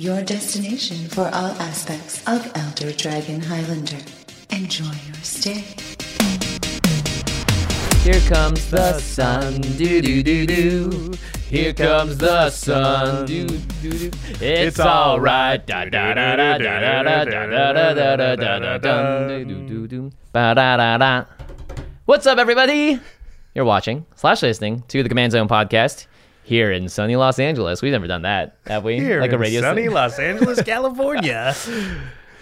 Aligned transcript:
your 0.00 0.22
destination 0.22 0.96
for 1.08 1.26
all 1.34 1.52
aspects 1.60 2.26
of 2.26 2.50
Elder 2.54 2.90
Dragon 2.90 3.38
Highlander. 3.38 3.98
Enjoy 4.48 4.84
your 4.84 5.14
stay. 5.22 5.62
Here 8.02 8.20
comes 8.20 8.70
the 8.70 8.98
sun, 8.98 9.60
do 9.60 10.00
do 10.00 10.22
do 10.22 10.46
do. 10.46 11.12
Here 11.50 11.74
comes 11.74 12.16
the 12.16 12.48
sun, 12.48 13.26
do 13.26 13.46
do 13.46 13.90
do. 13.90 14.10
It's 14.40 14.80
alright, 14.80 15.66
da 15.66 15.84
da 15.84 16.14
da 16.14 16.34
da 16.34 16.56
da 16.56 16.78
da 16.78 17.02
da 17.02 17.24
da 17.24 17.72
da 17.74 17.92
da 17.92 18.16
da 18.16 18.16
da 18.16 18.78
da 18.78 18.78
da 20.32 20.54
da 20.54 20.76
da 20.76 20.96
da. 20.96 21.24
What's 22.06 22.26
up, 22.26 22.38
everybody? 22.38 22.98
You're 23.54 23.66
watching 23.66 24.06
slash 24.14 24.40
listening 24.40 24.82
to 24.88 25.02
the 25.02 25.10
Command 25.10 25.32
Zone 25.32 25.46
podcast 25.46 26.06
here 26.50 26.72
in 26.72 26.88
sunny 26.88 27.14
Los 27.14 27.38
Angeles. 27.38 27.80
We've 27.80 27.92
never 27.92 28.08
done 28.08 28.22
that, 28.22 28.56
have 28.66 28.82
we? 28.82 28.98
Here 28.98 29.20
like 29.20 29.30
a 29.30 29.36
in 29.36 29.40
radio. 29.40 29.60
sunny 29.60 29.84
sta- 29.84 29.94
Los 29.94 30.18
Angeles, 30.18 30.60
California. 30.64 31.54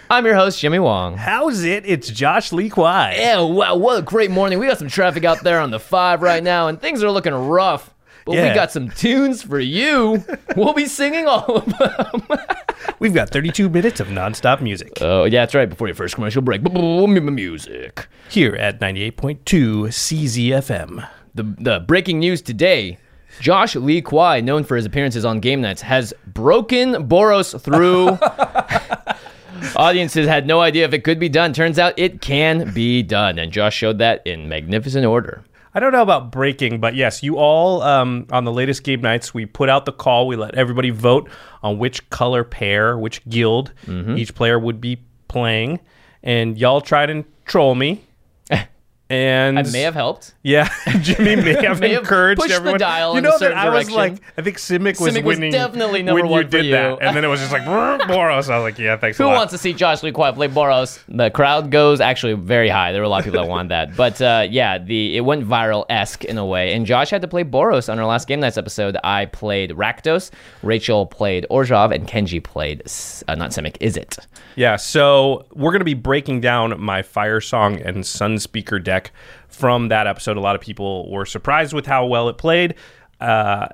I'm 0.09 0.25
your 0.25 0.33
host, 0.33 0.59
Jimmy 0.59 0.79
Wong. 0.79 1.15
How's 1.15 1.63
it? 1.63 1.85
It's 1.85 2.09
Josh 2.09 2.51
Lee 2.51 2.69
Kwai. 2.69 3.17
Yeah, 3.19 3.41
wow, 3.41 3.75
what 3.75 3.99
a 3.99 4.01
great 4.01 4.31
morning. 4.31 4.57
We 4.57 4.65
got 4.65 4.79
some 4.79 4.87
traffic 4.87 5.25
out 5.25 5.43
there 5.43 5.59
on 5.59 5.69
the 5.69 5.79
five 5.79 6.23
right 6.23 6.41
now, 6.41 6.67
and 6.69 6.81
things 6.81 7.03
are 7.03 7.11
looking 7.11 7.35
rough. 7.35 7.93
But 8.25 8.31
we 8.31 8.53
got 8.55 8.71
some 8.71 8.89
tunes 8.89 9.43
for 9.43 9.59
you. 9.59 10.23
We'll 10.55 10.73
be 10.73 10.87
singing 10.87 11.27
all 11.27 11.57
of 11.57 11.65
them. 11.77 12.37
We've 12.99 13.13
got 13.13 13.29
32 13.29 13.69
minutes 13.69 13.99
of 13.99 14.07
nonstop 14.07 14.61
music 14.61 14.91
oh, 15.01 15.23
yeah, 15.25 15.41
that's 15.41 15.55
right. 15.55 15.69
Before 15.69 15.87
your 15.87 15.95
first 15.95 16.15
commercial 16.15 16.41
break, 16.41 16.61
music. 16.61 18.07
here 18.29 18.55
at 18.55 18.79
98.2 18.79 19.39
CZFM. 19.43 21.07
The, 21.35 21.43
the 21.43 21.79
breaking 21.79 22.19
news 22.19 22.41
today 22.41 22.97
Josh 23.39 23.75
Lee 23.75 24.01
Kwai, 24.01 24.41
known 24.41 24.63
for 24.63 24.75
his 24.75 24.85
appearances 24.85 25.25
on 25.25 25.39
Game 25.39 25.61
Knights, 25.61 25.81
has 25.81 26.13
broken 26.27 27.07
Boros 27.07 27.59
through. 27.61 28.17
Audiences 29.75 30.27
had 30.27 30.47
no 30.47 30.61
idea 30.61 30.85
if 30.85 30.93
it 30.93 31.03
could 31.03 31.19
be 31.19 31.29
done. 31.29 31.53
Turns 31.53 31.77
out 31.79 31.93
it 31.97 32.21
can 32.21 32.73
be 32.73 33.03
done. 33.03 33.37
And 33.39 33.51
Josh 33.51 33.75
showed 33.75 33.97
that 33.99 34.25
in 34.25 34.47
magnificent 34.47 35.05
order. 35.05 35.43
I 35.73 35.79
don't 35.79 35.91
know 35.91 36.01
about 36.01 36.31
breaking, 36.31 36.79
but 36.79 36.95
yes, 36.95 37.21
you 37.21 37.37
all 37.37 37.81
um, 37.83 38.25
on 38.31 38.43
the 38.45 38.51
latest 38.51 38.83
Game 38.83 39.01
Knights, 39.01 39.33
we 39.33 39.45
put 39.45 39.69
out 39.69 39.85
the 39.85 39.91
call. 39.91 40.27
We 40.27 40.35
let 40.35 40.55
everybody 40.55 40.89
vote 40.89 41.29
on 41.61 41.77
which 41.77 42.09
color 42.09 42.43
pair, 42.43 42.97
which 42.97 43.23
guild 43.29 43.71
Mm-hmm. 43.85 44.17
each 44.17 44.33
player 44.33 44.57
would 44.57 44.81
be 44.81 45.01
playing, 45.27 45.79
and 46.23 46.57
y'all 46.57 46.81
tried 46.81 47.09
and 47.09 47.23
troll 47.45 47.75
me. 47.75 48.03
And 49.11 49.57
I 49.57 49.63
may 49.63 49.81
have 49.81 49.95
helped. 49.95 50.35
Yeah, 50.43 50.69
Jimmy 51.01 51.35
may 51.35 51.53
have 51.65 51.79
May 51.79 51.93
have 51.93 52.01
encouraged 52.03 52.41
the 52.47 52.53
everyone. 52.53 52.79
dial 52.79 53.15
you 53.15 53.21
know 53.21 53.39
that 53.39 53.53
I 53.53 53.69
was 53.69 53.87
direction. 53.87 53.95
like, 53.95 54.21
I 54.37 54.41
think 54.43 54.57
Simic 54.57 54.99
was 55.01 55.15
Simic 55.15 55.23
was 55.23 55.37
winning. 55.37 55.51
definitely 55.51 56.03
number 56.03 56.21
when 56.21 56.29
one 56.29 56.41
you 56.43 56.47
did 56.47 56.65
you. 56.65 56.71
that, 56.73 56.99
and 57.01 57.17
then 57.17 57.25
it 57.25 57.27
was 57.27 57.39
just 57.39 57.51
like 57.51 57.63
Boros. 57.63 58.49
I 58.51 58.57
was 58.57 58.63
like, 58.63 58.77
yeah, 58.77 58.97
thanks 58.97 59.17
Who 59.17 59.25
a 59.25 59.27
lot. 59.27 59.37
wants 59.37 59.51
to 59.53 59.57
see 59.57 59.73
Josh 59.73 60.03
Lee 60.03 60.11
Kwai 60.11 60.31
play 60.31 60.47
Boros? 60.47 60.99
The 61.07 61.31
crowd 61.31 61.71
goes 61.71 61.99
actually 62.01 62.33
very 62.33 62.69
high. 62.69 62.91
There 62.91 63.01
were 63.01 63.05
a 63.05 63.09
lot 63.09 63.19
of 63.19 63.25
people 63.25 63.41
that 63.41 63.49
wanted 63.49 63.69
that, 63.69 63.95
but 63.95 64.21
uh, 64.21 64.45
yeah, 64.47 64.77
the 64.77 65.17
it 65.17 65.21
went 65.21 65.43
viral 65.43 65.85
esque 65.89 66.23
in 66.25 66.37
a 66.37 66.45
way. 66.45 66.73
And 66.73 66.85
Josh 66.85 67.09
had 67.09 67.23
to 67.23 67.27
play 67.27 67.43
Boros 67.43 67.91
on 67.91 67.97
our 67.97 68.05
last 68.05 68.27
Game 68.27 68.41
Knights 68.41 68.57
episode. 68.59 68.95
I 69.03 69.25
played 69.25 69.71
Rakdos, 69.71 70.29
Rachel 70.61 71.07
played 71.07 71.47
Orzhov, 71.49 71.95
and 71.95 72.07
Kenji 72.07 72.43
played 72.43 72.81
uh, 73.27 73.33
not 73.33 73.49
Simic. 73.51 73.77
Is 73.79 73.97
it? 73.97 74.17
Yeah, 74.55 74.75
so 74.75 75.45
we're 75.53 75.71
going 75.71 75.79
to 75.79 75.85
be 75.85 75.93
breaking 75.93 76.41
down 76.41 76.79
my 76.79 77.01
Firesong 77.01 77.83
and 77.85 78.03
Sunspeaker 78.03 78.83
deck 78.83 78.98
from 79.47 79.89
that 79.89 80.07
episode. 80.07 80.37
A 80.37 80.41
lot 80.41 80.55
of 80.55 80.61
people 80.61 81.09
were 81.11 81.25
surprised 81.25 81.73
with 81.73 81.85
how 81.85 82.05
well 82.05 82.29
it 82.29 82.37
played. 82.37 82.75
Uh, 83.19 83.67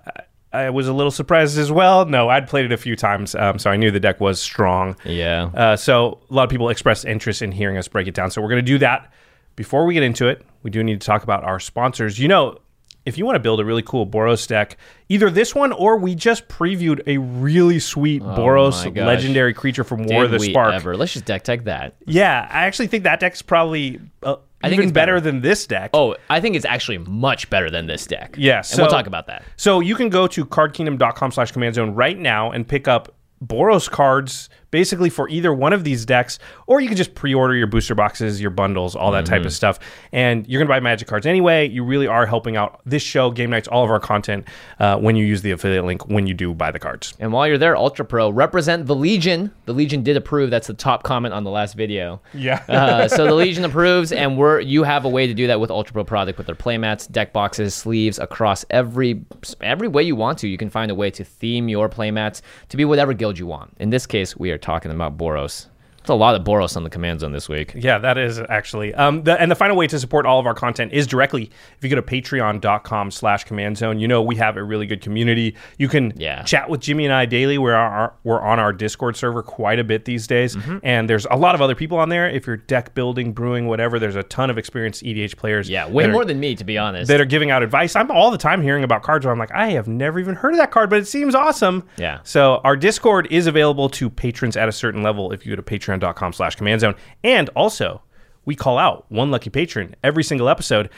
I 0.54 0.70
was 0.70 0.88
a 0.88 0.94
little 0.94 1.12
surprised 1.12 1.58
as 1.58 1.72
well. 1.72 2.06
No, 2.06 2.30
I'd 2.30 2.48
played 2.48 2.66
it 2.66 2.72
a 2.72 2.78
few 2.78 2.96
times, 2.96 3.36
um, 3.36 3.60
so 3.60 3.70
I 3.70 3.76
knew 3.76 3.92
the 3.92 4.00
deck 4.00 4.22
was 4.22 4.42
strong. 4.42 4.96
Yeah. 5.04 5.50
Uh, 5.54 5.76
so 5.76 6.20
a 6.30 6.34
lot 6.34 6.44
of 6.44 6.50
people 6.50 6.70
expressed 6.70 7.06
interest 7.06 7.42
in 7.42 7.52
hearing 7.52 7.78
us 7.78 7.88
break 7.88 8.08
it 8.08 8.14
down. 8.14 8.32
So 8.32 8.42
we're 8.42 8.50
going 8.50 8.64
to 8.64 8.72
do 8.72 8.78
that. 8.80 9.12
Before 9.56 9.86
we 9.86 9.94
get 9.94 10.04
into 10.04 10.28
it, 10.28 10.46
we 10.64 10.70
do 10.70 10.84
need 10.84 11.02
to 11.02 11.06
talk 11.06 11.24
about 11.24 11.44
our 11.44 11.60
sponsors. 11.60 12.20
You 12.20 12.28
know, 12.28 12.60
if 13.06 13.18
you 13.18 13.26
want 13.26 13.36
to 13.36 13.40
build 13.40 13.60
a 13.60 13.66
really 13.66 13.84
cool 13.84 14.08
Boros 14.08 14.48
deck, 14.48 14.78
either 15.10 15.30
this 15.30 15.54
one 15.54 15.72
or 15.72 15.98
we 15.98 16.16
just 16.16 16.48
previewed 16.48 17.02
a 17.08 17.18
really 17.18 17.80
sweet 17.80 18.22
Oh 18.22 18.26
Boros 18.26 18.96
legendary 18.96 19.54
creature 19.54 19.84
from 19.84 20.04
War 20.04 20.26
of 20.26 20.32
the 20.32 20.40
Spark. 20.40 20.74
ever? 20.74 20.98
Let's 20.98 21.14
just 21.14 21.26
deck 21.26 21.44
tech 21.44 21.66
that. 21.66 21.96
Yeah, 22.06 22.48
I 22.50 22.66
actually 22.66 22.88
think 22.88 23.04
that 23.04 23.20
deck's 23.20 23.42
probably 23.42 24.02
uh, 24.24 24.38
I 24.66 24.70
think 24.70 24.80
even 24.80 24.90
it's 24.90 24.94
better. 24.94 25.16
better. 25.16 25.22
than 25.32 25.42
this 25.42 25.68
deck. 25.68 25.92
Oh, 25.94 26.16
I 26.30 26.40
think 26.40 26.56
it's 26.56 26.66
actually 26.66 26.98
much 27.00 27.50
better 27.50 27.70
than 27.70 27.88
this 27.88 28.06
deck. 28.06 28.36
Yeah, 28.38 28.64
and 28.72 28.80
we'll 28.80 28.90
talk 28.90 29.08
about 29.08 29.28
that. 29.28 29.44
So 29.56 29.80
you 29.80 29.96
can 29.96 30.10
go 30.10 30.28
to 30.28 30.46
cardkingdom.com 30.46 31.32
slash 31.32 31.52
command 31.52 31.76
zone 31.76 31.94
right 31.94 32.18
now 32.18 32.52
and 32.52 32.68
pick 32.68 32.88
up 32.88 33.14
Boros 33.44 33.90
cards 33.90 34.50
basically 34.76 35.10
for 35.10 35.30
either 35.30 35.54
one 35.54 35.72
of 35.72 35.86
these 35.86 36.06
decks, 36.06 36.38
or 36.68 36.82
you 36.82 36.90
can 36.90 36.98
just 36.98 37.16
pre-order 37.16 37.56
your 37.56 37.66
booster 37.66 37.96
boxes, 37.96 38.42
your 38.42 38.52
bundles, 38.52 38.94
all 38.94 39.10
that 39.10 39.26
type 39.26 39.46
of 39.46 39.54
stuff. 39.54 39.80
And 40.12 40.46
you're 40.50 40.62
gonna 40.62 40.68
buy 40.68 40.82
magic 40.82 41.08
cards 41.08 41.26
anyway. 41.26 41.70
You 41.70 41.86
really 41.86 42.08
are 42.08 42.26
helping 42.26 42.58
out 42.58 42.82
this 42.86 43.02
show, 43.02 43.32
Game 43.32 43.52
Knights, 43.52 43.70
all 43.70 43.86
of 43.86 43.90
our 43.90 44.02
content 44.02 44.46
uh, 44.82 44.98
when 44.98 45.16
you 45.16 45.26
use 45.26 45.42
the 45.44 45.52
affiliate 45.52 45.86
link 45.86 46.10
when 46.10 46.28
you 46.28 46.34
do 46.34 46.54
buy 46.54 46.72
the 46.72 46.80
cards. 46.80 47.14
And 47.22 47.32
while 47.32 47.48
you're 47.48 47.58
there, 47.58 47.78
Ultra 47.78 48.04
Pro, 48.04 48.30
represent 48.30 48.86
the 48.86 48.96
Legion. 48.96 49.50
The 49.64 49.72
Legion 49.72 50.04
did 50.04 50.18
approve. 50.18 50.50
That's 50.50 50.68
the 50.68 50.74
top 50.74 51.04
comment 51.04 51.34
on 51.34 51.46
the 51.46 51.52
last 51.52 51.76
video. 51.76 52.22
Yeah. 52.34 52.62
uh, 52.68 53.08
so 53.08 53.26
the 53.26 53.34
Legion 53.34 53.64
approves, 53.72 54.12
and 54.12 54.38
we're 54.38 54.60
you 54.60 54.84
have 54.84 55.06
a 55.06 55.10
way 55.10 55.26
to 55.26 55.34
do 55.34 55.48
that 55.48 55.62
with 55.62 55.72
Ultra 55.72 55.94
Pro 55.94 56.04
product 56.04 56.38
with 56.38 56.48
their 56.48 56.56
playmats, 56.56 57.10
deck 57.10 57.32
boxes, 57.32 57.74
sleeves 57.74 58.20
across 58.20 58.66
every 58.70 59.24
every 59.62 59.88
way 59.88 60.04
you 60.04 60.18
want 60.18 60.40
to. 60.40 60.50
You 60.50 60.58
can 60.58 60.70
find 60.70 60.92
a 60.92 60.96
way 60.96 61.12
to 61.12 61.24
theme 61.24 61.70
your 61.70 61.88
playmats 61.88 62.42
to 62.68 62.76
be 62.76 62.84
whatever 62.84 63.14
guild 63.26 63.40
you 63.40 63.48
want. 63.48 63.76
In 63.80 63.90
this 63.90 64.06
case, 64.06 64.38
we 64.38 64.52
are 64.52 64.58
talking 64.60 64.92
about 64.92 65.18
Boros. 65.18 65.66
A 66.10 66.14
lot 66.14 66.36
of 66.36 66.44
Boros 66.44 66.76
on 66.78 66.84
the 66.84 66.90
command 66.90 67.20
zone 67.22 67.32
this 67.32 67.50
week. 67.50 67.74
Yeah, 67.76 67.98
that 68.00 68.18
is 68.18 68.40
actually. 68.40 68.94
Um, 68.94 69.24
the, 69.24 69.40
and 69.40 69.50
the 69.50 69.56
final 69.56 69.76
way 69.76 69.88
to 69.88 70.00
support 70.00 70.26
all 70.26 70.40
of 70.40 70.46
our 70.46 70.54
content 70.54 70.94
is 70.94 71.08
directly 71.08 71.50
if 71.78 71.84
you 71.84 71.90
go 71.90 71.96
to 71.96 72.02
patreon.com 72.02 73.12
slash 73.12 73.44
command 73.44 73.78
zone. 73.78 74.00
You 74.00 74.08
know, 74.08 74.22
we 74.22 74.36
have 74.36 74.58
a 74.58 74.64
really 74.64 74.86
good 74.86 75.02
community. 75.02 75.56
You 75.78 75.88
can 75.88 76.14
Yeah. 76.16 76.44
chat 76.44 76.70
with 76.70 76.82
Jimmy 76.82 77.06
and 77.06 77.14
I 77.14 77.26
daily. 77.26 77.58
We're, 77.58 77.74
our, 77.74 78.14
we're 78.24 78.42
on 78.42 78.60
our 78.60 78.74
Discord 78.74 79.16
server 79.16 79.42
quite 79.44 79.80
a 79.80 79.84
bit 79.84 80.06
these 80.06 80.28
days. 80.28 80.56
Mm-hmm. 80.56 80.78
And 80.84 81.10
there's 81.10 81.26
a 81.30 81.36
lot 81.38 81.56
of 81.56 81.62
other 81.62 81.76
people 81.76 81.98
on 81.98 82.10
there. 82.10 82.30
If 82.30 82.48
you're 82.48 82.58
deck 82.58 82.94
building, 82.94 83.34
brewing, 83.34 83.68
whatever, 83.68 84.00
there's 84.00 84.16
a 84.16 84.24
ton 84.24 84.50
of 84.50 84.58
experienced 84.58 85.04
EDH 85.04 85.36
players. 85.38 85.70
Yeah, 85.70 85.88
way 85.90 86.04
that 86.04 86.10
are- 86.10 86.14
more 86.14 86.26
than 86.26 86.40
me, 86.40 86.56
to 86.56 86.64
be 86.64 86.78
honest. 86.78 87.08
that 87.10 87.20
are 87.22 87.26
giving 87.26 87.52
out 87.52 87.64
advice. 87.64 87.96
I'm 87.96 88.12
all 88.12 88.32
the 88.32 88.38
time 88.38 88.62
hearing 88.62 88.84
about 88.84 89.04
cards 89.04 89.26
where 89.26 89.32
I'm 89.32 89.40
like, 89.40 89.52
I 89.52 89.72
have 89.72 89.88
never 89.88 90.20
even 90.20 90.36
heard 90.36 90.54
of 90.54 90.58
that 90.60 90.72
card, 90.72 90.90
but 90.90 91.00
it 91.00 91.08
seems 91.08 91.36
awesome. 91.36 91.84
Yeah. 91.98 92.20
So 92.24 92.62
our 92.64 92.76
Discord 92.76 93.28
is 93.32 93.48
available 93.48 93.90
to 93.90 94.10
patrons 94.10 94.56
at 94.58 94.70
a 94.70 94.72
certain 94.72 95.04
level 95.04 95.32
if 95.32 95.46
you 95.46 95.52
go 95.52 95.56
to 95.56 95.62
patreon.com 96.00 96.34
slash 96.34 96.56
command 96.56 96.82
zone. 96.82 96.96
And 97.24 97.50
also, 97.50 98.02
we 98.46 98.56
call 98.56 98.78
out 98.78 99.06
one 99.10 99.32
lucky 99.32 99.50
patron 99.50 99.96
every 100.04 100.24
single 100.24 100.50
episode. 100.50 100.90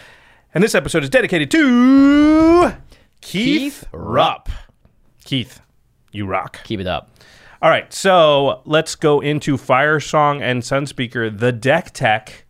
And 0.54 0.64
this 0.64 0.76
episode 0.76 1.04
is 1.04 1.10
dedicated 1.10 1.52
to 1.52 2.74
Keith, 3.22 3.82
Keith 3.82 3.86
Rupp. 3.92 4.50
Keith, 5.24 5.62
you 6.12 6.26
rock. 6.26 6.64
Keep 6.64 6.80
it 6.80 6.88
up. 6.88 7.12
All 7.62 7.70
right, 7.70 7.92
so 7.92 8.62
let's 8.66 8.96
go 8.96 9.20
into 9.20 9.58
Firesong 9.58 10.42
and 10.42 10.62
Sunspeaker, 10.62 11.38
the 11.38 11.52
deck 11.52 11.92
tech. 11.92 12.46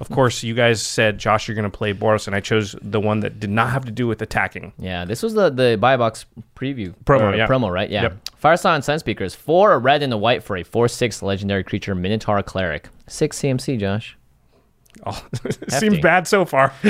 Of 0.00 0.10
course, 0.10 0.44
you 0.44 0.54
guys 0.54 0.80
said, 0.80 1.18
Josh, 1.18 1.48
you're 1.48 1.56
going 1.56 1.68
to 1.68 1.76
play 1.76 1.92
Boros, 1.92 2.26
and 2.28 2.36
I 2.36 2.40
chose 2.40 2.76
the 2.80 3.00
one 3.00 3.20
that 3.20 3.40
did 3.40 3.50
not 3.50 3.70
have 3.70 3.84
to 3.84 3.90
do 3.90 4.06
with 4.06 4.22
attacking. 4.22 4.72
Yeah, 4.78 5.04
this 5.04 5.22
was 5.22 5.34
the 5.34 5.50
the 5.50 5.76
buy 5.80 5.96
box 5.96 6.24
preview 6.54 6.94
Promo, 7.04 7.36
yeah. 7.36 7.46
promo, 7.48 7.72
right? 7.72 7.90
Yeah. 7.90 8.02
Yep. 8.02 8.28
Firesong 8.42 8.84
Sun 8.84 9.00
Speakers, 9.00 9.34
four 9.34 9.72
a 9.72 9.78
red 9.78 10.02
and 10.02 10.12
a 10.12 10.16
white 10.16 10.44
for 10.44 10.56
a 10.56 10.62
four 10.62 10.86
six 10.86 11.22
legendary 11.22 11.64
creature 11.64 11.94
Minotaur 11.94 12.42
Cleric, 12.42 12.88
six 13.08 13.38
CMC. 13.40 13.78
Josh. 13.80 14.16
Oh, 15.04 15.26
seems 15.68 15.98
bad 15.98 16.26
so 16.26 16.44
far. 16.44 16.72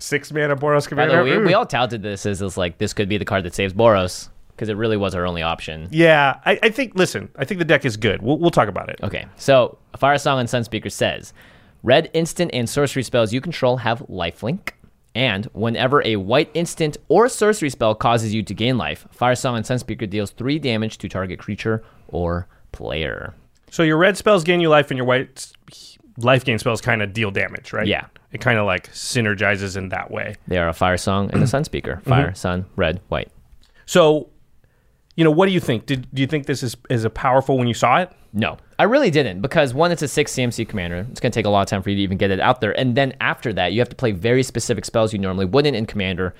Six 0.00 0.32
mana 0.32 0.56
Boros 0.56 0.90
By 0.90 1.06
the 1.06 1.12
Commander. 1.12 1.24
way, 1.24 1.38
we, 1.38 1.44
we 1.46 1.54
all 1.54 1.66
touted 1.66 2.02
this 2.02 2.26
as, 2.26 2.42
as 2.42 2.56
like 2.56 2.78
this 2.78 2.92
could 2.92 3.08
be 3.08 3.16
the 3.16 3.24
card 3.24 3.44
that 3.44 3.54
saves 3.54 3.72
Boros 3.72 4.28
because 4.62 4.68
it 4.68 4.76
really 4.76 4.96
was 4.96 5.12
our 5.16 5.26
only 5.26 5.42
option. 5.42 5.88
yeah, 5.90 6.38
I, 6.46 6.56
I 6.62 6.70
think. 6.70 6.94
Listen, 6.94 7.28
I 7.34 7.44
think 7.44 7.58
the 7.58 7.64
deck 7.64 7.84
is 7.84 7.96
good. 7.96 8.22
We'll, 8.22 8.38
we'll 8.38 8.52
talk 8.52 8.68
about 8.68 8.88
it. 8.90 9.00
Okay, 9.02 9.26
so 9.34 9.76
Firesong 9.98 10.38
and 10.38 10.48
Sunspeaker 10.48 10.92
says, 10.92 11.32
red 11.82 12.08
instant 12.14 12.52
and 12.54 12.70
sorcery 12.70 13.02
spells 13.02 13.32
you 13.32 13.40
control 13.40 13.78
have 13.78 13.98
lifelink, 14.02 14.70
and 15.16 15.46
whenever 15.46 16.00
a 16.04 16.14
white 16.14 16.48
instant 16.54 16.96
or 17.08 17.28
sorcery 17.28 17.70
spell 17.70 17.96
causes 17.96 18.32
you 18.32 18.44
to 18.44 18.54
gain 18.54 18.78
life, 18.78 19.08
Firesong 19.12 19.56
and 19.56 19.66
Sunspeaker 19.66 20.08
deals 20.08 20.30
three 20.30 20.60
damage 20.60 20.98
to 20.98 21.08
target 21.08 21.40
creature 21.40 21.82
or 22.06 22.46
player. 22.70 23.34
So 23.68 23.82
your 23.82 23.96
red 23.96 24.16
spells 24.16 24.44
gain 24.44 24.60
you 24.60 24.68
life, 24.68 24.92
and 24.92 24.96
your 24.96 25.06
white 25.06 25.52
life 26.18 26.44
gain 26.44 26.60
spells 26.60 26.80
kind 26.80 27.02
of 27.02 27.12
deal 27.12 27.32
damage, 27.32 27.72
right? 27.72 27.88
Yeah. 27.88 28.06
It 28.30 28.40
kind 28.40 28.60
of 28.60 28.66
like 28.66 28.92
synergizes 28.92 29.76
in 29.76 29.88
that 29.88 30.12
way. 30.12 30.36
They 30.46 30.58
are 30.58 30.68
a 30.68 30.72
fire 30.72 30.98
song 30.98 31.30
and 31.32 31.42
a 31.42 31.48
sun 31.48 31.64
speaker. 31.64 32.00
Fire, 32.04 32.26
mm-hmm. 32.26 32.36
sun, 32.36 32.66
red, 32.76 33.00
white. 33.08 33.28
So, 33.86 34.30
you 35.16 35.24
know, 35.24 35.30
what 35.30 35.46
do 35.46 35.52
you 35.52 35.60
think? 35.60 35.86
Did 35.86 36.08
do 36.14 36.22
you 36.22 36.26
think 36.26 36.46
this 36.46 36.62
is 36.62 36.76
is 36.88 37.04
a 37.04 37.10
powerful 37.10 37.58
when 37.58 37.68
you 37.68 37.74
saw 37.74 37.98
it? 37.98 38.10
No, 38.32 38.56
I 38.78 38.84
really 38.84 39.10
didn't 39.10 39.42
because 39.42 39.74
one, 39.74 39.92
it's 39.92 40.02
a 40.02 40.08
six 40.08 40.32
CMC 40.32 40.66
commander. 40.68 41.06
It's 41.10 41.20
going 41.20 41.32
to 41.32 41.38
take 41.38 41.44
a 41.44 41.50
lot 41.50 41.60
of 41.60 41.66
time 41.68 41.82
for 41.82 41.90
you 41.90 41.96
to 41.96 42.02
even 42.02 42.16
get 42.16 42.30
it 42.30 42.40
out 42.40 42.60
there. 42.60 42.78
And 42.78 42.96
then 42.96 43.14
after 43.20 43.52
that, 43.52 43.72
you 43.72 43.80
have 43.80 43.90
to 43.90 43.96
play 43.96 44.12
very 44.12 44.42
specific 44.42 44.84
spells 44.86 45.12
you 45.12 45.18
normally 45.18 45.44
wouldn't 45.44 45.76
in 45.76 45.84
commander. 45.84 46.34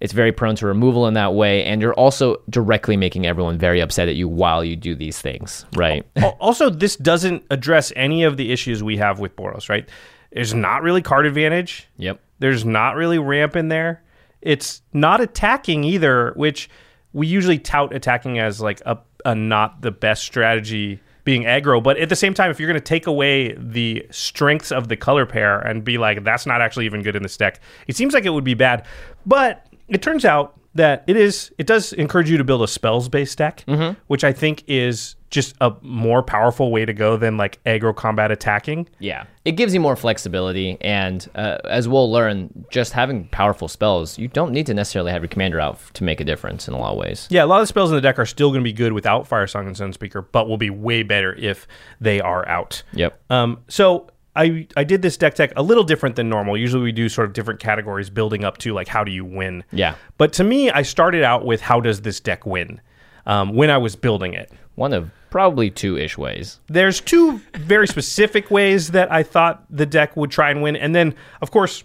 It's 0.00 0.12
very 0.12 0.32
prone 0.32 0.56
to 0.56 0.66
removal 0.66 1.06
in 1.06 1.14
that 1.14 1.34
way. 1.34 1.64
And 1.64 1.80
you're 1.82 1.94
also 1.94 2.42
directly 2.48 2.96
making 2.96 3.26
everyone 3.26 3.58
very 3.58 3.80
upset 3.80 4.08
at 4.08 4.16
you 4.16 4.26
while 4.26 4.64
you 4.64 4.74
do 4.74 4.94
these 4.94 5.20
things, 5.20 5.66
right? 5.76 6.06
Also, 6.40 6.68
this 6.70 6.96
doesn't 6.96 7.44
address 7.50 7.92
any 7.94 8.24
of 8.24 8.36
the 8.36 8.50
issues 8.50 8.82
we 8.82 8.96
have 8.96 9.20
with 9.20 9.36
Boros, 9.36 9.68
right? 9.68 9.88
There's 10.32 10.54
not 10.54 10.82
really 10.82 11.02
card 11.02 11.26
advantage. 11.26 11.88
yep. 11.96 12.20
There's 12.40 12.64
not 12.64 12.96
really 12.96 13.18
ramp 13.18 13.54
in 13.54 13.68
there. 13.68 14.02
It's 14.42 14.82
not 14.92 15.20
attacking 15.20 15.84
either, 15.84 16.32
which 16.36 16.68
we 17.14 17.26
usually 17.26 17.58
tout 17.58 17.94
attacking 17.94 18.38
as 18.38 18.60
like 18.60 18.82
a, 18.84 18.98
a 19.24 19.34
not 19.34 19.80
the 19.80 19.90
best 19.90 20.24
strategy 20.24 21.00
being 21.22 21.44
aggro. 21.44 21.82
But 21.82 21.96
at 21.96 22.10
the 22.10 22.16
same 22.16 22.34
time, 22.34 22.50
if 22.50 22.60
you're 22.60 22.68
going 22.68 22.78
to 22.78 22.84
take 22.84 23.06
away 23.06 23.54
the 23.54 24.06
strengths 24.10 24.70
of 24.70 24.88
the 24.88 24.96
color 24.96 25.24
pair 25.24 25.58
and 25.60 25.82
be 25.82 25.96
like, 25.96 26.22
that's 26.22 26.44
not 26.44 26.60
actually 26.60 26.84
even 26.84 27.02
good 27.02 27.16
in 27.16 27.22
this 27.22 27.36
deck, 27.36 27.60
it 27.86 27.96
seems 27.96 28.12
like 28.12 28.26
it 28.26 28.30
would 28.30 28.44
be 28.44 28.54
bad. 28.54 28.84
But 29.24 29.66
it 29.88 30.02
turns 30.02 30.24
out 30.24 30.60
that 30.74 31.04
it 31.06 31.16
is, 31.16 31.50
it 31.56 31.66
does 31.66 31.92
encourage 31.94 32.28
you 32.28 32.36
to 32.36 32.44
build 32.44 32.62
a 32.62 32.68
spells 32.68 33.08
based 33.08 33.38
deck, 33.38 33.64
mm-hmm. 33.66 33.98
which 34.08 34.24
I 34.24 34.32
think 34.32 34.64
is 34.66 35.14
just 35.34 35.56
a 35.60 35.72
more 35.82 36.22
powerful 36.22 36.70
way 36.70 36.84
to 36.84 36.92
go 36.92 37.16
than 37.16 37.36
like 37.36 37.62
aggro 37.64 37.94
combat 37.94 38.30
attacking. 38.30 38.88
Yeah, 39.00 39.24
it 39.44 39.52
gives 39.52 39.74
you 39.74 39.80
more 39.80 39.96
flexibility, 39.96 40.78
and 40.80 41.28
uh, 41.34 41.58
as 41.68 41.88
we'll 41.88 42.10
learn, 42.10 42.64
just 42.70 42.92
having 42.92 43.26
powerful 43.28 43.68
spells, 43.68 44.16
you 44.18 44.28
don't 44.28 44.52
need 44.52 44.66
to 44.66 44.74
necessarily 44.74 45.10
have 45.10 45.22
your 45.22 45.28
commander 45.28 45.60
out 45.60 45.78
to 45.94 46.04
make 46.04 46.20
a 46.20 46.24
difference 46.24 46.68
in 46.68 46.74
a 46.74 46.78
lot 46.78 46.92
of 46.92 46.98
ways. 46.98 47.26
Yeah, 47.30 47.44
a 47.44 47.46
lot 47.46 47.56
of 47.56 47.64
the 47.64 47.66
spells 47.66 47.90
in 47.90 47.96
the 47.96 48.00
deck 48.00 48.18
are 48.18 48.26
still 48.26 48.50
going 48.50 48.60
to 48.60 48.64
be 48.64 48.72
good 48.72 48.92
without 48.92 49.28
Firesong 49.28 49.66
and 49.66 49.76
Sunspeaker, 49.76 50.24
but 50.30 50.48
will 50.48 50.56
be 50.56 50.70
way 50.70 51.02
better 51.02 51.34
if 51.34 51.66
they 52.00 52.20
are 52.20 52.46
out. 52.48 52.82
Yep. 52.92 53.20
Um, 53.30 53.58
so 53.68 54.08
I 54.36 54.66
I 54.76 54.84
did 54.84 55.02
this 55.02 55.16
deck 55.16 55.34
tech 55.34 55.52
a 55.56 55.62
little 55.62 55.84
different 55.84 56.16
than 56.16 56.28
normal. 56.28 56.56
Usually 56.56 56.84
we 56.84 56.92
do 56.92 57.08
sort 57.08 57.26
of 57.26 57.34
different 57.34 57.60
categories 57.60 58.08
building 58.08 58.44
up 58.44 58.58
to 58.58 58.72
like 58.72 58.88
how 58.88 59.02
do 59.02 59.10
you 59.10 59.24
win. 59.24 59.64
Yeah. 59.72 59.96
But 60.16 60.32
to 60.34 60.44
me, 60.44 60.70
I 60.70 60.82
started 60.82 61.24
out 61.24 61.44
with 61.44 61.60
how 61.60 61.80
does 61.80 62.02
this 62.02 62.20
deck 62.20 62.46
win 62.46 62.80
um, 63.26 63.54
when 63.54 63.70
I 63.70 63.78
was 63.78 63.96
building 63.96 64.34
it. 64.34 64.50
One 64.76 64.92
of 64.92 65.10
probably 65.34 65.68
two 65.68 65.98
ish 65.98 66.16
ways. 66.16 66.60
There's 66.68 67.00
two 67.00 67.40
very 67.56 67.88
specific 67.88 68.52
ways 68.52 68.92
that 68.92 69.10
I 69.10 69.24
thought 69.24 69.64
the 69.68 69.84
deck 69.84 70.16
would 70.16 70.30
try 70.30 70.48
and 70.48 70.62
win, 70.62 70.76
and 70.76 70.94
then 70.94 71.12
of 71.42 71.50
course 71.50 71.82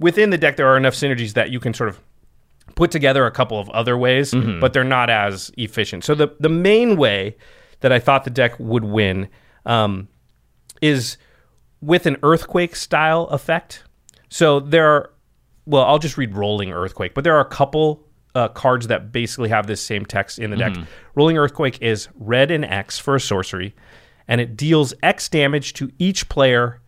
within 0.00 0.30
the 0.30 0.36
deck 0.36 0.56
there 0.56 0.66
are 0.66 0.76
enough 0.76 0.94
synergies 0.94 1.34
that 1.34 1.50
you 1.52 1.60
can 1.60 1.74
sort 1.74 1.90
of 1.90 2.00
put 2.74 2.90
together 2.90 3.24
a 3.24 3.30
couple 3.30 3.60
of 3.60 3.70
other 3.70 3.96
ways, 3.96 4.32
but 4.58 4.72
they're 4.72 4.82
not 4.82 5.10
as 5.10 5.52
efficient. 5.56 6.02
So 6.02 6.16
the 6.16 6.34
the 6.40 6.48
main 6.48 6.96
way 6.96 7.36
that 7.82 7.92
I 7.92 8.00
thought 8.00 8.24
the 8.24 8.30
deck 8.30 8.58
would 8.58 8.82
win 8.82 9.28
um, 9.64 10.08
is 10.80 11.18
with 11.80 12.06
an 12.06 12.16
earthquake 12.24 12.74
style 12.74 13.28
effect. 13.28 13.84
So 14.28 14.58
there 14.58 14.88
are, 14.88 15.10
well, 15.66 15.84
I'll 15.84 16.00
just 16.00 16.18
read 16.18 16.34
Rolling 16.34 16.72
Earthquake, 16.72 17.14
but 17.14 17.22
there 17.22 17.36
are 17.36 17.46
a 17.46 17.48
couple 17.60 18.04
uh, 18.34 18.48
cards 18.48 18.86
that 18.88 19.12
basically 19.12 19.48
have 19.48 19.66
this 19.66 19.80
same 19.82 20.06
text 20.06 20.38
in 20.38 20.50
the 20.50 20.56
deck. 20.56 20.74
Rolling 21.14 21.38
Earthquake 21.38 21.80
is 21.82 22.08
red 22.14 22.50
and 22.50 22.64
X 22.64 22.98
for 22.98 23.16
a 23.16 23.20
sorcery, 23.20 23.74
and 24.26 24.40
it 24.40 24.56
deals 24.56 24.94
X 25.02 25.28
damage 25.28 25.74
to 25.74 25.90
each 25.98 26.28
player 26.28 26.80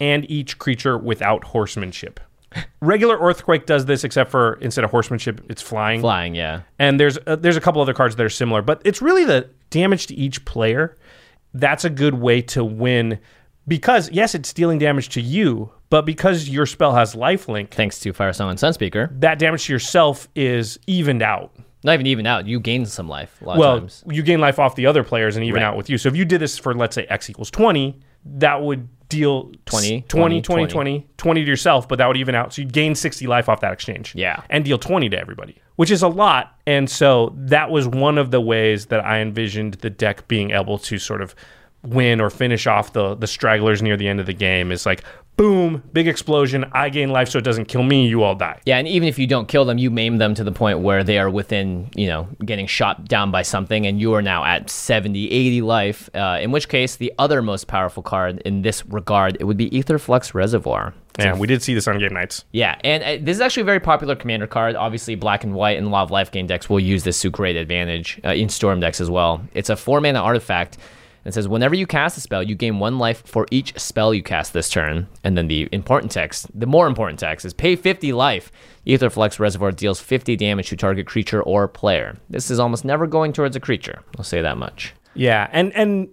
and 0.00 0.28
each 0.30 0.58
creature 0.58 0.96
without 0.96 1.44
horsemanship. 1.44 2.20
Regular 2.80 3.18
Earthquake 3.18 3.66
does 3.66 3.86
this, 3.86 4.04
except 4.04 4.30
for 4.30 4.54
instead 4.54 4.84
of 4.84 4.90
horsemanship, 4.90 5.40
it's 5.48 5.62
flying. 5.62 6.00
Flying, 6.00 6.34
yeah. 6.34 6.62
And 6.78 7.00
there's 7.00 7.18
uh, 7.26 7.36
there's 7.36 7.56
a 7.56 7.60
couple 7.60 7.80
other 7.80 7.94
cards 7.94 8.16
that 8.16 8.24
are 8.24 8.30
similar, 8.30 8.62
but 8.62 8.82
it's 8.84 9.00
really 9.02 9.24
the 9.24 9.48
damage 9.70 10.06
to 10.08 10.14
each 10.14 10.44
player. 10.44 10.98
That's 11.54 11.84
a 11.84 11.90
good 11.90 12.14
way 12.14 12.42
to 12.42 12.64
win 12.64 13.18
because 13.66 14.10
yes, 14.10 14.34
it's 14.34 14.52
dealing 14.52 14.78
damage 14.78 15.08
to 15.10 15.20
you, 15.20 15.72
but 15.92 16.06
because 16.06 16.48
your 16.48 16.64
spell 16.64 16.94
has 16.94 17.14
lifelink, 17.14 17.68
Thanks 17.70 18.00
to 18.00 18.12
Firesong 18.14 18.48
and 18.48 18.58
Sunspeaker. 18.58 19.10
that 19.20 19.38
damage 19.38 19.66
to 19.66 19.72
yourself 19.74 20.26
is 20.34 20.78
evened 20.86 21.20
out. 21.22 21.52
Not 21.84 21.92
even 21.94 22.06
even 22.06 22.26
out. 22.26 22.46
You 22.46 22.60
gain 22.60 22.86
some 22.86 23.08
life 23.08 23.36
a 23.42 23.44
lot 23.44 23.58
Well, 23.58 23.72
of 23.74 23.80
times. 23.80 24.04
you 24.08 24.22
gain 24.22 24.40
life 24.40 24.58
off 24.58 24.74
the 24.74 24.86
other 24.86 25.04
players 25.04 25.36
and 25.36 25.44
even 25.44 25.60
Right. 25.60 25.68
out 25.68 25.76
with 25.76 25.90
you. 25.90 25.98
So 25.98 26.08
if 26.08 26.16
you 26.16 26.24
did 26.24 26.40
this 26.40 26.56
for 26.58 26.72
let's 26.74 26.94
say 26.94 27.04
x 27.10 27.28
equals 27.28 27.50
20, 27.50 27.98
that 28.24 28.62
would 28.62 28.88
deal 29.10 29.52
20, 29.66 30.00
20, 30.08 30.40
20, 30.40 30.40
20, 30.40 30.66
20, 30.72 31.06
20 31.18 31.44
to 31.44 31.46
yourself, 31.46 31.86
but 31.88 31.98
that 31.98 32.06
would 32.06 32.16
even 32.16 32.34
out. 32.34 32.54
So 32.54 32.62
you'd 32.62 32.72
gain 32.72 32.94
60 32.94 33.26
life 33.26 33.50
off 33.50 33.60
that 33.60 33.72
exchange. 33.74 34.14
Yeah. 34.14 34.40
And 34.48 34.64
deal 34.64 34.78
20 34.78 35.10
to 35.10 35.18
everybody, 35.20 35.56
which 35.76 35.90
is 35.90 36.02
a 36.02 36.08
lot. 36.08 36.56
And 36.66 36.88
so 36.88 37.34
that 37.36 37.70
was 37.70 37.86
one 37.86 38.16
of 38.16 38.30
the 38.30 38.40
ways 38.40 38.86
that 38.86 39.04
I 39.04 39.20
envisioned 39.20 39.74
the 39.74 39.90
deck 39.90 40.26
being 40.28 40.52
able 40.52 40.78
to 40.78 40.96
sort 40.98 41.20
of 41.20 41.34
win 41.84 42.20
or 42.20 42.30
finish 42.30 42.68
off 42.68 42.92
the 42.92 43.16
the 43.16 43.26
stragglers 43.26 43.82
near 43.82 43.96
the 43.96 44.06
end 44.06 44.20
of 44.20 44.26
the 44.26 44.32
game 44.32 44.70
is 44.70 44.86
like 44.86 45.02
boom, 45.36 45.82
big 45.92 46.08
explosion, 46.08 46.64
I 46.72 46.88
gain 46.88 47.10
life 47.10 47.28
so 47.28 47.38
it 47.38 47.44
doesn't 47.44 47.66
kill 47.66 47.82
me, 47.82 48.06
you 48.06 48.22
all 48.22 48.34
die. 48.34 48.60
Yeah, 48.64 48.78
and 48.78 48.86
even 48.86 49.08
if 49.08 49.18
you 49.18 49.26
don't 49.26 49.48
kill 49.48 49.64
them, 49.64 49.78
you 49.78 49.90
maim 49.90 50.18
them 50.18 50.34
to 50.34 50.44
the 50.44 50.52
point 50.52 50.80
where 50.80 51.02
they 51.02 51.18
are 51.18 51.30
within, 51.30 51.88
you 51.94 52.06
know, 52.06 52.28
getting 52.44 52.66
shot 52.66 53.06
down 53.06 53.30
by 53.30 53.42
something, 53.42 53.86
and 53.86 54.00
you 54.00 54.14
are 54.14 54.22
now 54.22 54.44
at 54.44 54.70
70, 54.70 55.30
80 55.30 55.62
life. 55.62 56.10
Uh, 56.14 56.38
in 56.40 56.52
which 56.52 56.68
case, 56.68 56.96
the 56.96 57.12
other 57.18 57.42
most 57.42 57.66
powerful 57.66 58.02
card 58.02 58.40
in 58.40 58.62
this 58.62 58.86
regard, 58.86 59.36
it 59.40 59.44
would 59.44 59.56
be 59.56 59.70
Aetherflux 59.70 60.34
Reservoir. 60.34 60.94
Yeah, 61.18 61.36
we 61.36 61.46
did 61.46 61.62
see 61.62 61.74
this 61.74 61.86
on 61.86 61.98
Game 61.98 62.14
Knights. 62.14 62.44
Yeah, 62.52 62.78
and 62.82 63.02
uh, 63.02 63.22
this 63.22 63.36
is 63.36 63.40
actually 63.42 63.62
a 63.62 63.66
very 63.66 63.80
popular 63.80 64.16
commander 64.16 64.46
card. 64.46 64.76
Obviously, 64.76 65.14
black 65.14 65.44
and 65.44 65.54
white 65.54 65.76
and 65.76 65.86
a 65.86 65.90
lot 65.90 66.04
of 66.04 66.10
life 66.10 66.30
gain 66.30 66.46
decks 66.46 66.70
will 66.70 66.80
use 66.80 67.04
this 67.04 67.20
to 67.20 67.30
great 67.30 67.56
advantage 67.56 68.18
uh, 68.24 68.30
in 68.30 68.48
storm 68.48 68.80
decks 68.80 69.00
as 69.00 69.10
well. 69.10 69.42
It's 69.52 69.68
a 69.68 69.76
four 69.76 70.00
mana 70.00 70.20
artifact. 70.20 70.78
It 71.24 71.34
says 71.34 71.46
whenever 71.48 71.74
you 71.74 71.86
cast 71.86 72.16
a 72.16 72.20
spell, 72.20 72.42
you 72.42 72.54
gain 72.54 72.78
one 72.78 72.98
life 72.98 73.22
for 73.26 73.46
each 73.50 73.78
spell 73.78 74.12
you 74.12 74.22
cast 74.22 74.52
this 74.52 74.68
turn. 74.68 75.06
And 75.22 75.36
then 75.38 75.46
the 75.48 75.68
important 75.72 76.10
text, 76.12 76.46
the 76.58 76.66
more 76.66 76.86
important 76.86 77.18
text, 77.20 77.44
is 77.46 77.54
pay 77.54 77.76
50 77.76 78.12
life. 78.12 78.50
Aetherflux 78.86 79.38
Reservoir 79.38 79.70
deals 79.70 80.00
50 80.00 80.34
damage 80.36 80.68
to 80.70 80.76
target 80.76 81.06
creature 81.06 81.42
or 81.42 81.68
player. 81.68 82.16
This 82.28 82.50
is 82.50 82.58
almost 82.58 82.84
never 82.84 83.06
going 83.06 83.32
towards 83.32 83.54
a 83.54 83.60
creature. 83.60 84.00
I'll 84.18 84.24
say 84.24 84.42
that 84.42 84.56
much. 84.58 84.94
Yeah, 85.14 85.48
and 85.52 85.72
and 85.74 86.08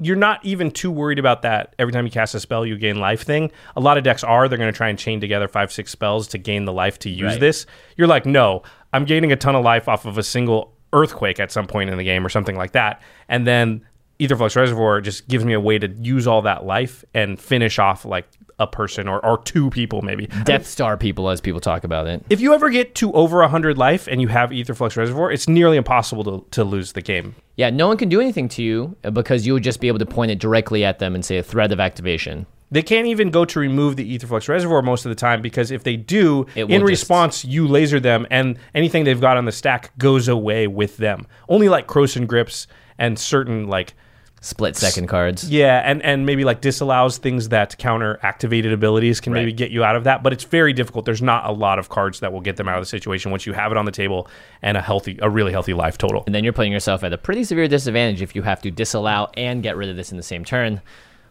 you're 0.00 0.16
not 0.16 0.44
even 0.44 0.70
too 0.70 0.90
worried 0.90 1.18
about 1.20 1.42
that. 1.42 1.74
Every 1.78 1.92
time 1.92 2.04
you 2.04 2.10
cast 2.10 2.34
a 2.34 2.40
spell, 2.40 2.66
you 2.66 2.76
gain 2.76 2.98
life 2.98 3.22
thing. 3.22 3.52
A 3.76 3.80
lot 3.80 3.96
of 3.96 4.02
decks 4.04 4.24
are. 4.24 4.48
They're 4.48 4.58
going 4.58 4.72
to 4.72 4.76
try 4.76 4.88
and 4.88 4.98
chain 4.98 5.20
together 5.20 5.46
five, 5.46 5.72
six 5.72 5.92
spells 5.92 6.26
to 6.28 6.38
gain 6.38 6.64
the 6.64 6.72
life 6.72 6.98
to 7.00 7.10
use 7.10 7.32
Right. 7.32 7.40
this. 7.40 7.64
You're 7.96 8.08
like, 8.08 8.26
no, 8.26 8.62
I'm 8.92 9.04
gaining 9.04 9.30
a 9.30 9.36
ton 9.36 9.54
of 9.54 9.62
life 9.64 9.88
off 9.88 10.04
of 10.04 10.18
a 10.18 10.22
single 10.24 10.74
earthquake 10.92 11.38
at 11.38 11.52
some 11.52 11.66
point 11.66 11.90
in 11.90 11.96
the 11.96 12.04
game 12.04 12.24
or 12.26 12.28
something 12.28 12.56
like 12.56 12.72
that, 12.72 13.02
and 13.28 13.46
then 13.46 13.84
Aetherflux 14.20 14.56
Reservoir 14.56 15.00
just 15.00 15.28
gives 15.28 15.44
me 15.44 15.52
a 15.52 15.60
way 15.60 15.78
to 15.78 15.88
use 15.88 16.26
all 16.26 16.42
that 16.42 16.64
life 16.64 17.04
and 17.14 17.38
finish 17.38 17.78
off 17.78 18.04
like 18.04 18.26
a 18.58 18.66
person 18.66 19.08
or, 19.08 19.24
or 19.24 19.38
two 19.42 19.70
people 19.70 20.02
maybe. 20.02 20.26
Death 20.44 20.66
Star 20.66 20.96
people, 20.96 21.28
as 21.28 21.40
people 21.40 21.60
talk 21.60 21.84
about 21.84 22.06
it. 22.06 22.24
If 22.30 22.40
you 22.40 22.54
ever 22.54 22.70
get 22.70 22.94
to 22.96 23.12
over 23.12 23.38
100 23.40 23.76
life 23.76 24.06
and 24.06 24.20
you 24.20 24.28
have 24.28 24.50
Aetherflux 24.50 24.96
Reservoir, 24.96 25.32
it's 25.32 25.48
nearly 25.48 25.76
impossible 25.76 26.24
to, 26.24 26.46
to 26.52 26.64
lose 26.64 26.92
the 26.92 27.02
game. 27.02 27.34
Yeah, 27.56 27.70
no 27.70 27.88
one 27.88 27.96
can 27.96 28.08
do 28.08 28.20
anything 28.20 28.48
to 28.50 28.62
you 28.62 28.96
uh, 29.04 29.10
because 29.10 29.46
you 29.46 29.52
would 29.54 29.64
just 29.64 29.80
be 29.80 29.88
able 29.88 29.98
to 29.98 30.06
point 30.06 30.30
it 30.30 30.38
directly 30.38 30.84
at 30.84 30.98
them 30.98 31.14
and 31.14 31.24
say 31.24 31.38
a 31.38 31.42
threat 31.42 31.72
of 31.72 31.80
activation. 31.80 32.46
They 32.70 32.82
can't 32.82 33.06
even 33.06 33.30
go 33.30 33.44
to 33.44 33.60
remove 33.60 33.96
the 33.96 34.18
Aetherflux 34.18 34.48
reservoir 34.48 34.82
most 34.82 35.04
of 35.04 35.10
the 35.10 35.14
time 35.16 35.42
because 35.42 35.70
if 35.70 35.84
they 35.84 35.96
do, 35.96 36.46
in 36.54 36.68
just- 36.68 36.84
response, 36.84 37.44
you 37.44 37.66
laser 37.68 38.00
them 38.00 38.26
and 38.30 38.58
anything 38.74 39.04
they've 39.04 39.20
got 39.20 39.36
on 39.36 39.44
the 39.44 39.52
stack 39.52 39.96
goes 39.98 40.28
away 40.28 40.66
with 40.66 40.96
them. 40.96 41.26
Only 41.48 41.68
like 41.68 41.86
Krosan 41.86 42.26
Grips 42.26 42.66
and 42.98 43.18
certain 43.18 43.68
like 43.68 43.94
Split 44.44 44.76
second 44.76 45.06
cards. 45.06 45.48
yeah, 45.48 45.80
and 45.86 46.02
and 46.02 46.26
maybe 46.26 46.44
like 46.44 46.60
disallows 46.60 47.16
things 47.16 47.48
that 47.48 47.78
counter 47.78 48.20
activated 48.22 48.74
abilities 48.74 49.18
can 49.18 49.32
maybe 49.32 49.54
get 49.54 49.70
you 49.70 49.82
out 49.82 49.96
of 49.96 50.04
that, 50.04 50.22
but 50.22 50.34
it's 50.34 50.44
very 50.44 50.74
difficult. 50.74 51.06
There's 51.06 51.22
not 51.22 51.48
a 51.48 51.52
lot 51.52 51.78
of 51.78 51.88
cards 51.88 52.20
that 52.20 52.30
will 52.30 52.42
get 52.42 52.56
them 52.56 52.68
out 52.68 52.76
of 52.76 52.82
the 52.82 52.86
situation 52.86 53.30
once 53.30 53.46
you 53.46 53.54
have 53.54 53.72
it 53.72 53.78
on 53.78 53.86
the 53.86 53.90
table 53.90 54.28
and 54.60 54.76
a 54.76 54.82
healthy, 54.82 55.18
a 55.22 55.30
really 55.30 55.50
healthy 55.50 55.72
life 55.72 55.96
total. 55.96 56.24
And 56.26 56.34
then 56.34 56.44
you're 56.44 56.52
putting 56.52 56.72
yourself 56.72 57.02
at 57.02 57.12
a 57.14 57.16
pretty 57.16 57.42
severe 57.44 57.68
disadvantage 57.68 58.20
if 58.20 58.36
you 58.36 58.42
have 58.42 58.60
to 58.60 58.70
disallow 58.70 59.30
and 59.34 59.62
get 59.62 59.78
rid 59.78 59.88
of 59.88 59.96
this 59.96 60.10
in 60.10 60.18
the 60.18 60.22
same 60.22 60.44
turn. 60.44 60.82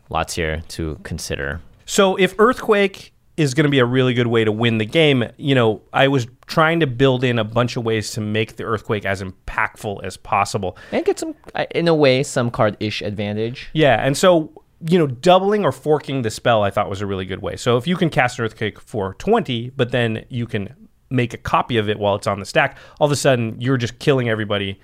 Lots 0.09 0.33
here 0.33 0.63
to 0.69 0.99
consider. 1.03 1.61
So 1.85 2.15
if 2.15 2.33
Earthquake 2.39 3.12
is 3.35 3.53
going 3.53 3.63
to 3.63 3.69
be 3.69 3.79
a 3.79 3.85
really 3.85 4.13
good 4.13 4.27
way 4.27 4.43
to 4.43 4.51
win 4.51 4.77
the 4.77 4.85
game, 4.85 5.23
you 5.37 5.55
know, 5.55 5.81
I 5.91 6.07
was 6.07 6.27
trying 6.45 6.79
to 6.81 6.87
build 6.87 7.23
in 7.23 7.39
a 7.39 7.43
bunch 7.43 7.75
of 7.75 7.83
ways 7.83 8.11
to 8.11 8.21
make 8.21 8.57
the 8.57 8.63
Earthquake 8.63 9.05
as 9.05 9.23
impactful 9.23 10.03
as 10.03 10.17
possible. 10.17 10.77
And 10.91 11.03
get 11.03 11.19
some, 11.19 11.33
uh, 11.55 11.65
in 11.71 11.87
a 11.87 11.95
way, 11.95 12.21
some 12.23 12.51
card 12.51 12.77
ish 12.79 13.01
advantage. 13.01 13.69
Yeah, 13.73 14.05
and 14.05 14.15
so 14.15 14.63
you 14.85 14.99
know, 14.99 15.07
doubling 15.07 15.63
or 15.63 15.71
forking 15.71 16.23
the 16.23 16.29
spell 16.29 16.63
I 16.63 16.69
thought 16.69 16.89
was 16.89 17.01
a 17.01 17.05
really 17.05 17.25
good 17.25 17.41
way. 17.41 17.55
So 17.55 17.77
if 17.77 17.87
you 17.87 17.95
can 17.95 18.09
cast 18.09 18.37
an 18.37 18.45
Earthquake 18.45 18.79
for 18.79 19.13
20, 19.15 19.71
but 19.77 19.91
then 19.91 20.25
you 20.29 20.45
can 20.45 20.75
make 21.09 21.33
a 21.33 21.37
copy 21.37 21.77
of 21.77 21.87
it 21.89 21.97
while 21.97 22.15
it's 22.15 22.27
on 22.27 22.39
the 22.39 22.45
stack, 22.45 22.77
all 22.99 23.05
of 23.05 23.11
a 23.11 23.15
sudden 23.15 23.59
you're 23.61 23.77
just 23.77 23.99
killing 23.99 24.29
everybody 24.29 24.79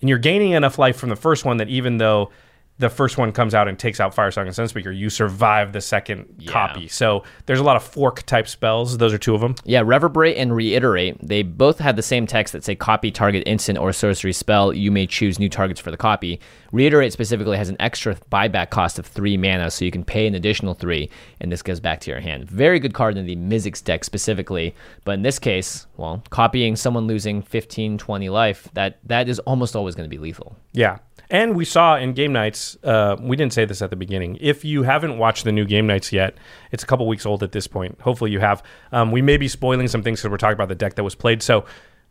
and 0.00 0.08
you're 0.08 0.18
gaining 0.18 0.52
enough 0.52 0.78
life 0.78 0.96
from 0.96 1.10
the 1.10 1.16
first 1.16 1.44
one 1.44 1.58
that 1.58 1.68
even 1.68 1.98
though 1.98 2.30
the 2.78 2.90
first 2.90 3.16
one 3.16 3.32
comes 3.32 3.54
out 3.54 3.68
and 3.68 3.78
takes 3.78 4.00
out 4.00 4.14
Firesong 4.14 4.42
and 4.42 4.50
Sunspeaker, 4.50 4.96
you 4.96 5.08
survive 5.08 5.72
the 5.72 5.80
second 5.80 6.44
copy. 6.46 6.88
So 6.88 7.24
there's 7.46 7.58
a 7.58 7.64
lot 7.64 7.76
of 7.76 7.82
fork 7.82 8.22
type 8.24 8.46
spells. 8.48 8.98
Those 8.98 9.14
are 9.14 9.18
two 9.18 9.34
of 9.34 9.40
them. 9.40 9.54
Yeah, 9.64 9.82
Reverberate 9.84 10.36
and 10.36 10.54
Reiterate, 10.54 11.16
they 11.26 11.42
both 11.42 11.78
have 11.78 11.96
the 11.96 12.02
same 12.02 12.26
text 12.26 12.52
that 12.52 12.64
say 12.64 12.74
copy 12.74 13.10
target 13.10 13.44
instant 13.46 13.78
or 13.78 13.92
sorcery 13.92 14.34
spell. 14.34 14.74
You 14.74 14.90
may 14.90 15.06
choose 15.06 15.38
new 15.38 15.48
targets 15.48 15.80
for 15.80 15.90
the 15.90 15.96
copy. 15.96 16.38
Reiterate 16.70 17.12
specifically 17.12 17.56
has 17.56 17.70
an 17.70 17.76
extra 17.80 18.16
buyback 18.30 18.68
cost 18.68 18.98
of 18.98 19.06
three 19.06 19.38
mana, 19.38 19.70
so 19.70 19.84
you 19.84 19.90
can 19.90 20.04
pay 20.04 20.26
an 20.26 20.34
additional 20.34 20.74
three, 20.74 21.08
and 21.40 21.50
this 21.50 21.62
goes 21.62 21.80
back 21.80 22.00
to 22.00 22.10
your 22.10 22.20
hand. 22.20 22.50
Very 22.50 22.78
good 22.78 22.92
card 22.92 23.16
in 23.16 23.24
the 23.24 23.36
Mizzix 23.36 23.82
deck 23.82 24.04
specifically, 24.04 24.74
but 25.04 25.12
in 25.12 25.22
this 25.22 25.38
case, 25.38 25.86
well, 25.96 26.22
copying 26.28 26.76
someone 26.76 27.06
losing 27.06 27.40
15, 27.40 27.96
20 27.96 28.28
life, 28.28 28.68
that 28.74 28.98
that 29.04 29.28
is 29.30 29.38
almost 29.40 29.74
always 29.74 29.94
going 29.94 30.08
to 30.08 30.14
be 30.14 30.20
lethal. 30.20 30.56
Yeah. 30.72 30.98
And 31.30 31.56
we 31.56 31.64
saw 31.64 31.96
in 31.96 32.12
Game 32.12 32.32
Knights, 32.32 32.76
uh, 32.84 33.16
we 33.20 33.36
didn't 33.36 33.52
say 33.52 33.64
this 33.64 33.82
at 33.82 33.90
the 33.90 33.96
beginning. 33.96 34.38
If 34.40 34.64
you 34.64 34.84
haven't 34.84 35.18
watched 35.18 35.44
the 35.44 35.52
new 35.52 35.64
Game 35.64 35.86
Knights 35.86 36.12
yet, 36.12 36.36
it's 36.70 36.82
a 36.84 36.86
couple 36.86 37.06
weeks 37.08 37.26
old 37.26 37.42
at 37.42 37.52
this 37.52 37.66
point. 37.66 38.00
Hopefully 38.00 38.30
you 38.30 38.38
have. 38.40 38.62
Um, 38.92 39.10
we 39.10 39.22
may 39.22 39.36
be 39.36 39.48
spoiling 39.48 39.88
some 39.88 40.02
things 40.02 40.20
because 40.20 40.30
we're 40.30 40.36
talking 40.36 40.54
about 40.54 40.68
the 40.68 40.74
deck 40.76 40.94
that 40.94 41.04
was 41.04 41.14
played. 41.14 41.42
So, 41.42 41.64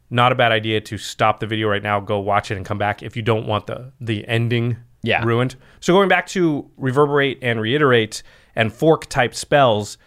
not 0.10 0.32
a 0.32 0.36
bad 0.36 0.52
idea 0.52 0.82
to 0.82 0.98
stop 1.00 1.40
the 1.40 1.48
video 1.48 1.68
right 1.68 1.82
now, 1.82 2.00
go 2.00 2.20
watch 2.20 2.52
it, 2.52 2.58
and 2.58 2.66
come 2.66 2.78
back 2.78 3.02
if 3.02 3.16
you 3.16 3.22
don't 3.22 3.48
want 3.48 3.68
the 3.68 3.92
the 4.00 4.28
ending 4.28 4.78
Yeah. 5.02 5.24
ruined. 5.24 5.56
So, 5.80 5.94
going 5.94 6.10
back 6.10 6.28
to 6.28 6.70
reverberate 6.78 7.40
and 7.42 7.60
reiterate 7.62 8.22
and 8.56 8.72
fork 8.74 9.08
type 9.08 9.34
spells, 9.34 9.98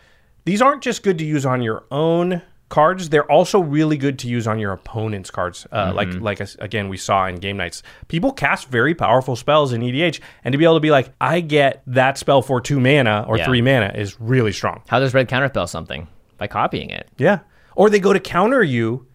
these 0.44 0.62
aren't 0.62 0.82
just 0.82 1.02
good 1.02 1.18
to 1.18 1.24
use 1.24 1.44
on 1.46 1.62
your 1.62 1.84
own 1.90 2.42
cards 2.68 3.08
they're 3.08 3.30
also 3.30 3.60
really 3.60 3.96
good 3.96 4.18
to 4.18 4.28
use 4.28 4.46
on 4.46 4.58
your 4.58 4.72
opponent's 4.72 5.30
cards 5.30 5.66
uh, 5.72 5.90
like 5.94 6.08
Mm-hmm. 6.08 6.22
like 6.22 6.40
us- 6.40 6.56
again 6.60 6.88
we 6.88 6.96
saw 6.98 7.26
in 7.26 7.36
Game 7.36 7.56
Knights 7.56 7.82
people 8.08 8.30
cast 8.32 8.68
very 8.68 8.94
powerful 8.94 9.36
spells 9.36 9.72
in 9.72 9.82
edh 9.82 10.20
and 10.44 10.52
to 10.52 10.58
be 10.58 10.64
able 10.64 10.74
to 10.76 10.80
be 10.80 10.90
like 10.90 11.12
i 11.20 11.40
get 11.40 11.82
that 11.86 12.18
spell 12.18 12.42
for 12.42 12.60
two 12.60 12.78
mana 12.78 13.24
or 13.26 13.38
Yeah. 13.38 13.46
three 13.46 13.62
mana 13.62 13.92
is 13.94 14.20
really 14.20 14.52
strong 14.52 14.82
How 14.88 15.00
does 15.00 15.14
red 15.14 15.28
counterspell 15.28 15.68
something? 15.68 16.06
By 16.36 16.46
copying 16.46 16.90
it. 16.90 17.08
yeah 17.18 17.40
or 17.74 17.88
they 17.90 18.00
go 18.00 18.12
to 18.12 18.20
counter 18.20 18.62
you 18.62 19.06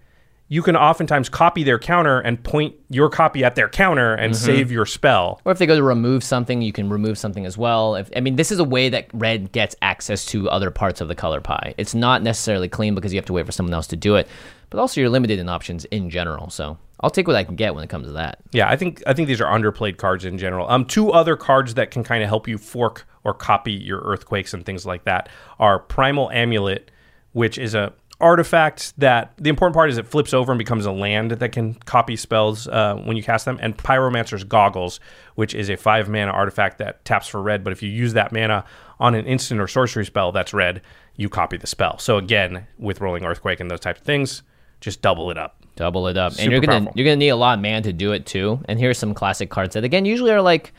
you 0.53 0.61
can 0.61 0.75
oftentimes 0.75 1.29
copy 1.29 1.63
their 1.63 1.79
counter 1.79 2.19
and 2.19 2.43
point 2.43 2.75
your 2.89 3.09
copy 3.09 3.43
at 3.43 3.55
their 3.55 3.67
counter 3.69 4.13
and 4.13 4.33
Mm-hmm. 4.33 4.45
save 4.45 4.71
your 4.71 4.85
spell 4.85 5.41
Or 5.45 5.51
if 5.51 5.57
they 5.57 5.65
go 5.65 5.75
to 5.75 5.81
remove 5.83 6.23
something, 6.23 6.61
you 6.61 6.71
can 6.71 6.89
remove 6.89 7.17
something 7.17 7.45
as 7.45 7.57
well. 7.57 7.95
If, 7.95 8.09
I 8.15 8.19
mean, 8.19 8.35
this 8.35 8.51
is 8.51 8.59
a 8.59 8.63
way 8.63 8.89
that 8.89 9.07
red 9.13 9.51
gets 9.51 9.75
access 9.81 10.25
to 10.27 10.47
other 10.49 10.69
parts 10.69 11.01
of 11.01 11.07
the 11.07 11.15
color 11.15 11.41
pie. 11.41 11.73
It's 11.77 11.95
not 11.95 12.21
necessarily 12.21 12.69
clean 12.69 12.93
because 12.93 13.11
you 13.13 13.17
have 13.17 13.25
to 13.25 13.33
wait 13.33 13.45
for 13.47 13.51
someone 13.51 13.73
else 13.73 13.87
to 13.87 13.95
do 13.95 14.15
it, 14.15 14.27
but 14.69 14.79
also 14.79 15.01
you're 15.01 15.09
limited 15.09 15.39
in 15.39 15.49
options 15.49 15.85
in 15.85 16.09
general. 16.11 16.49
So 16.51 16.77
I'll 16.99 17.09
take 17.09 17.25
what 17.27 17.35
I 17.35 17.43
can 17.43 17.55
get 17.55 17.73
when 17.73 17.83
it 17.83 17.89
comes 17.89 18.05
to 18.07 18.13
that. 18.13 18.37
Yeah, 18.51 18.69
I 18.69 18.75
think 18.77 19.01
I 19.07 19.13
think 19.13 19.27
these 19.27 19.41
are 19.41 19.51
underplayed 19.59 19.97
cards 19.97 20.23
in 20.23 20.37
general. 20.37 20.69
Um, 20.69 20.85
two 20.85 21.11
other 21.11 21.35
cards 21.35 21.73
that 21.73 21.89
can 21.89 22.03
kind 22.03 22.21
of 22.21 22.29
help 22.29 22.47
you 22.47 22.57
fork 22.59 23.05
or 23.23 23.33
copy 23.33 23.71
your 23.73 24.01
earthquakes 24.01 24.53
and 24.53 24.63
things 24.65 24.85
like 24.85 25.03
that 25.05 25.29
are 25.57 25.79
Primal 25.79 26.29
Amulet, 26.31 26.91
which 27.31 27.57
is 27.57 27.73
a 27.75 27.91
artifact 28.23 28.97
that 28.99 29.33
the 29.37 29.49
important 29.49 29.75
part 29.75 29.89
is 29.89 29.97
it 29.97 30.07
flips 30.07 30.33
over 30.33 30.51
and 30.51 30.57
becomes 30.57 30.85
a 30.85 30.91
land 30.91 31.31
that 31.31 31.51
can 31.51 31.73
copy 31.73 32.15
spells 32.15 32.67
uh, 32.67 32.95
when 33.03 33.17
you 33.17 33.23
cast 33.23 33.45
them, 33.45 33.59
and 33.61 33.77
Pyromancer's 33.77 34.43
Goggles, 34.43 34.99
which 35.35 35.53
is 35.53 35.69
a 35.69 35.77
five 35.77 36.09
mana 36.09 36.31
artifact 36.31 36.77
that 36.79 37.03
taps 37.05 37.27
for 37.27 37.41
red, 37.41 37.63
but 37.63 37.73
if 37.73 37.83
you 37.83 37.89
use 37.89 38.13
that 38.13 38.31
mana 38.31 38.65
on 38.99 39.13
an 39.13 39.25
instant 39.25 39.59
or 39.59 39.67
sorcery 39.67 40.05
spell 40.05 40.31
that's 40.31 40.53
red, 40.53 40.81
you 41.15 41.29
copy 41.29 41.57
the 41.57 41.67
spell. 41.67 41.99
So 41.99 42.17
again, 42.17 42.65
with 42.79 43.01
Rolling 43.01 43.25
Earthquake 43.25 43.59
and 43.59 43.69
those 43.69 43.81
types 43.81 43.99
of 43.99 44.05
things, 44.05 44.41
just 44.81 45.01
double 45.01 45.29
it 45.29 45.37
up. 45.37 45.57
Double 45.75 46.07
it 46.07 46.17
up, 46.17 46.33
Super 46.33 46.43
and 46.43 46.51
you're 46.51 46.61
gonna 46.61 46.79
powerful. 46.79 46.93
you're 46.95 47.05
gonna 47.05 47.15
need 47.17 47.29
a 47.29 47.35
lot 47.35 47.57
of 47.57 47.61
mana 47.63 47.81
to 47.81 47.93
do 47.93 48.11
it 48.13 48.25
too. 48.25 48.59
And 48.65 48.79
here's 48.79 48.97
some 48.97 49.13
classic 49.13 49.49
cards 49.49 49.73
that 49.73 49.83
again 49.83 50.05
usually 50.05 50.31
are 50.31 50.41
like, 50.41 50.73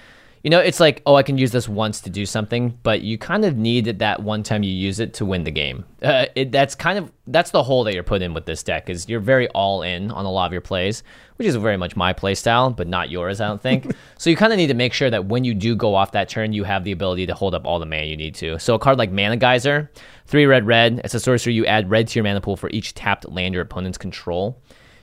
you 0.44 0.50
know, 0.50 0.60
it's 0.60 0.78
like 0.78 1.02
oh 1.06 1.14
I 1.14 1.22
can 1.22 1.38
use 1.38 1.52
this 1.52 1.68
once 1.68 2.02
to 2.02 2.10
do 2.10 2.26
something, 2.26 2.78
but 2.82 3.00
you 3.00 3.16
kind 3.16 3.46
of 3.46 3.56
need 3.56 3.86
it 3.86 3.98
that 4.00 4.22
one 4.22 4.42
time 4.42 4.62
you 4.62 4.70
use 4.70 5.00
it 5.00 5.14
to 5.14 5.24
win 5.24 5.42
the 5.42 5.50
game. 5.50 5.86
Uh, 6.02 6.26
it, 6.36 6.52
that's 6.52 6.74
kind 6.74 6.98
of 6.98 7.10
that's 7.26 7.50
the 7.50 7.62
hole 7.62 7.82
that 7.84 7.94
you're 7.94 8.02
put 8.02 8.20
in 8.20 8.34
with 8.34 8.44
this 8.44 8.62
deck 8.62 8.90
is 8.90 9.08
you're 9.08 9.20
very 9.20 9.48
all 9.48 9.80
in 9.80 10.10
on 10.10 10.26
a 10.26 10.30
lot 10.30 10.44
of 10.44 10.52
your 10.52 10.60
plays, 10.60 11.02
which 11.36 11.48
is 11.48 11.56
very 11.56 11.78
much 11.78 11.96
my 11.96 12.12
play 12.12 12.34
style, 12.34 12.68
but 12.68 12.86
not 12.86 13.10
yours, 13.10 13.40
I 13.40 13.48
don't 13.48 13.60
think. 13.60 13.90
so 14.18 14.28
you 14.28 14.36
kind 14.36 14.52
of 14.52 14.58
need 14.58 14.66
to 14.66 14.74
make 14.74 14.92
sure 14.92 15.08
that 15.08 15.24
when 15.24 15.44
you 15.44 15.54
do 15.54 15.74
go 15.74 15.94
off 15.94 16.12
that 16.12 16.28
turn, 16.28 16.52
you 16.52 16.64
have 16.64 16.84
the 16.84 16.92
ability 16.92 17.24
to 17.26 17.34
hold 17.34 17.54
up 17.54 17.64
all 17.64 17.78
the 17.78 17.86
mana 17.86 18.04
you 18.04 18.16
need 18.16 18.34
to. 18.34 18.58
So 18.58 18.74
a 18.74 18.78
card 18.78 18.98
like 18.98 19.10
Mana 19.10 19.38
Geyser, 19.38 19.90
three 20.26 20.44
red 20.44 20.66
red, 20.66 21.00
it's 21.04 21.14
a 21.14 21.20
sorcery 21.20 21.54
you 21.54 21.64
add 21.64 21.88
red 21.88 22.08
to 22.08 22.18
your 22.18 22.24
mana 22.24 22.42
pool 22.42 22.58
for 22.58 22.68
each 22.68 22.92
tapped 22.92 23.26
land 23.30 23.54
your 23.54 23.62
opponents 23.62 23.96
control. 23.96 24.60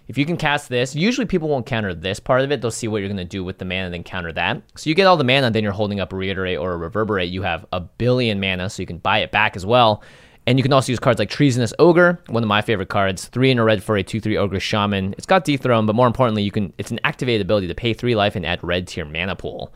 If 0.08 0.17
you 0.17 0.25
can 0.25 0.38
cast 0.38 0.67
this, 0.67 0.96
usually 0.96 1.25
people 1.25 1.48
won't 1.48 1.65
counter 1.65 1.93
this 1.93 2.20
part 2.20 2.41
of 2.41 2.51
it. 2.51 2.62
They'll 2.62 2.72
see 2.72 2.88
what 2.88 2.98
you're 2.98 3.08
going 3.08 3.17
to 3.17 3.24
do 3.24 3.43
with 3.43 3.60
the 3.60 3.65
mana 3.65 3.86
and 3.86 3.93
then 3.93 4.03
counter 4.03 4.34
that. 4.34 4.62
So 4.75 4.89
you 4.89 4.96
get 4.96 5.08
all 5.08 5.17
the 5.17 5.24
mana, 5.24 5.51
then 5.51 5.63
you're 5.63 5.72
holding 5.72 6.00
up 6.00 6.12
a 6.12 6.15
Reiterate 6.15 6.58
or 6.58 6.74
a 6.74 6.77
Reverberate. 6.77 7.29
You 7.29 7.43
have 7.43 7.65
a 7.72 7.79
billion 7.79 8.39
mana, 8.39 8.70
so 8.70 8.81
you 8.81 8.88
can 8.88 8.98
buy 8.98 9.20
it 9.20 9.31
back 9.31 9.55
as 9.55 9.65
well. 9.65 10.03
And 10.48 10.58
you 10.58 10.63
can 10.63 10.74
also 10.74 10.91
use 10.91 11.00
cards 11.00 11.20
like 11.20 11.29
Treasonous 11.29 11.74
Ogre, 11.77 12.20
one 12.27 12.43
of 12.43 12.50
my 12.50 12.62
favorite 12.62 12.89
cards. 12.89 13.25
Three 13.25 13.51
in 13.51 13.60
a 13.60 13.63
red 13.63 13.84
for 13.84 13.96
a 13.96 14.03
2 14.03 14.20
3 14.20 14.38
Ogre 14.38 14.60
Shaman. 14.60 15.13
It's 15.17 15.27
got 15.27 15.46
Dethrone, 15.46 15.86
but 15.86 15.96
more 15.96 16.08
importantly, 16.08 16.41
you 16.43 16.51
can 16.51 16.74
it's 16.77 16.91
an 16.91 17.00
activated 17.03 17.41
ability 17.41 17.67
to 17.67 17.75
pay 17.75 17.93
three 17.93 18.15
life 18.15 18.36
and 18.36 18.46
add 18.46 18.60
red 18.63 18.88
to 18.88 19.00
your 19.00 19.05
mana 19.05 19.36
pool. 19.36 19.72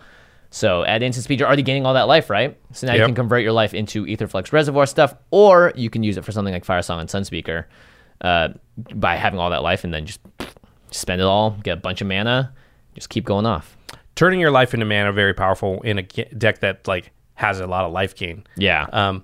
So 0.50 0.84
at 0.84 1.04
instant 1.04 1.26
speed, 1.26 1.40
you're 1.40 1.48
already 1.48 1.64
gaining 1.64 1.86
all 1.86 1.94
that 1.94 2.08
life, 2.08 2.30
right? 2.30 2.58
So 2.72 2.88
now 2.88 2.94
you 2.94 3.06
can 3.06 3.16
convert 3.16 3.44
your 3.44 3.52
life 3.52 3.74
into 3.74 4.06
Aetherflux 4.06 4.52
Reservoir 4.54 4.86
stuff, 4.86 5.14
or 5.30 5.74
you 5.76 5.90
can 5.90 6.02
use 6.02 6.18
it 6.18 6.24
for 6.24 6.32
something 6.32 6.54
like 6.54 6.66
Firesong 6.66 7.00
and 7.00 7.10
Sunspeaker 7.10 7.66
uh, 8.26 8.50
by 8.96 9.16
having 9.16 9.40
all 9.40 9.50
that 9.52 9.62
life 9.64 9.84
and 9.84 9.94
then 9.94 10.06
just 10.06 10.20
spend 10.92 11.22
it 11.22 11.26
all, 11.26 11.52
get 11.64 11.78
a 11.78 11.82
bunch 11.82 12.02
of 12.02 12.08
mana, 12.08 12.52
just 12.94 13.10
keep 13.10 13.24
going 13.26 13.46
off. 13.46 13.78
turning 14.16 14.40
your 14.40 14.52
life 14.52 14.74
into 14.74 14.86
mana 14.86 15.12
very 15.12 15.34
powerful 15.34 15.82
in 15.82 15.98
a 16.00 16.04
deck 16.04 16.60
that 16.60 16.88
like 16.88 17.12
has 17.36 17.60
a 17.60 17.68
lot 17.68 17.84
of 17.86 17.92
life 17.92 18.16
gain. 18.16 18.44
Yeah. 18.58 18.88
Um, 18.94 19.24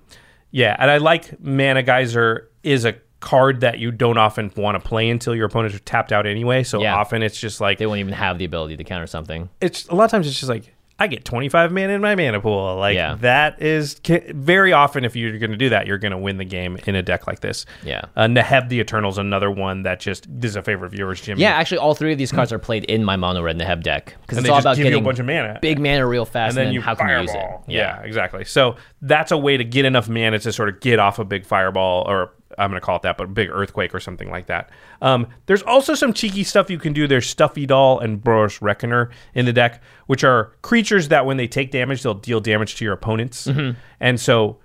yeah, 0.50 0.76
and 0.78 0.90
I 0.90 0.98
like 0.98 1.40
Mana 1.40 1.82
Geyser 1.82 2.50
is 2.62 2.84
a 2.84 2.94
card 3.20 3.60
that 3.60 3.78
you 3.78 3.90
don't 3.90 4.18
often 4.18 4.52
want 4.56 4.74
to 4.82 4.86
play 4.86 5.08
until 5.08 5.34
your 5.34 5.46
opponents 5.46 5.74
are 5.74 5.78
tapped 5.80 6.12
out 6.12 6.26
anyway. 6.26 6.62
So 6.62 6.82
Yeah. 6.82 6.94
often 6.96 7.22
it's 7.22 7.40
just 7.40 7.58
like 7.60 7.78
they 7.78 7.86
won't 7.86 8.00
even 8.00 8.12
have 8.12 8.36
the 8.36 8.44
ability 8.44 8.76
to 8.76 8.84
counter 8.84 9.06
something. 9.06 9.48
it's 9.62 9.86
a 9.88 9.94
lot 9.94 10.04
of 10.04 10.10
times 10.10 10.26
it's 10.26 10.36
just 10.38 10.50
like 10.50 10.71
I 11.02 11.08
get 11.08 11.24
25 11.24 11.72
mana 11.72 11.94
in 11.94 12.00
my 12.00 12.14
mana 12.14 12.40
pool. 12.40 12.76
Like 12.76 12.94
Yeah. 12.94 13.16
that 13.22 13.60
is 13.60 14.00
very 14.04 14.72
often 14.72 15.04
if 15.04 15.16
you're 15.16 15.36
going 15.38 15.50
to 15.50 15.56
do 15.56 15.70
that, 15.70 15.88
you're 15.88 15.98
going 15.98 16.12
to 16.12 16.18
win 16.18 16.36
the 16.36 16.44
game 16.44 16.78
in 16.86 16.94
a 16.94 17.02
deck 17.02 17.26
like 17.26 17.40
this. 17.40 17.66
Yeah. 17.82 18.02
Uh, 18.14 18.26
Neheb 18.26 18.68
the 18.68 18.78
Eternal's 18.78 19.18
another 19.18 19.50
one 19.50 19.82
that 19.82 19.98
just 19.98 20.26
this 20.28 20.50
is 20.50 20.56
a 20.56 20.62
favorite 20.62 20.86
of 20.86 20.94
yours, 20.94 21.20
Jimmy. 21.20 21.40
Yeah, 21.40 21.50
actually, 21.54 21.78
all 21.78 21.94
three 21.96 22.12
of 22.12 22.18
these 22.18 22.30
cards 22.30 22.52
are 22.52 22.58
played 22.60 22.84
in 22.84 23.02
my 23.04 23.16
mono 23.16 23.42
red 23.42 23.58
Neheb 23.58 23.82
deck 23.82 24.16
because 24.22 24.38
it's 24.38 24.48
all 24.48 24.58
about 24.60 24.76
give 24.76 24.86
you 24.86 24.98
a 24.98 25.00
bunch 25.00 25.18
of 25.18 25.26
mana. 25.26 25.58
big 25.60 25.80
mana 25.80 26.06
real 26.06 26.24
fast, 26.24 26.56
and 26.56 26.66
then, 26.68 26.72
you 26.74 26.80
how 26.80 26.94
can 26.94 27.08
you 27.08 27.18
use 27.20 27.30
it? 27.30 27.34
fireball. 27.34 27.64
Yeah. 27.66 28.00
exactly. 28.02 28.44
So 28.44 28.76
that's 29.00 29.32
a 29.32 29.38
way 29.38 29.56
to 29.56 29.64
get 29.64 29.84
enough 29.84 30.08
mana 30.08 30.38
to 30.38 30.52
sort 30.52 30.68
of 30.68 30.78
get 30.80 31.00
off 31.00 31.18
a 31.18 31.24
big 31.24 31.44
fireball, 31.46 32.04
or 32.06 32.32
I'm 32.58 32.70
going 32.70 32.80
to 32.80 32.84
call 32.84 32.96
it 32.96 33.02
that, 33.02 33.16
but 33.16 33.24
a 33.24 33.28
big 33.28 33.50
earthquake 33.50 33.94
or 33.94 34.00
something 34.00 34.30
like 34.30 34.46
that. 34.46 34.70
Um, 35.00 35.26
there's 35.46 35.62
also 35.62 35.94
some 35.94 36.12
cheeky 36.12 36.44
stuff 36.44 36.70
you 36.70 36.78
can 36.78 36.92
do. 36.92 37.06
There's 37.06 37.28
Stuffy 37.28 37.66
Doll 37.66 37.98
and 37.98 38.22
Boros 38.22 38.60
Reckoner 38.60 39.10
in 39.34 39.44
the 39.46 39.52
deck, 39.52 39.82
which 40.06 40.24
are 40.24 40.52
creatures 40.62 41.08
that 41.08 41.26
when 41.26 41.36
they 41.36 41.46
take 41.46 41.70
damage, 41.70 42.02
they'll 42.02 42.14
deal 42.14 42.40
damage 42.40 42.76
to 42.76 42.84
your 42.84 42.94
opponents. 42.94 43.46
Mm-hmm. 43.46 43.78
And 44.00 44.20
so 44.20 44.58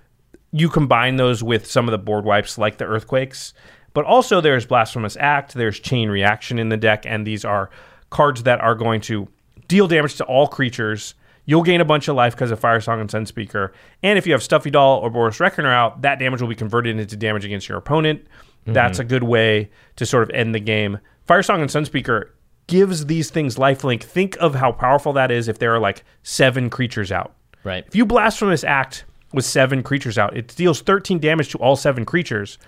you 0.52 0.68
combine 0.68 1.16
those 1.16 1.42
with 1.42 1.66
some 1.66 1.86
of 1.86 1.92
the 1.92 1.98
board 1.98 2.24
wipes 2.24 2.58
like 2.58 2.78
the 2.78 2.84
earthquakes 2.84 3.52
but 3.94 4.04
also 4.04 4.40
there's 4.40 4.66
blasphemous 4.66 5.16
act 5.20 5.54
there's 5.54 5.78
chain 5.78 6.08
reaction 6.08 6.58
in 6.58 6.68
the 6.68 6.76
deck 6.76 7.04
and 7.06 7.26
these 7.26 7.44
are 7.44 7.70
cards 8.10 8.44
that 8.44 8.60
are 8.60 8.74
going 8.74 9.00
to 9.00 9.28
deal 9.66 9.86
damage 9.86 10.16
to 10.16 10.24
all 10.24 10.46
creatures 10.46 11.14
you'll 11.48 11.62
gain 11.62 11.80
a 11.80 11.84
bunch 11.84 12.06
of 12.08 12.14
life 12.14 12.34
because 12.34 12.50
of 12.50 12.60
Firesong 12.60 13.00
and 13.00 13.10
Sunspeaker. 13.10 13.72
and 14.02 14.18
if 14.18 14.26
you 14.26 14.32
have 14.32 14.42
stuffy 14.42 14.70
doll 14.70 14.98
or 14.98 15.10
boros 15.10 15.40
reckoner 15.40 15.72
out 15.72 16.02
that 16.02 16.18
damage 16.18 16.40
will 16.40 16.48
be 16.48 16.54
converted 16.54 16.98
into 16.98 17.16
damage 17.16 17.44
against 17.44 17.68
your 17.68 17.78
opponent 17.78 18.26
that's 18.66 18.98
mm-hmm. 18.98 19.06
a 19.06 19.08
good 19.08 19.22
way 19.22 19.70
to 19.96 20.04
sort 20.04 20.22
of 20.22 20.30
end 20.30 20.54
the 20.54 20.60
game 20.60 20.98
Firesong 21.26 21.60
and 21.60 21.70
Sunspeaker 21.70 22.30
gives 22.66 23.06
these 23.06 23.30
things 23.30 23.56
lifelink 23.56 24.02
think 24.02 24.36
of 24.40 24.54
how 24.54 24.72
powerful 24.72 25.12
that 25.14 25.30
is 25.30 25.48
if 25.48 25.58
there 25.58 25.74
are 25.74 25.80
like 25.80 26.04
seven 26.22 26.70
creatures 26.70 27.10
out 27.10 27.34
Right. 27.64 27.84
if 27.86 27.96
you 27.96 28.06
blasphemous 28.06 28.62
act 28.62 29.04
with 29.32 29.44
seven 29.44 29.82
creatures 29.82 30.18
out, 30.18 30.36
it 30.36 30.54
deals 30.56 30.80
13 30.80 31.18
damage 31.18 31.50
to 31.50 31.58
all 31.58 31.76
seven 31.76 32.04
creatures. 32.04 32.58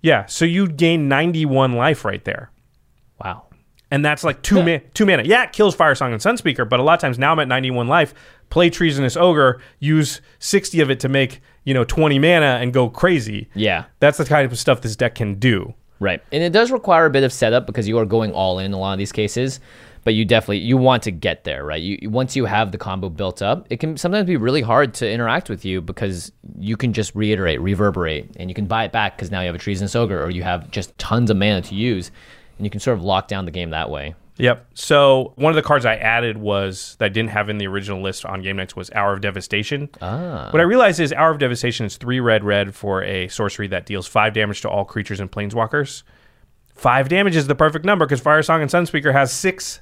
Yeah, 0.00 0.26
so 0.26 0.44
you 0.44 0.68
gain 0.68 1.08
91 1.08 1.74
life 1.74 2.04
right 2.04 2.24
there. 2.24 2.50
Wow. 3.24 3.44
And 3.92 4.02
that's 4.02 4.24
like 4.24 4.40
two, 4.40 4.62
ma- 4.62 4.78
two 4.94 5.04
mana. 5.04 5.22
Yeah, 5.24 5.44
it 5.44 5.52
kills 5.52 5.76
Firesong 5.76 6.12
and 6.12 6.20
Sunspeaker, 6.20 6.66
but 6.66 6.80
a 6.80 6.82
lot 6.82 6.94
of 6.94 7.00
times 7.00 7.18
now 7.18 7.32
I'm 7.32 7.38
at 7.40 7.46
91 7.46 7.88
life. 7.88 8.14
Play 8.48 8.70
Treasonous 8.70 9.18
Ogre, 9.18 9.60
use 9.80 10.22
60 10.38 10.80
of 10.80 10.90
it 10.90 10.98
to 11.00 11.10
make, 11.10 11.42
you 11.64 11.74
know, 11.74 11.84
20 11.84 12.18
mana 12.18 12.58
and 12.62 12.72
go 12.72 12.88
crazy. 12.88 13.50
Yeah. 13.54 13.84
That's 14.00 14.16
the 14.16 14.24
kind 14.24 14.50
of 14.50 14.58
stuff 14.58 14.80
this 14.80 14.96
deck 14.96 15.16
can 15.16 15.34
do. 15.34 15.74
Right. 16.00 16.22
And 16.32 16.42
it 16.42 16.54
does 16.54 16.72
require 16.72 17.04
a 17.04 17.10
bit 17.10 17.22
of 17.22 17.34
setup 17.34 17.66
because 17.66 17.86
you 17.86 17.98
are 17.98 18.06
going 18.06 18.32
all 18.32 18.58
in 18.58 18.72
a 18.72 18.78
lot 18.78 18.94
of 18.94 18.98
these 18.98 19.12
cases, 19.12 19.60
but 20.04 20.14
you 20.14 20.24
definitely 20.24 20.60
you 20.60 20.78
want 20.78 21.02
to 21.02 21.10
get 21.10 21.44
there, 21.44 21.62
right? 21.62 21.80
You 21.82 22.08
once 22.08 22.34
you 22.34 22.46
have 22.46 22.72
the 22.72 22.78
combo 22.78 23.10
built 23.10 23.42
up, 23.42 23.66
it 23.68 23.78
can 23.78 23.98
sometimes 23.98 24.26
be 24.26 24.38
really 24.38 24.62
hard 24.62 24.94
to 24.94 25.08
interact 25.08 25.50
with 25.50 25.66
you 25.66 25.82
because 25.82 26.32
you 26.58 26.78
can 26.78 26.94
just 26.94 27.14
reiterate, 27.14 27.60
reverberate, 27.60 28.36
and 28.36 28.50
you 28.50 28.54
can 28.54 28.64
buy 28.64 28.84
it 28.84 28.90
back 28.90 29.16
because 29.16 29.30
now 29.30 29.40
you 29.42 29.46
have 29.46 29.54
a 29.54 29.58
treasonous 29.58 29.94
ogre 29.94 30.20
or 30.20 30.30
you 30.30 30.42
have 30.42 30.70
just 30.70 30.96
tons 30.96 31.30
of 31.30 31.36
mana 31.36 31.60
to 31.60 31.74
use, 31.74 32.10
and 32.62 32.66
you 32.66 32.70
can 32.70 32.78
sort 32.78 32.96
of 32.96 33.02
lock 33.02 33.26
down 33.26 33.44
the 33.44 33.50
game 33.50 33.70
that 33.70 33.90
way. 33.90 34.14
Yep. 34.36 34.66
So 34.74 35.32
one 35.34 35.50
of 35.50 35.56
the 35.56 35.62
cards 35.62 35.84
I 35.84 35.96
added 35.96 36.38
was 36.38 36.94
that 37.00 37.06
I 37.06 37.08
didn't 37.08 37.30
have 37.30 37.48
in 37.48 37.58
the 37.58 37.66
original 37.66 38.00
list 38.00 38.24
on 38.24 38.40
Game 38.40 38.54
Knights 38.54 38.76
was 38.76 38.88
Hour 38.92 39.14
of 39.14 39.20
Devastation. 39.20 39.90
Ah. 40.00 40.48
What 40.52 40.60
I 40.60 40.62
realized 40.62 41.00
is 41.00 41.12
Hour 41.12 41.32
of 41.32 41.40
Devastation 41.40 41.86
is 41.86 41.96
three 41.96 42.20
red 42.20 42.44
red 42.44 42.72
for 42.72 43.02
a 43.02 43.26
sorcery 43.26 43.66
that 43.66 43.84
deals 43.84 44.06
five 44.06 44.32
damage 44.32 44.60
to 44.60 44.70
all 44.70 44.84
creatures 44.84 45.18
and 45.18 45.28
planeswalkers. 45.28 46.04
Five 46.72 47.08
damage 47.08 47.34
is 47.34 47.48
the 47.48 47.56
perfect 47.56 47.84
number 47.84 48.06
because 48.06 48.20
Firesong 48.20 48.62
and 48.62 48.70
Sunspeaker 48.70 49.12
has 49.12 49.32
six 49.32 49.80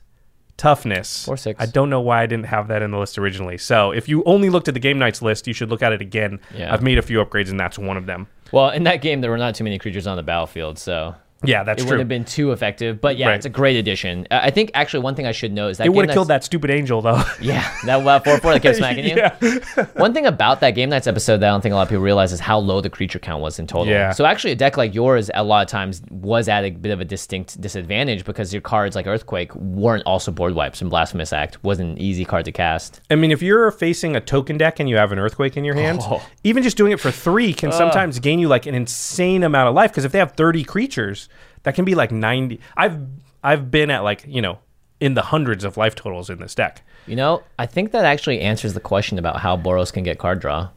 toughness. 0.57 1.27
Four, 1.27 1.37
six. 1.37 1.61
I 1.61 1.67
don't 1.67 1.91
know 1.91 2.01
why 2.01 2.23
I 2.23 2.27
didn't 2.27 2.47
have 2.47 2.69
that 2.69 2.81
in 2.81 2.93
the 2.93 2.99
list 2.99 3.19
originally. 3.19 3.59
So 3.59 3.91
if 3.91 4.09
you 4.09 4.25
only 4.25 4.49
looked 4.49 4.69
at 4.69 4.75
the 4.75 4.81
Game 4.81 4.99
Knights 4.99 5.21
list, 5.21 5.47
you 5.47 5.53
should 5.53 5.69
look 5.69 5.83
at 5.83 5.93
it 5.93 6.01
again. 6.01 6.41
Yeah. 6.57 6.73
I've 6.73 6.83
made 6.83 6.97
a 6.97 7.03
few 7.03 7.23
upgrades 7.23 7.51
and 7.51 7.61
that's 7.61 7.79
one 7.79 7.99
of 7.99 8.07
them. 8.07 8.27
Well, 8.53 8.71
in 8.71 8.85
that 8.85 9.03
game, 9.03 9.21
there 9.21 9.31
were 9.31 9.39
not 9.39 9.55
too 9.55 9.65
many 9.65 9.79
creatures 9.79 10.07
on 10.07 10.17
the 10.17 10.23
battlefield, 10.23 10.79
so 10.79 11.15
Yeah, 11.43 11.63
that's 11.65 11.83
it 11.83 11.87
true. 11.87 11.97
It 11.97 11.99
wouldn't 11.99 12.01
have 12.01 12.09
been 12.09 12.25
too 12.25 12.53
effective. 12.53 13.01
But 13.01 13.17
yeah, 13.17 13.29
Right. 13.29 13.37
it's 13.37 13.47
a 13.47 13.51
great 13.51 13.77
addition. 13.77 14.27
I 14.31 14.49
I 14.49 14.51
think 14.51 14.71
actually 14.75 15.01
one 15.01 15.15
thing 15.15 15.27
I 15.27 15.33
should 15.33 15.53
know 15.53 15.69
is 15.69 15.79
that 15.79 15.87
it 15.87 15.91
would 15.91 16.07
have 16.07 16.15
killed 16.15 16.29
that 16.29 16.45
stupid 16.45 16.71
angel 16.71 17.01
though. 17.03 17.23
Yeah, 17.41 17.67
that 17.87 18.07
uh, 18.07 18.21
four 18.21 18.39
four 18.39 18.53
that 18.53 18.61
kept 18.63 18.77
smacking 18.83 19.07
you. 19.07 19.17
yeah. 19.17 19.87
One 19.95 20.13
thing 20.13 20.27
about 20.27 20.61
that 20.61 20.73
Game 20.73 20.91
Knights 20.91 21.07
episode 21.07 21.39
that 21.39 21.47
I 21.49 21.51
don't 21.51 21.63
think 21.63 21.73
a 21.73 21.77
lot 21.77 21.83
of 21.83 21.89
people 21.89 22.03
realize 22.05 22.33
is 22.33 22.41
how 22.41 22.59
low 22.59 22.81
the 22.83 22.91
creature 22.91 23.19
count 23.19 23.41
was 23.41 23.59
in 23.59 23.67
total. 23.67 23.87
Yeah. 23.93 24.11
So 24.13 24.25
actually, 24.27 24.53
a 24.53 24.57
deck 24.57 24.77
like 24.77 24.95
yours 24.95 25.31
a 25.35 25.43
lot 25.43 25.63
of 25.63 25.69
times 25.69 26.03
was 26.11 26.49
at 26.49 26.65
a 26.65 26.71
bit 26.71 26.93
of 26.93 27.01
a 27.01 27.05
distinct 27.05 27.59
disadvantage 27.61 28.25
because 28.27 28.53
your 28.53 28.61
cards 28.63 28.95
like 28.95 29.07
Earthquake 29.07 29.55
weren't 29.55 30.03
also 30.05 30.31
board 30.31 30.55
wipes, 30.55 30.81
and 30.83 30.91
Blasphemous 30.91 31.33
Act 31.33 31.63
wasn't 31.65 31.93
an 31.93 31.99
easy 31.99 32.25
card 32.27 32.45
to 32.45 32.53
cast. 32.53 33.01
I 33.11 33.15
mean, 33.15 33.31
if 33.31 33.41
you're 33.41 33.71
facing 33.71 34.17
a 34.17 34.21
token 34.21 34.59
deck 34.59 34.79
and 34.81 34.89
you 34.91 34.97
have 34.97 35.13
an 35.13 35.19
earthquake 35.19 35.57
in 35.57 35.65
your 35.65 35.75
hand, 35.77 36.01
Oh. 36.03 36.23
even 36.45 36.63
just 36.63 36.77
doing 36.77 36.93
it 36.93 37.01
for 37.01 37.11
three 37.11 37.55
can 37.55 37.73
sometimes 37.73 38.19
gain 38.19 38.39
you 38.39 38.49
like 38.49 38.67
an 38.67 38.75
insane 38.75 39.43
amount 39.43 39.69
of 39.69 39.75
life. 39.75 39.91
Because 39.91 40.05
if 40.05 40.13
they 40.13 40.19
have 40.19 40.33
30 40.33 40.65
creatures, 40.65 41.29
that 41.63 41.75
can 41.75 41.85
be 41.85 41.95
like 41.95 42.13
90. 42.13 42.61
I've 42.77 42.99
I've 43.43 43.71
been 43.71 43.91
at 43.91 44.03
like 44.03 44.25
you 44.27 44.43
know 44.43 44.59
in 45.01 45.15
the 45.15 45.23
hundreds 45.23 45.65
of 45.65 45.77
life 45.77 45.95
totals 45.95 46.31
in 46.31 46.39
this 46.39 46.55
deck. 46.55 46.83
You 47.07 47.17
know, 47.17 47.43
I 47.59 47.67
think 47.67 47.93
that 47.93 48.05
actually 48.05 48.41
answers 48.41 48.75
the 48.75 48.81
question 48.81 49.19
about 49.19 49.41
how 49.41 49.57
Boros 49.57 49.93
can 49.93 50.05
get 50.05 50.19
card 50.19 50.41
draw. 50.41 50.69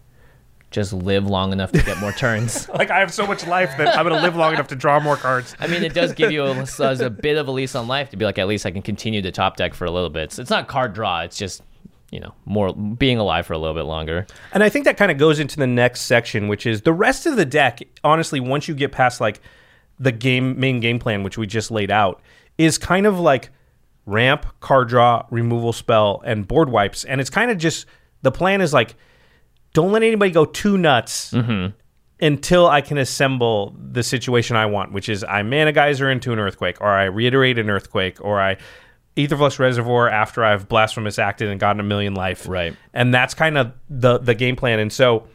Just 0.71 0.91
live 0.91 1.27
long 1.27 1.51
enough 1.51 1.71
to 1.73 1.83
get 1.83 1.99
more 1.99 2.11
turns. 2.17 2.67
Like 2.73 2.89
I 2.89 2.99
have 2.99 3.13
so 3.13 3.27
much 3.27 3.45
life 3.45 3.77
that 3.77 3.95
I'm 3.95 4.07
gonna 4.07 4.21
live 4.21 4.35
long 4.35 4.53
enough 4.53 4.69
to 4.69 4.75
draw 4.75 4.99
more 4.99 5.17
cards. 5.17 5.55
I 5.59 5.67
mean, 5.67 5.83
it 5.83 5.93
does 5.93 6.13
give 6.13 6.31
you 6.31 6.43
a, 6.43 6.65
a 6.79 7.09
bit 7.09 7.37
of 7.37 7.47
a 7.47 7.51
lease 7.51 7.75
on 7.75 7.87
life 7.87 8.09
to 8.09 8.17
be 8.17 8.25
like, 8.25 8.39
at 8.39 8.47
least 8.47 8.65
I 8.65 8.71
can 8.71 8.81
continue 8.81 9.21
to 9.21 9.31
top 9.31 9.57
deck 9.57 9.73
for 9.73 9.85
a 9.85 9.91
little 9.91 10.09
bit. 10.09 10.31
So 10.31 10.41
it's 10.41 10.49
not 10.49 10.67
card 10.67 10.93
draw. 10.93 11.21
It's 11.21 11.37
just, 11.37 11.61
you 12.11 12.19
know, 12.19 12.33
more 12.45 12.73
being 12.73 13.19
alive 13.19 13.45
for 13.45 13.53
a 13.53 13.57
little 13.59 13.75
bit 13.75 13.83
longer. 13.83 14.25
And 14.53 14.63
I 14.63 14.69
think 14.69 14.85
that 14.85 14.97
kind 14.97 15.11
of 15.11 15.17
goes 15.19 15.39
into 15.39 15.57
the 15.57 15.67
next 15.67 16.01
section, 16.01 16.47
which 16.47 16.65
is 16.65 16.81
the 16.81 16.93
rest 16.93 17.27
of 17.27 17.35
the 17.35 17.45
deck. 17.45 17.81
Honestly, 18.03 18.39
once 18.39 18.67
you 18.67 18.73
get 18.73 18.91
past 18.91 19.21
like 19.21 19.41
the 20.03 20.11
game 20.11 20.59
main 20.59 20.79
game 20.79 20.99
plan, 20.99 21.23
which 21.23 21.37
we 21.37 21.47
just 21.47 21.71
laid 21.71 21.91
out, 21.91 22.21
is 22.57 22.77
kind 22.77 23.05
of 23.05 23.19
like 23.19 23.49
ramp, 24.05 24.45
card 24.59 24.89
draw, 24.89 25.25
removal 25.31 25.73
spell, 25.73 26.21
and 26.25 26.47
board 26.47 26.69
wipes. 26.69 27.03
And 27.05 27.21
it's 27.21 27.29
kind 27.29 27.49
of 27.49 27.57
just 27.57 27.85
the 28.21 28.31
plan 28.31 28.61
is 28.61 28.73
like, 28.73 28.95
don't 29.73 29.91
let 29.91 30.03
anybody 30.03 30.31
go 30.31 30.45
too 30.45 30.77
nuts 30.77 31.31
mm-hmm. 31.31 31.73
until 32.23 32.67
I 32.67 32.81
can 32.81 32.97
assemble 32.97 33.75
the 33.79 34.03
situation 34.03 34.55
I 34.55 34.65
want, 34.65 34.91
which 34.91 35.09
is 35.09 35.23
I 35.23 35.41
mana 35.43 35.71
geyser 35.71 36.11
into 36.11 36.33
an 36.33 36.39
earthquake, 36.39 36.79
or 36.81 36.89
I 36.89 37.05
reiterate 37.05 37.57
an 37.57 37.69
earthquake, 37.69 38.23
or 38.23 38.39
I 38.41 38.57
Aetherflux 39.15 39.59
Reservoir 39.59 40.09
after 40.09 40.43
I've 40.43 40.67
blasphemous 40.67 41.17
acted 41.19 41.49
and 41.49 41.59
gotten 41.59 41.79
a 41.79 41.83
million 41.83 42.13
life. 42.13 42.47
Right. 42.47 42.75
And 42.93 43.13
that's 43.13 43.33
kind 43.33 43.57
of 43.57 43.73
the 43.89 44.19
the 44.19 44.35
game 44.35 44.55
plan. 44.55 44.79
And 44.79 44.91
so 44.91 45.27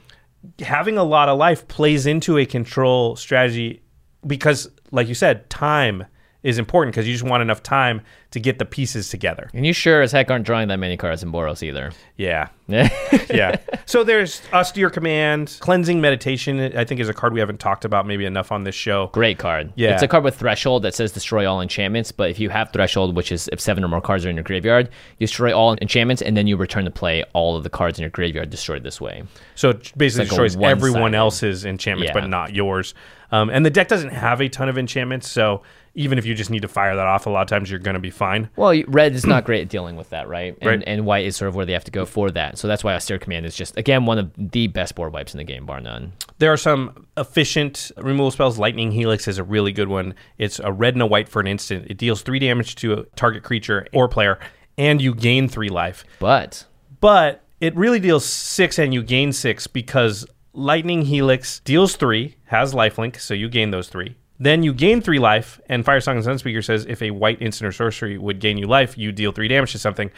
having 0.61 0.99
a 0.99 1.05
lot 1.05 1.29
of 1.29 1.39
life 1.39 1.67
plays 1.69 2.07
into 2.07 2.39
a 2.39 2.47
control 2.47 3.17
strategy 3.17 3.83
because 4.29 4.71
like 4.93 5.09
you 5.09 5.15
said, 5.15 5.49
time 5.51 6.05
is 6.43 6.59
important 6.59 6.95
because 6.95 7.07
you 7.07 7.13
just 7.13 7.25
want 7.25 7.43
enough 7.43 7.63
time 7.63 8.01
to 8.31 8.39
get 8.39 8.59
the 8.59 8.65
pieces 8.65 9.09
together. 9.09 9.51
And 9.55 9.67
you 9.67 9.73
sure 9.73 10.03
as 10.03 10.13
heck 10.13 10.31
aren't 10.31 10.45
drawing 10.45 10.69
that 10.69 10.77
many 10.79 10.97
cards 10.97 11.23
in 11.23 11.33
Boros 11.33 11.63
either. 11.63 11.93
Yeah. 12.17 12.49
Yeah. 13.31 13.57
So 13.87 14.05
there's 14.05 14.43
austere 14.53 14.91
command, 14.91 15.57
cleansing 15.61 16.01
meditation. 16.01 16.61
I 16.77 16.85
think 16.85 17.01
is 17.01 17.09
a 17.09 17.15
card 17.15 17.33
we 17.33 17.41
haven't 17.41 17.59
talked 17.61 17.85
about 17.85 18.07
maybe 18.07 18.25
enough 18.27 18.53
on 18.53 18.65
this 18.65 18.75
show. 18.75 19.09
Great 19.09 19.39
card. 19.39 19.73
Yeah. 19.77 19.95
It's 19.95 20.03
a 20.03 20.09
card 20.09 20.25
with 20.25 20.37
threshold 20.37 20.83
that 20.83 20.95
says 20.95 21.13
destroy 21.13 21.51
all 21.51 21.61
enchantments, 21.61 22.13
but 22.13 22.31
if 22.31 22.39
you 22.39 22.49
have 22.51 22.71
threshold, 22.73 23.17
which 23.17 23.33
is 23.33 23.49
if 23.53 23.61
seven 23.61 23.83
or 23.85 23.89
more 23.89 24.01
cards 24.01 24.25
are 24.27 24.31
in 24.31 24.37
your 24.37 24.45
graveyard, 24.45 24.89
you 25.19 25.27
destroy 25.27 25.55
all 25.57 25.77
enchantments 25.81 26.21
and 26.23 26.37
then 26.37 26.47
you 26.47 26.57
return 26.57 26.85
to 26.85 26.91
play 26.91 27.25
all 27.33 27.57
of 27.57 27.65
the 27.65 27.71
cards 27.71 27.99
in 27.99 28.03
your 28.03 28.11
graveyard 28.11 28.51
destroyed 28.51 28.83
this 28.83 29.01
way. 29.01 29.23
So 29.55 29.71
it 29.71 29.93
basically 29.97 30.25
like 30.25 30.29
destroys 30.31 30.57
everyone 30.57 31.15
else's 31.15 31.65
enchantments, 31.65 32.11
Yeah. 32.15 32.21
but 32.21 32.29
not 32.29 32.55
yours. 32.55 32.95
Um, 33.31 33.51
and 33.51 33.65
the 33.65 33.71
deck 33.71 33.89
doesn't 33.89 34.11
have 34.11 34.41
a 34.41 34.49
ton 34.49 34.69
of 34.69 34.77
enchantments, 34.79 35.31
so 35.31 35.63
even 35.99 36.17
if 36.17 36.25
you 36.25 36.35
just 36.35 36.49
need 36.51 36.63
to 36.63 36.69
fire 36.69 36.95
that 36.97 37.07
off, 37.07 37.27
a 37.27 37.31
lot 37.31 37.43
of 37.43 37.49
times 37.49 37.69
you're 37.71 37.81
going 37.81 37.95
to 37.95 38.01
be 38.01 38.11
fine. 38.11 38.49
Well, 38.57 38.81
red 38.87 39.15
is 39.15 39.27
not 39.27 39.45
great 39.47 39.63
at 39.63 39.69
dealing 39.69 39.97
with 39.97 40.11
that, 40.11 40.29
right? 40.29 40.57
And, 40.61 40.67
Right. 40.69 40.85
and 40.87 41.05
white 41.05 41.27
is 41.27 41.37
sort 41.37 41.49
of 41.49 41.55
where 41.57 41.67
they 41.67 41.73
have 41.73 41.85
to 41.85 41.91
go 41.91 42.07
for 42.07 42.31
that. 42.31 42.57
So 42.57 42.69
that's 42.69 42.85
why 42.85 42.95
austere 42.95 43.19
command 43.19 43.45
is 43.47 43.55
just 43.57 43.77
again 43.77 44.07
one 44.07 44.19
of 44.19 44.31
the 44.37 44.69
best 44.69 44.95
board 44.95 45.13
wipes 45.13 45.35
in 45.35 45.39
the 45.39 45.45
game, 45.45 45.67
bar 45.67 45.81
none. 45.81 46.13
There 46.39 46.53
are 46.53 46.57
some 46.57 47.07
efficient 47.17 47.91
removal 47.97 48.31
spells. 48.31 48.59
Lightning 48.59 48.93
Helix 48.93 49.27
is 49.29 49.39
a 49.39 49.45
really 49.45 49.73
good 49.73 49.89
one. 49.89 50.15
It's 50.39 50.61
a 50.61 50.73
red 50.73 50.95
and 50.95 51.03
a 51.03 51.07
white 51.07 51.29
for 51.29 51.41
an 51.41 51.47
instant. 51.49 51.87
It 51.91 51.99
deals 51.99 52.23
three 52.23 52.39
damage 52.39 52.77
to 52.77 52.93
a 52.95 53.05
target 53.17 53.43
creature 53.43 53.87
or 53.93 54.09
player, 54.09 54.39
and 54.77 55.03
you 55.03 55.15
gain 55.15 55.49
three 55.49 55.69
life. 55.69 56.05
But 56.21 56.65
But 57.01 57.43
it 57.61 57.75
really 57.77 57.99
deals 57.99 58.25
six 58.25 58.79
and 58.79 58.95
you 58.95 59.03
gain 59.03 59.33
six 59.33 59.67
because 59.67 60.25
Lightning 60.53 61.03
Helix 61.03 61.61
deals 61.61 61.97
three, 61.97 62.37
has 62.47 62.73
lifelink, 62.75 63.19
so 63.21 63.35
you 63.35 63.49
gain 63.49 63.71
those 63.73 63.89
three. 63.89 64.17
Then 64.41 64.63
you 64.63 64.73
gain 64.73 65.01
three 65.01 65.19
life, 65.19 65.61
and 65.69 65.85
Firesong 65.85 66.13
and 66.17 66.25
Sunspeaker 66.25 66.65
says 66.65 66.87
if 66.89 67.03
a 67.03 67.11
white 67.11 67.43
instant 67.43 67.69
or 67.69 67.73
sorcery 67.73 68.17
would 68.19 68.39
gain 68.39 68.57
you 68.59 68.67
life, 68.67 68.97
you 68.97 69.11
deal 69.13 69.33
three 69.33 69.49
damage 69.49 69.73
to 69.73 69.79
something. 69.79 70.11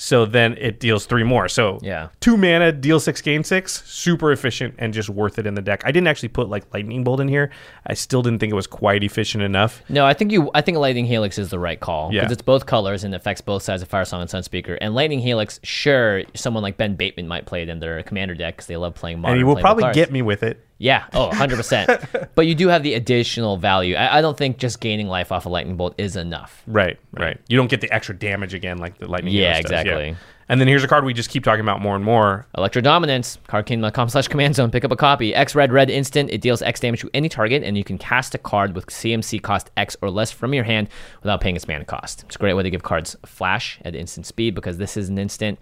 So 0.00 0.26
then 0.26 0.56
it 0.58 0.78
deals 0.78 1.06
three 1.06 1.24
more. 1.24 1.48
So 1.48 1.78
Yeah. 1.82 2.08
two 2.20 2.36
mana, 2.36 2.70
deal 2.70 3.00
six, 3.00 3.20
gain 3.20 3.42
six, 3.42 3.82
super 3.84 4.30
efficient 4.30 4.76
and 4.78 4.94
just 4.94 5.08
worth 5.10 5.40
it 5.40 5.46
in 5.46 5.54
the 5.54 5.60
deck. 5.60 5.82
I 5.84 5.90
didn't 5.90 6.06
actually 6.06 6.28
put 6.28 6.48
like 6.48 6.72
Lightning 6.72 7.02
Bolt 7.02 7.18
in 7.18 7.26
here. 7.26 7.50
I 7.84 7.94
still 7.94 8.22
didn't 8.22 8.38
think 8.38 8.52
it 8.52 8.54
was 8.54 8.68
quite 8.68 9.02
efficient 9.02 9.42
enough. 9.42 9.82
no, 9.88 10.06
I 10.06 10.14
think 10.14 10.30
you 10.30 10.52
I 10.54 10.60
think 10.60 10.78
Lightning 10.78 11.04
Helix 11.04 11.36
is 11.36 11.50
the 11.50 11.58
right 11.58 11.80
call 11.80 12.12
Yeah. 12.12 12.20
because 12.20 12.32
it's 12.34 12.42
both 12.42 12.64
colors 12.66 13.02
and 13.02 13.12
affects 13.12 13.40
both 13.40 13.64
sides 13.64 13.82
of 13.82 13.88
Firesong 13.88 14.20
and 14.20 14.30
Sunspeaker. 14.30 14.78
And 14.80 14.94
Lightning 14.94 15.18
Helix, 15.18 15.58
sure, 15.64 16.22
someone 16.34 16.62
like 16.62 16.76
Ben 16.76 16.94
Bateman 16.94 17.26
might 17.26 17.46
play 17.46 17.62
it 17.62 17.68
in 17.68 17.80
their 17.80 18.00
commander 18.04 18.34
deck 18.36 18.54
because 18.56 18.68
they 18.68 18.76
love 18.76 18.94
playing 18.94 19.18
modern. 19.18 19.32
And 19.32 19.40
he 19.40 19.44
will 19.44 19.56
probably 19.56 19.82
cards. 19.82 19.96
get 19.96 20.12
me 20.12 20.22
with 20.22 20.44
it. 20.44 20.64
Yeah. 20.78 21.06
Oh, 21.12 21.28
100%. 21.32 22.28
but 22.34 22.46
you 22.46 22.54
do 22.54 22.68
have 22.68 22.82
the 22.82 22.94
additional 22.94 23.56
value. 23.56 23.96
I, 23.96 24.18
I 24.18 24.20
don't 24.20 24.36
think 24.36 24.58
just 24.58 24.80
gaining 24.80 25.08
life 25.08 25.32
off 25.32 25.44
a 25.44 25.48
lightning 25.48 25.76
bolt 25.76 25.94
is 25.98 26.16
enough. 26.16 26.62
Right, 26.66 26.98
right. 27.12 27.38
You 27.48 27.56
don't 27.56 27.68
get 27.68 27.80
the 27.80 27.92
extra 27.92 28.16
damage 28.16 28.54
again 28.54 28.78
like 28.78 28.98
the 28.98 29.08
Lightning 29.08 29.34
Yeah, 29.34 29.58
exactly. 29.58 30.16
And 30.50 30.58
then 30.58 30.66
here's 30.66 30.82
a 30.82 30.88
card 30.88 31.04
we 31.04 31.12
just 31.12 31.28
keep 31.28 31.44
talking 31.44 31.60
about 31.60 31.82
more 31.82 31.94
and 31.94 32.02
more. 32.02 32.46
Electrodominance, 32.56 33.36
cardkingdom.com 33.48 34.08
slash 34.08 34.28
command 34.28 34.54
zone. 34.54 34.70
Pick 34.70 34.82
up 34.82 34.90
a 34.90 34.96
copy. 34.96 35.34
X 35.34 35.54
red 35.54 35.72
red 35.72 35.90
instant. 35.90 36.30
It 36.30 36.40
deals 36.40 36.62
X 36.62 36.80
damage 36.80 37.02
to 37.02 37.10
any 37.12 37.28
target, 37.28 37.62
and 37.62 37.76
you 37.76 37.84
can 37.84 37.98
cast 37.98 38.34
a 38.34 38.38
card 38.38 38.74
with 38.74 38.86
CMC 38.86 39.42
cost 39.42 39.70
X 39.76 39.94
or 40.00 40.10
less 40.10 40.30
from 40.30 40.54
your 40.54 40.64
hand 40.64 40.88
without 41.22 41.42
paying 41.42 41.54
its 41.54 41.68
mana 41.68 41.84
cost. 41.84 42.24
It's 42.24 42.36
a 42.36 42.38
great 42.38 42.54
way 42.54 42.62
to 42.62 42.70
give 42.70 42.82
cards 42.82 43.14
flash 43.26 43.78
at 43.84 43.94
instant 43.94 44.24
speed 44.24 44.54
because 44.54 44.78
this 44.78 44.96
is 44.96 45.10
an 45.10 45.18
instant. 45.18 45.58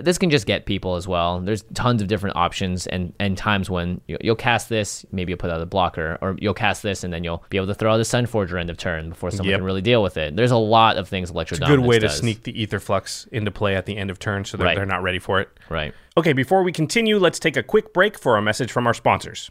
This 0.00 0.16
can 0.18 0.30
just 0.30 0.46
get 0.46 0.64
people 0.64 0.96
as 0.96 1.06
well. 1.06 1.40
There's 1.40 1.62
tons 1.74 2.00
of 2.00 2.08
different 2.08 2.36
options 2.36 2.86
and, 2.86 3.12
and 3.20 3.36
times 3.36 3.68
when 3.68 4.00
you- 4.08 4.16
you'll 4.22 4.36
cast 4.36 4.68
this, 4.68 5.04
maybe 5.12 5.30
you'll 5.32 5.38
put 5.38 5.50
out 5.50 5.60
a 5.60 5.66
blocker, 5.66 6.18
or 6.22 6.36
you'll 6.38 6.54
cast 6.54 6.82
this 6.82 7.04
and 7.04 7.12
then 7.12 7.24
you'll 7.24 7.44
be 7.50 7.58
able 7.58 7.66
to 7.66 7.74
throw 7.74 7.92
out 7.92 8.00
a 8.00 8.02
Sunforger 8.04 8.58
end 8.58 8.70
of 8.70 8.76
turn 8.76 9.10
before 9.10 9.30
someone 9.30 9.48
Yep. 9.50 9.58
can 9.58 9.64
really 9.64 9.82
deal 9.82 10.02
with 10.02 10.16
it. 10.16 10.34
There's 10.34 10.50
a 10.50 10.56
lot 10.56 10.96
of 10.96 11.08
things 11.08 11.30
Electro 11.30 11.56
It's 11.56 11.64
a 11.64 11.66
Good 11.68 11.80
way 11.80 11.98
to 11.98 12.08
sneak 12.08 12.42
the 12.44 12.52
Aetherflux 12.54 13.28
into 13.28 13.50
play 13.50 13.76
at 13.76 13.86
the 13.86 13.96
end 13.96 14.10
of 14.10 14.18
turn 14.18 14.44
so 14.44 14.56
that 14.56 14.64
Right. 14.64 14.76
they're 14.76 14.86
not 14.86 15.02
ready 15.02 15.18
for 15.18 15.40
it. 15.40 15.48
Right. 15.68 15.92
Okay, 16.16 16.32
before 16.32 16.62
we 16.62 16.72
continue, 16.72 17.18
let's 17.18 17.38
take 17.38 17.56
a 17.56 17.62
quick 17.62 17.92
break 17.92 18.18
for 18.18 18.36
a 18.36 18.42
message 18.42 18.72
from 18.72 18.86
our 18.86 18.94
sponsors. 18.94 19.50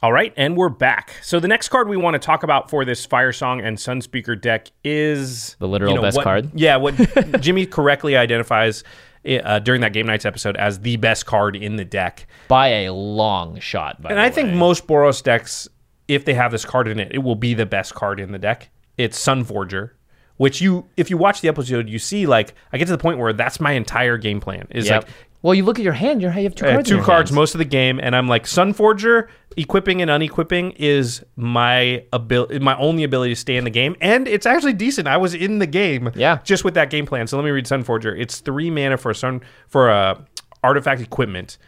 All 0.00 0.12
right, 0.12 0.32
and 0.36 0.56
we're 0.56 0.68
back. 0.68 1.14
So 1.22 1.40
the 1.40 1.48
next 1.48 1.70
card 1.70 1.88
we 1.88 1.96
want 1.96 2.14
to 2.14 2.20
talk 2.20 2.44
about 2.44 2.70
for 2.70 2.84
this 2.84 3.04
Firesong 3.04 3.66
and 3.66 3.76
Sunspeaker 3.76 4.40
deck 4.40 4.68
is 4.84 5.56
The 5.58 5.66
literal 5.66 6.00
best 6.00 6.16
what- 6.16 6.24
card? 6.24 6.50
Yeah, 6.54 6.76
what 6.76 6.94
Jimmy 7.40 7.66
correctly 7.66 8.16
identifies 8.16 8.84
uh, 9.28 9.58
during 9.58 9.80
that 9.80 9.92
Game 9.92 10.06
Knights 10.06 10.24
episode 10.24 10.56
as 10.56 10.78
the 10.80 10.96
best 10.98 11.26
card 11.26 11.56
in 11.56 11.74
the 11.74 11.84
deck. 11.84 12.28
By 12.46 12.68
a 12.84 12.92
long 12.92 13.58
shot. 13.58 14.00
By 14.00 14.10
And 14.10 14.20
I 14.20 14.30
think 14.30 14.54
most 14.54 14.86
Boros 14.86 15.20
decks, 15.20 15.66
if 16.06 16.24
they 16.24 16.34
have 16.34 16.52
this 16.52 16.64
card 16.64 16.86
in 16.86 17.00
it, 17.00 17.10
it 17.12 17.18
will 17.18 17.34
be 17.34 17.54
the 17.54 17.66
best 17.66 17.94
card 17.96 18.20
in 18.20 18.30
the 18.30 18.38
deck. 18.38 18.70
It's 18.96 19.18
Sunforger, 19.20 19.90
which 20.36 20.60
you, 20.60 20.86
if 20.96 21.10
you 21.10 21.16
watch 21.16 21.40
the 21.40 21.48
episode, 21.48 21.88
you 21.88 21.98
see 21.98 22.24
like 22.24 22.54
I 22.72 22.78
get 22.78 22.84
to 22.84 22.92
the 22.92 22.98
point 22.98 23.18
where 23.18 23.32
that's 23.32 23.58
my 23.58 23.72
entire 23.72 24.16
game 24.16 24.38
plan. 24.40 24.68
Is 24.70 24.86
Yep. 24.88 25.02
like 25.02 25.12
well, 25.42 25.54
you 25.54 25.64
look 25.64 25.78
at 25.78 25.84
your 25.84 25.92
hand. 25.94 26.20
You're, 26.20 26.30
have 26.30 26.54
two 26.54 26.64
I 26.66 26.68
have 26.70 26.76
cards. 26.78 26.90
in 26.90 26.92
two 26.92 26.96
your 26.96 27.04
cards 27.04 27.30
hands. 27.30 27.36
most 27.36 27.54
of 27.54 27.58
the 27.58 27.64
game, 27.64 28.00
and 28.02 28.14
I'm 28.16 28.26
like 28.28 28.44
Sunforger 28.44 29.28
equipping 29.56 30.00
and 30.02 30.10
unequipping 30.10 30.72
is 30.76 31.24
my 31.36 32.04
ability, 32.12 32.58
my 32.60 32.76
only 32.78 33.02
ability 33.04 33.32
to 33.34 33.40
stay 33.40 33.56
in 33.56 33.64
the 33.64 33.70
game, 33.70 33.96
and 34.00 34.28
it's 34.28 34.46
actually 34.46 34.72
decent. 34.72 35.08
I 35.08 35.16
was 35.16 35.34
in 35.34 35.58
the 35.58 35.66
game, 35.66 36.10
Yeah. 36.14 36.38
just 36.44 36.64
with 36.64 36.74
that 36.74 36.90
game 36.90 37.06
plan. 37.06 37.26
So 37.26 37.36
let 37.36 37.44
me 37.44 37.50
read 37.50 37.64
Sunforger. 37.66 38.18
It's 38.18 38.38
three 38.40 38.70
mana 38.70 38.96
for 38.96 39.10
a 39.10 39.14
sun 39.14 39.40
for 39.68 39.88
a 39.88 40.24
artifact 40.62 41.00
equipment. 41.00 41.58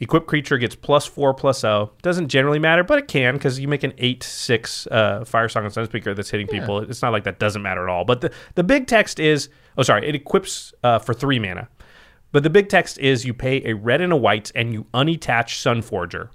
Equipped 0.00 0.26
creature 0.26 0.58
gets 0.58 0.74
plus 0.74 1.06
four 1.06 1.32
plus 1.32 1.62
O. 1.64 1.92
Doesn't 2.02 2.28
generally 2.28 2.58
matter, 2.58 2.82
but 2.82 2.98
it 2.98 3.06
can 3.08 3.34
because 3.34 3.60
you 3.60 3.68
make 3.68 3.84
an 3.84 3.92
eight 3.98 4.22
six 4.24 4.86
uh, 4.88 5.20
Firesong 5.20 5.64
and 5.64 5.68
Sunspeaker 5.72 6.16
that's 6.16 6.30
hitting 6.30 6.48
people. 6.48 6.80
It's 6.80 7.00
not 7.00 7.12
like 7.12 7.24
that 7.24 7.38
doesn't 7.38 7.62
matter 7.62 7.84
at 7.88 7.92
all. 7.92 8.04
But 8.04 8.20
the 8.20 8.32
the 8.56 8.64
big 8.64 8.86
text 8.88 9.20
is 9.20 9.48
oh 9.78 9.82
sorry, 9.82 10.06
it 10.08 10.14
equips 10.16 10.74
uh, 10.82 10.98
for 10.98 11.14
three 11.14 11.38
mana. 11.38 11.68
But 12.34 12.42
the 12.42 12.50
big 12.50 12.68
text 12.68 12.98
is 12.98 13.24
you 13.24 13.32
pay 13.32 13.62
a 13.64 13.76
red 13.76 14.00
and 14.00 14.12
a 14.12 14.16
white 14.16 14.50
and 14.56 14.72
you 14.72 14.86
unattach 14.92 15.54
Sunforger. 15.54 16.30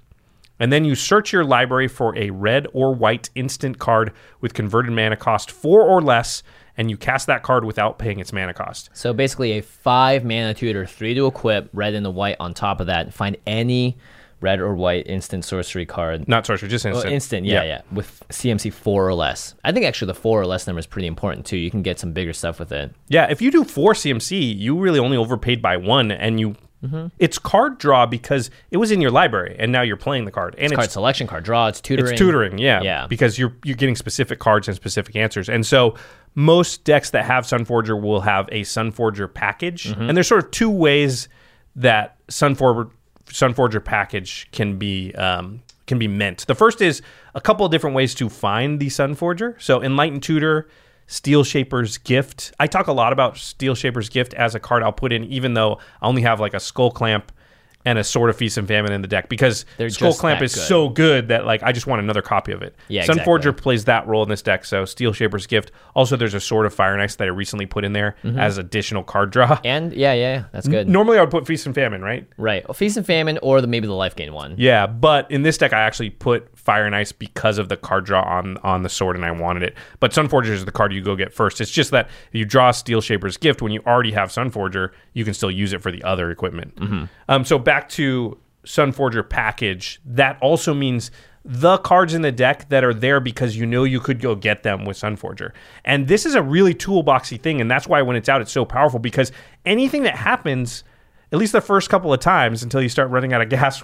And 0.58 0.72
then 0.72 0.86
you 0.86 0.94
search 0.94 1.30
your 1.30 1.44
library 1.44 1.88
for 1.88 2.16
a 2.16 2.30
red 2.30 2.66
or 2.72 2.94
white 2.94 3.28
instant 3.34 3.78
card 3.78 4.14
with 4.40 4.54
converted 4.54 4.92
mana 4.92 5.18
cost 5.18 5.50
four 5.50 5.82
or 5.82 6.00
less, 6.00 6.42
and 6.78 6.88
you 6.88 6.96
cast 6.96 7.26
that 7.26 7.42
card 7.42 7.66
without 7.66 7.98
paying 7.98 8.18
its 8.18 8.32
mana 8.32 8.54
cost. 8.54 8.88
So 8.94 9.12
basically, 9.12 9.58
a 9.58 9.60
five 9.60 10.24
mana 10.24 10.54
tutor, 10.54 10.86
three 10.86 11.12
to 11.12 11.26
equip, 11.26 11.68
red 11.74 11.92
and 11.92 12.06
a 12.06 12.10
white 12.10 12.36
on 12.40 12.54
top 12.54 12.80
of 12.80 12.86
that. 12.86 13.12
Find 13.12 13.36
any 13.46 13.98
red 14.40 14.60
or 14.60 14.74
white 14.74 15.06
instant 15.06 15.44
sorcery 15.44 15.86
card. 15.86 16.26
Not 16.28 16.46
sorcery, 16.46 16.68
just 16.68 16.86
Oh, 16.86 16.90
instant. 16.90 17.12
instant, 17.12 17.46
yeah, 17.46 17.62
yeah, 17.62 17.82
with 17.92 18.22
CMC 18.30 18.72
four 18.72 19.06
or 19.06 19.14
less. 19.14 19.54
I 19.64 19.72
think 19.72 19.86
actually 19.86 20.06
the 20.06 20.14
four 20.14 20.40
or 20.40 20.46
less 20.46 20.66
number 20.66 20.80
is 20.80 20.86
pretty 20.86 21.08
important 21.08 21.46
too. 21.46 21.56
You 21.56 21.70
can 21.70 21.82
get 21.82 21.98
some 21.98 22.12
bigger 22.12 22.32
stuff 22.32 22.58
with 22.58 22.72
it. 22.72 22.92
Yeah, 23.08 23.26
if 23.30 23.42
you 23.42 23.50
do 23.50 23.64
four 23.64 23.92
CMC, 23.94 24.56
you 24.58 24.78
really 24.78 24.98
only 24.98 25.16
overpaid 25.16 25.60
by 25.62 25.76
one, 25.76 26.10
and 26.10 26.40
you. 26.40 26.56
Mm-hmm. 26.82 27.08
It's 27.18 27.38
card 27.38 27.76
draw 27.76 28.06
because 28.06 28.50
it 28.70 28.78
was 28.78 28.90
in 28.90 29.02
your 29.02 29.10
library, 29.10 29.54
and 29.58 29.70
now 29.70 29.82
you're 29.82 29.98
playing 29.98 30.24
the 30.24 30.30
card, 30.30 30.54
and 30.54 30.64
It's 30.64 30.72
it's 30.72 30.76
card 30.78 30.90
selection, 30.90 31.26
card 31.26 31.44
draw. 31.44 31.66
It's 31.66 31.78
tutoring. 31.78 32.12
It's 32.12 32.18
tutoring, 32.18 32.56
yeah. 32.56 32.80
Yeah. 32.80 33.06
Because 33.06 33.38
you're 33.38 33.52
you're 33.64 33.76
getting 33.76 33.96
specific 33.96 34.38
cards 34.38 34.66
and 34.66 34.74
specific 34.74 35.14
answers. 35.14 35.50
And 35.50 35.66
so 35.66 35.96
most 36.34 36.84
decks 36.84 37.10
that 37.10 37.26
have 37.26 37.44
Sunforger 37.44 38.00
will 38.00 38.22
have 38.22 38.48
a 38.50 38.62
Sunforger 38.62 39.32
package. 39.32 39.88
Mm-hmm. 39.88 40.02
And 40.04 40.16
there's 40.16 40.28
sort 40.28 40.42
of 40.42 40.50
two 40.52 40.70
ways 40.70 41.28
that 41.76 42.16
Sunforger 42.28 42.90
Sunforger 43.26 43.84
package 43.84 44.48
can 44.52 44.78
be 44.78 45.14
um, 45.14 45.62
can 45.86 45.98
be 45.98 46.08
meant. 46.08 46.46
The 46.46 46.54
first 46.54 46.80
is 46.80 47.02
a 47.34 47.40
couple 47.40 47.66
of 47.66 47.72
different 47.72 47.96
ways 47.96 48.14
to 48.16 48.28
find 48.28 48.80
the 48.80 48.86
Sunforger. 48.86 49.60
So 49.60 49.82
Enlightened 49.82 50.22
Tutor, 50.22 50.68
Steelshaper's 51.08 51.98
Gift. 51.98 52.52
I 52.60 52.66
talk 52.66 52.86
a 52.86 52.92
lot 52.92 53.12
about 53.12 53.34
Steelshaper's 53.34 54.08
Gift 54.08 54.32
as 54.34 54.54
a 54.54 54.60
card 54.60 54.82
I'll 54.82 54.92
put 54.92 55.12
in, 55.12 55.24
even 55.24 55.54
though 55.54 55.78
I 56.00 56.06
only 56.06 56.22
have 56.22 56.38
like 56.38 56.54
a 56.54 56.58
Skullclamp 56.58 57.24
and 57.84 57.98
a 57.98 58.04
Sword 58.04 58.28
of 58.30 58.36
Feast 58.36 58.58
and 58.58 58.68
Famine 58.68 58.92
in 58.92 59.00
the 59.00 59.08
deck 59.08 59.28
because 59.30 59.64
They're 59.78 59.88
Skullclamp 59.88 60.42
is 60.42 60.54
good. 60.54 60.60
so 60.62 60.88
good 60.90 61.28
that 61.28 61.46
like 61.46 61.62
I 61.62 61.72
just 61.72 61.86
want 61.86 62.02
another 62.02 62.20
copy 62.22 62.52
of 62.52 62.62
it. 62.62 62.74
Yeah, 62.88 63.06
Sunforger 63.06 63.36
exactly. 63.38 63.62
plays 63.62 63.84
that 63.86 64.06
role 64.06 64.22
in 64.22 64.28
this 64.28 64.42
deck. 64.42 64.64
So 64.66 64.82
Steelshaper's 64.84 65.46
Gift. 65.46 65.72
Also, 65.94 66.16
there's 66.16 66.34
a 66.34 66.40
Sword 66.40 66.66
of 66.66 66.74
Fire 66.74 66.92
and 66.92 67.00
Ice 67.00 67.16
that 67.16 67.24
I 67.24 67.28
recently 67.28 67.66
put 67.66 67.84
in 67.84 67.92
there 67.92 68.16
Mm-hmm. 68.24 68.38
as 68.38 68.58
additional 68.58 69.02
card 69.02 69.30
draw. 69.30 69.58
And 69.64 69.92
yeah, 69.92 70.12
yeah, 70.12 70.34
yeah, 70.34 70.44
that's 70.52 70.68
good. 70.68 70.88
Normally, 70.88 71.16
I 71.18 71.22
would 71.22 71.30
put 71.30 71.46
Feast 71.46 71.64
and 71.66 71.74
Famine, 71.74 72.02
right? 72.02 72.26
Right. 72.36 72.66
Well, 72.68 72.74
Feast 72.74 72.96
and 72.96 73.06
Famine 73.06 73.38
or 73.42 73.60
the 73.60 73.66
maybe 73.66 73.86
the 73.86 73.94
life 73.94 74.14
gain 74.16 74.32
one. 74.32 74.54
Yeah, 74.58 74.86
but 74.86 75.30
in 75.30 75.42
this 75.42 75.56
deck, 75.58 75.72
I 75.72 75.80
actually 75.80 76.10
put 76.10 76.58
Fire 76.70 76.86
and 76.86 76.94
Ice 76.94 77.10
because 77.10 77.58
of 77.58 77.68
the 77.68 77.76
card 77.76 78.04
draw 78.04 78.22
on 78.22 78.56
on 78.58 78.84
the 78.84 78.88
sword, 78.88 79.16
and 79.16 79.24
I 79.24 79.32
wanted 79.32 79.64
it. 79.64 79.74
But 79.98 80.12
Sunforger 80.12 80.50
is 80.50 80.64
the 80.64 80.70
card 80.70 80.92
you 80.92 81.02
go 81.02 81.16
get 81.16 81.32
first. 81.32 81.60
It's 81.60 81.68
just 81.68 81.90
that 81.90 82.06
if 82.28 82.34
you 82.38 82.44
draw 82.44 82.70
Steelshaper's 82.70 83.36
Gift 83.36 83.60
when 83.60 83.72
you 83.72 83.82
already 83.88 84.12
have 84.12 84.28
Sunforger, 84.28 84.92
you 85.12 85.24
can 85.24 85.34
still 85.34 85.50
use 85.50 85.72
it 85.72 85.82
for 85.82 85.90
the 85.90 86.00
other 86.04 86.30
equipment. 86.30 86.74
Um, 87.28 87.44
so 87.44 87.58
back 87.58 87.88
to 87.88 88.38
Sunforger 88.64 89.28
package. 89.28 90.00
That 90.04 90.38
also 90.40 90.72
means 90.72 91.10
the 91.44 91.78
cards 91.78 92.14
in 92.14 92.22
the 92.22 92.30
deck 92.30 92.68
that 92.68 92.84
are 92.84 92.94
there 92.94 93.18
because 93.18 93.56
you 93.56 93.66
know 93.66 93.82
you 93.82 93.98
could 93.98 94.20
go 94.20 94.36
get 94.36 94.62
them 94.62 94.84
with 94.84 94.96
Sunforger. 94.96 95.50
And 95.84 96.06
this 96.06 96.24
is 96.24 96.36
a 96.36 96.42
really 96.42 96.72
toolboxy 96.72 97.40
thing, 97.40 97.60
and 97.60 97.68
that's 97.68 97.88
why 97.88 98.00
when 98.02 98.14
it's 98.14 98.28
out, 98.28 98.42
it's 98.42 98.52
so 98.52 98.64
powerful 98.64 99.00
because 99.00 99.32
anything 99.66 100.04
that 100.04 100.14
happens 100.14 100.84
at 101.32 101.38
least 101.38 101.52
the 101.52 101.60
first 101.60 101.90
couple 101.90 102.12
of 102.12 102.20
times 102.20 102.62
until 102.62 102.82
you 102.82 102.88
start 102.88 103.10
running 103.10 103.32
out 103.32 103.40
of 103.40 103.48
gas 103.48 103.82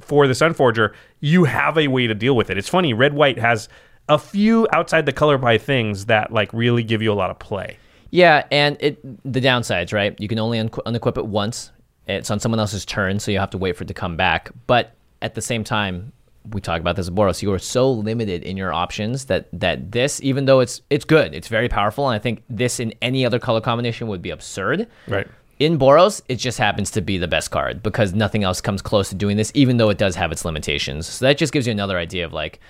for 0.00 0.26
the 0.26 0.32
Sunforger, 0.32 0.94
you 1.20 1.44
have 1.44 1.76
a 1.76 1.88
way 1.88 2.06
to 2.06 2.14
deal 2.14 2.34
with 2.34 2.50
it. 2.50 2.58
It's 2.58 2.68
funny, 2.68 2.92
red 2.92 3.14
white 3.14 3.38
has 3.38 3.68
a 4.08 4.18
few 4.18 4.66
outside 4.72 5.04
the 5.06 5.12
color 5.12 5.36
by 5.36 5.58
things 5.58 6.06
that 6.06 6.32
like 6.32 6.52
really 6.52 6.82
give 6.82 7.02
you 7.02 7.12
a 7.12 7.14
lot 7.14 7.30
of 7.30 7.38
play. 7.38 7.76
Yeah, 8.10 8.46
and 8.50 8.76
it 8.80 9.00
the 9.30 9.40
downsides, 9.40 9.92
right? 9.92 10.18
You 10.18 10.28
can 10.28 10.38
only 10.38 10.58
un- 10.58 10.70
unequip 10.70 11.18
it 11.18 11.26
once. 11.26 11.72
It's 12.06 12.30
on 12.30 12.40
someone 12.40 12.58
else's 12.58 12.86
turn, 12.86 13.18
so 13.18 13.30
you 13.30 13.38
have 13.38 13.50
to 13.50 13.58
wait 13.58 13.76
for 13.76 13.84
it 13.84 13.88
to 13.88 13.94
come 13.94 14.16
back. 14.16 14.50
But 14.66 14.94
at 15.20 15.34
the 15.34 15.42
same 15.42 15.62
time, 15.62 16.12
we 16.50 16.62
talk 16.62 16.80
about 16.80 16.96
this 16.96 17.08
at 17.08 17.14
Boros. 17.14 17.42
You 17.42 17.52
are 17.52 17.58
so 17.58 17.90
limited 17.92 18.42
in 18.44 18.56
your 18.56 18.72
options 18.72 19.26
that 19.26 19.48
that 19.52 19.92
this, 19.92 20.22
even 20.22 20.46
though 20.46 20.60
it's 20.60 20.80
it's 20.88 21.04
good, 21.04 21.34
it's 21.34 21.48
very 21.48 21.68
powerful, 21.68 22.08
and 22.08 22.14
I 22.14 22.18
think 22.18 22.42
this 22.48 22.80
in 22.80 22.94
any 23.02 23.26
other 23.26 23.38
color 23.38 23.60
combination 23.60 24.08
would 24.08 24.22
be 24.22 24.30
absurd. 24.30 24.86
Right. 25.06 25.28
In 25.58 25.78
Boros, 25.78 26.22
it 26.28 26.36
just 26.36 26.58
happens 26.58 26.90
to 26.92 27.00
be 27.00 27.18
the 27.18 27.28
best 27.28 27.50
card 27.50 27.82
because 27.82 28.14
nothing 28.14 28.44
else 28.44 28.60
comes 28.60 28.80
close 28.80 29.08
to 29.08 29.14
doing 29.14 29.36
this, 29.36 29.50
even 29.54 29.76
though 29.76 29.90
it 29.90 29.98
does 29.98 30.14
have 30.14 30.30
its 30.30 30.44
limitations. 30.44 31.06
So 31.06 31.24
that 31.24 31.36
just 31.36 31.52
gives 31.52 31.66
you 31.66 31.72
another 31.72 31.98
idea 31.98 32.24
of 32.24 32.32
like, 32.32 32.60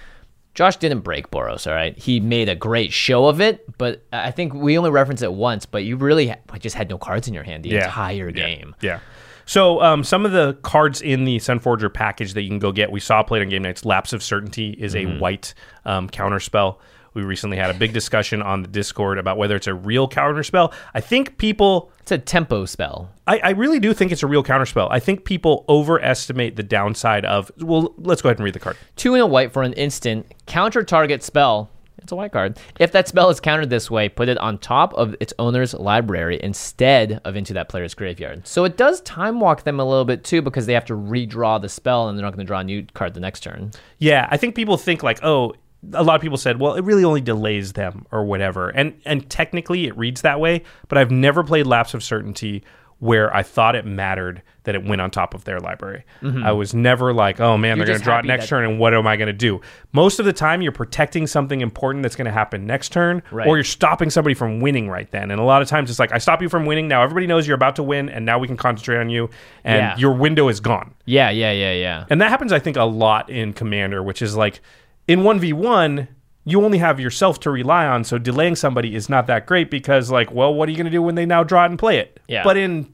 Josh 0.54 0.76
didn't 0.78 1.00
break 1.00 1.30
Boros, 1.30 1.66
all 1.66 1.74
right? 1.74 1.96
He 1.96 2.18
made 2.18 2.48
a 2.48 2.56
great 2.56 2.92
show 2.92 3.26
of 3.26 3.40
it, 3.40 3.64
but 3.78 4.04
I 4.12 4.30
think 4.30 4.54
we 4.54 4.76
only 4.76 4.90
reference 4.90 5.22
it 5.22 5.32
once, 5.32 5.66
but 5.66 5.84
you 5.84 5.96
really 5.96 6.34
just 6.58 6.74
had 6.74 6.88
no 6.88 6.98
cards 6.98 7.28
in 7.28 7.34
your 7.34 7.44
hand 7.44 7.62
the 7.62 7.76
entire 7.76 8.30
game. 8.30 8.74
Yeah. 8.80 8.94
yeah. 8.94 9.00
So 9.44 9.80
um, 9.82 10.02
some 10.02 10.26
of 10.26 10.32
the 10.32 10.54
cards 10.62 11.00
in 11.00 11.24
the 11.24 11.36
Sunforger 11.36 11.92
package 11.92 12.34
that 12.34 12.42
you 12.42 12.48
can 12.48 12.58
go 12.58 12.72
get, 12.72 12.90
we 12.90 13.00
saw 13.00 13.22
played 13.22 13.40
on 13.42 13.48
Game 13.48 13.62
Knights. 13.62 13.84
Lapse 13.84 14.12
of 14.12 14.22
Certainty 14.22 14.70
is 14.70 14.96
a 14.96 15.06
white 15.18 15.54
um, 15.84 16.08
counter 16.08 16.40
spell. 16.40 16.80
We 17.18 17.24
recently 17.24 17.56
had 17.56 17.70
a 17.70 17.74
big 17.74 17.92
discussion 17.92 18.42
on 18.42 18.62
the 18.62 18.68
Discord 18.68 19.18
about 19.18 19.38
whether 19.38 19.56
it's 19.56 19.66
a 19.66 19.74
real 19.74 20.06
counter 20.06 20.44
spell. 20.44 20.72
I 20.94 21.00
think 21.00 21.36
people 21.36 21.90
It's 22.02 22.12
a 22.12 22.18
tempo 22.18 22.64
spell. 22.64 23.10
I, 23.26 23.38
I 23.38 23.50
really 23.50 23.80
do 23.80 23.92
think 23.92 24.12
it's 24.12 24.22
a 24.22 24.28
real 24.28 24.44
counter 24.44 24.66
spell. 24.66 24.86
I 24.88 25.00
think 25.00 25.24
people 25.24 25.64
overestimate 25.68 26.54
the 26.54 26.62
downside 26.62 27.24
of. 27.24 27.50
Well, 27.58 27.92
let's 27.98 28.22
go 28.22 28.28
ahead 28.28 28.38
and 28.38 28.44
read 28.44 28.54
the 28.54 28.60
card. 28.60 28.76
Two 28.94 29.16
in 29.16 29.20
a 29.20 29.26
white 29.26 29.52
for 29.52 29.64
an 29.64 29.72
instant, 29.72 30.32
counter 30.46 30.84
target 30.84 31.24
spell. 31.24 31.70
It's 32.00 32.12
a 32.12 32.16
white 32.16 32.30
card. 32.30 32.56
If 32.78 32.92
that 32.92 33.08
spell 33.08 33.28
is 33.30 33.40
countered 33.40 33.68
this 33.68 33.90
way, 33.90 34.08
put 34.08 34.28
it 34.28 34.38
on 34.38 34.58
top 34.58 34.94
of 34.94 35.16
its 35.18 35.34
owner's 35.40 35.74
library 35.74 36.38
instead 36.40 37.20
of 37.24 37.34
into 37.34 37.52
that 37.54 37.68
player's 37.68 37.94
graveyard. 37.94 38.46
So 38.46 38.62
it 38.62 38.76
does 38.76 39.00
time 39.00 39.40
walk 39.40 39.64
them 39.64 39.80
a 39.80 39.84
little 39.84 40.04
bit 40.04 40.22
too 40.22 40.40
because 40.40 40.66
they 40.66 40.72
have 40.74 40.84
to 40.86 40.94
redraw 40.94 41.60
the 41.60 41.68
spell 41.68 42.08
and 42.08 42.16
they're 42.16 42.24
not 42.24 42.30
going 42.30 42.46
to 42.46 42.48
draw 42.48 42.60
a 42.60 42.64
new 42.64 42.86
card 42.94 43.14
the 43.14 43.20
next 43.20 43.40
turn. 43.40 43.72
Yeah, 43.98 44.28
I 44.30 44.36
think 44.36 44.54
people 44.54 44.76
think 44.76 45.02
like, 45.02 45.18
oh, 45.24 45.54
a 45.92 46.02
lot 46.02 46.16
of 46.16 46.22
people 46.22 46.36
said, 46.38 46.58
well, 46.60 46.74
it 46.74 46.82
really 46.84 47.04
only 47.04 47.20
delays 47.20 47.72
them 47.74 48.06
or 48.10 48.24
whatever, 48.24 48.70
and 48.70 49.00
and 49.04 49.28
technically 49.30 49.86
it 49.86 49.96
reads 49.96 50.22
that 50.22 50.40
way. 50.40 50.62
But 50.88 50.98
I've 50.98 51.10
never 51.10 51.42
played 51.44 51.66
Lapse 51.66 51.94
of 51.94 52.02
Certainty 52.02 52.64
where 53.00 53.32
I 53.32 53.44
thought 53.44 53.76
it 53.76 53.86
mattered 53.86 54.42
that 54.64 54.74
it 54.74 54.84
went 54.84 55.00
on 55.00 55.08
top 55.08 55.32
of 55.32 55.44
their 55.44 55.60
library. 55.60 56.02
Mm-hmm. 56.20 56.42
I 56.42 56.50
was 56.50 56.74
never 56.74 57.12
like, 57.12 57.38
oh 57.38 57.56
man, 57.56 57.76
You're 57.76 57.86
they're 57.86 57.92
going 57.94 58.00
to 58.00 58.04
draw 58.04 58.18
it 58.18 58.24
next 58.24 58.46
that- 58.46 58.48
turn, 58.48 58.64
and 58.68 58.80
what 58.80 58.92
am 58.92 59.06
I 59.06 59.16
going 59.16 59.28
to 59.28 59.32
do? 59.32 59.60
Most 59.92 60.18
of 60.18 60.26
the 60.26 60.32
time, 60.32 60.62
you're 60.62 60.72
protecting 60.72 61.28
something 61.28 61.60
important 61.60 62.02
that's 62.02 62.16
going 62.16 62.24
to 62.24 62.32
happen 62.32 62.66
next 62.66 62.88
turn, 62.88 63.22
Right. 63.30 63.46
or 63.46 63.56
you're 63.56 63.62
stopping 63.62 64.10
somebody 64.10 64.34
from 64.34 64.58
winning 64.58 64.88
right 64.90 65.08
then. 65.12 65.30
And 65.30 65.40
a 65.40 65.44
lot 65.44 65.62
of 65.62 65.68
times, 65.68 65.90
it's 65.90 66.00
like 66.00 66.10
I 66.10 66.18
stop 66.18 66.42
you 66.42 66.48
from 66.48 66.66
winning. 66.66 66.88
Now 66.88 67.04
everybody 67.04 67.28
knows 67.28 67.46
you're 67.46 67.54
about 67.54 67.76
to 67.76 67.84
win, 67.84 68.08
and 68.08 68.26
now 68.26 68.40
we 68.40 68.48
can 68.48 68.56
concentrate 68.56 68.98
on 68.98 69.10
you, 69.10 69.30
and 69.62 69.76
Yeah. 69.78 69.96
your 69.96 70.14
window 70.14 70.48
is 70.48 70.58
gone. 70.58 70.92
Yeah, 71.04 71.30
yeah, 71.30 71.52
yeah, 71.52 71.74
yeah. 71.74 72.04
And 72.10 72.20
that 72.20 72.30
happens, 72.30 72.52
I 72.52 72.58
think, 72.58 72.76
a 72.76 72.82
lot 72.82 73.30
in 73.30 73.52
Commander, 73.52 74.02
which 74.02 74.22
is 74.22 74.36
like 74.36 74.60
in 75.08 75.20
1v1, 75.20 76.06
you 76.44 76.64
only 76.64 76.78
have 76.78 77.00
yourself 77.00 77.40
to 77.40 77.50
rely 77.50 77.86
on. 77.86 78.04
So 78.04 78.18
delaying 78.18 78.56
somebody 78.56 78.94
is 78.94 79.08
not 79.08 79.26
that 79.26 79.46
great 79.46 79.70
because, 79.70 80.10
like, 80.10 80.30
well, 80.30 80.54
what 80.54 80.68
are 80.68 80.70
you 80.72 80.76
going 80.76 80.86
to 80.86 80.90
do 80.90 81.02
when 81.02 81.14
they 81.14 81.26
now 81.26 81.42
draw 81.42 81.64
it 81.64 81.70
and 81.70 81.78
play 81.78 81.98
it? 81.98 82.20
Yeah. 82.28 82.44
But 82.44 82.56
in 82.56 82.92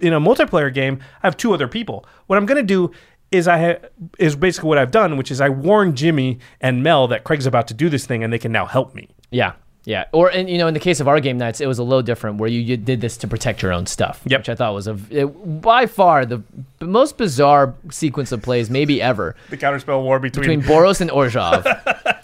in 0.00 0.12
a 0.14 0.20
multiplayer 0.20 0.72
game, 0.72 0.98
I 1.22 1.26
have 1.26 1.36
two 1.36 1.52
other 1.52 1.68
people. 1.68 2.06
What 2.26 2.38
I'm 2.38 2.46
going 2.46 2.56
to 2.56 2.66
do 2.66 2.90
is 3.30 3.46
I 3.46 3.58
ha- 3.58 3.88
is 4.18 4.34
basically 4.34 4.68
what 4.68 4.78
I've 4.78 4.90
done, 4.90 5.16
which 5.16 5.30
is 5.30 5.40
I 5.40 5.50
warn 5.50 5.94
Jimmy 5.94 6.40
and 6.60 6.82
Mel 6.82 7.06
that 7.08 7.22
Craig's 7.24 7.46
about 7.46 7.68
to 7.68 7.74
do 7.74 7.88
this 7.88 8.06
thing, 8.06 8.24
and 8.24 8.32
they 8.32 8.38
can 8.38 8.50
now 8.50 8.66
help 8.66 8.94
me. 8.94 9.08
Yeah. 9.30 9.52
Yeah, 9.84 10.04
or 10.12 10.28
and 10.30 10.48
you 10.50 10.58
know, 10.58 10.66
in 10.68 10.74
the 10.74 10.80
case 10.80 11.00
of 11.00 11.08
our 11.08 11.20
Game 11.20 11.38
Knights, 11.38 11.60
it 11.60 11.66
was 11.66 11.78
a 11.78 11.82
little 11.82 12.02
different, 12.02 12.36
where 12.38 12.50
you, 12.50 12.60
you 12.60 12.76
did 12.76 13.00
this 13.00 13.16
to 13.18 13.26
protect 13.28 13.62
your 13.62 13.72
own 13.72 13.86
stuff, 13.86 14.20
Yep. 14.26 14.40
which 14.40 14.48
I 14.50 14.54
thought 14.54 14.74
was 14.74 14.86
a 14.86 14.98
it, 15.10 15.24
by 15.62 15.86
far 15.86 16.26
the 16.26 16.38
b- 16.38 16.46
most 16.80 17.16
bizarre 17.16 17.74
sequence 17.90 18.30
of 18.30 18.42
plays 18.42 18.68
maybe 18.68 19.00
ever 19.00 19.34
The 19.48 19.56
counterspell 19.56 20.02
war 20.02 20.18
between 20.18 20.60
Boros 20.62 21.00
and 21.00 21.10
Orzhov. 21.10 21.64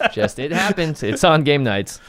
Just 0.13 0.37
it 0.39 0.51
happens. 0.51 1.01
It's 1.01 1.23
on 1.23 1.43
Game 1.43 1.63
Knights. 1.63 1.99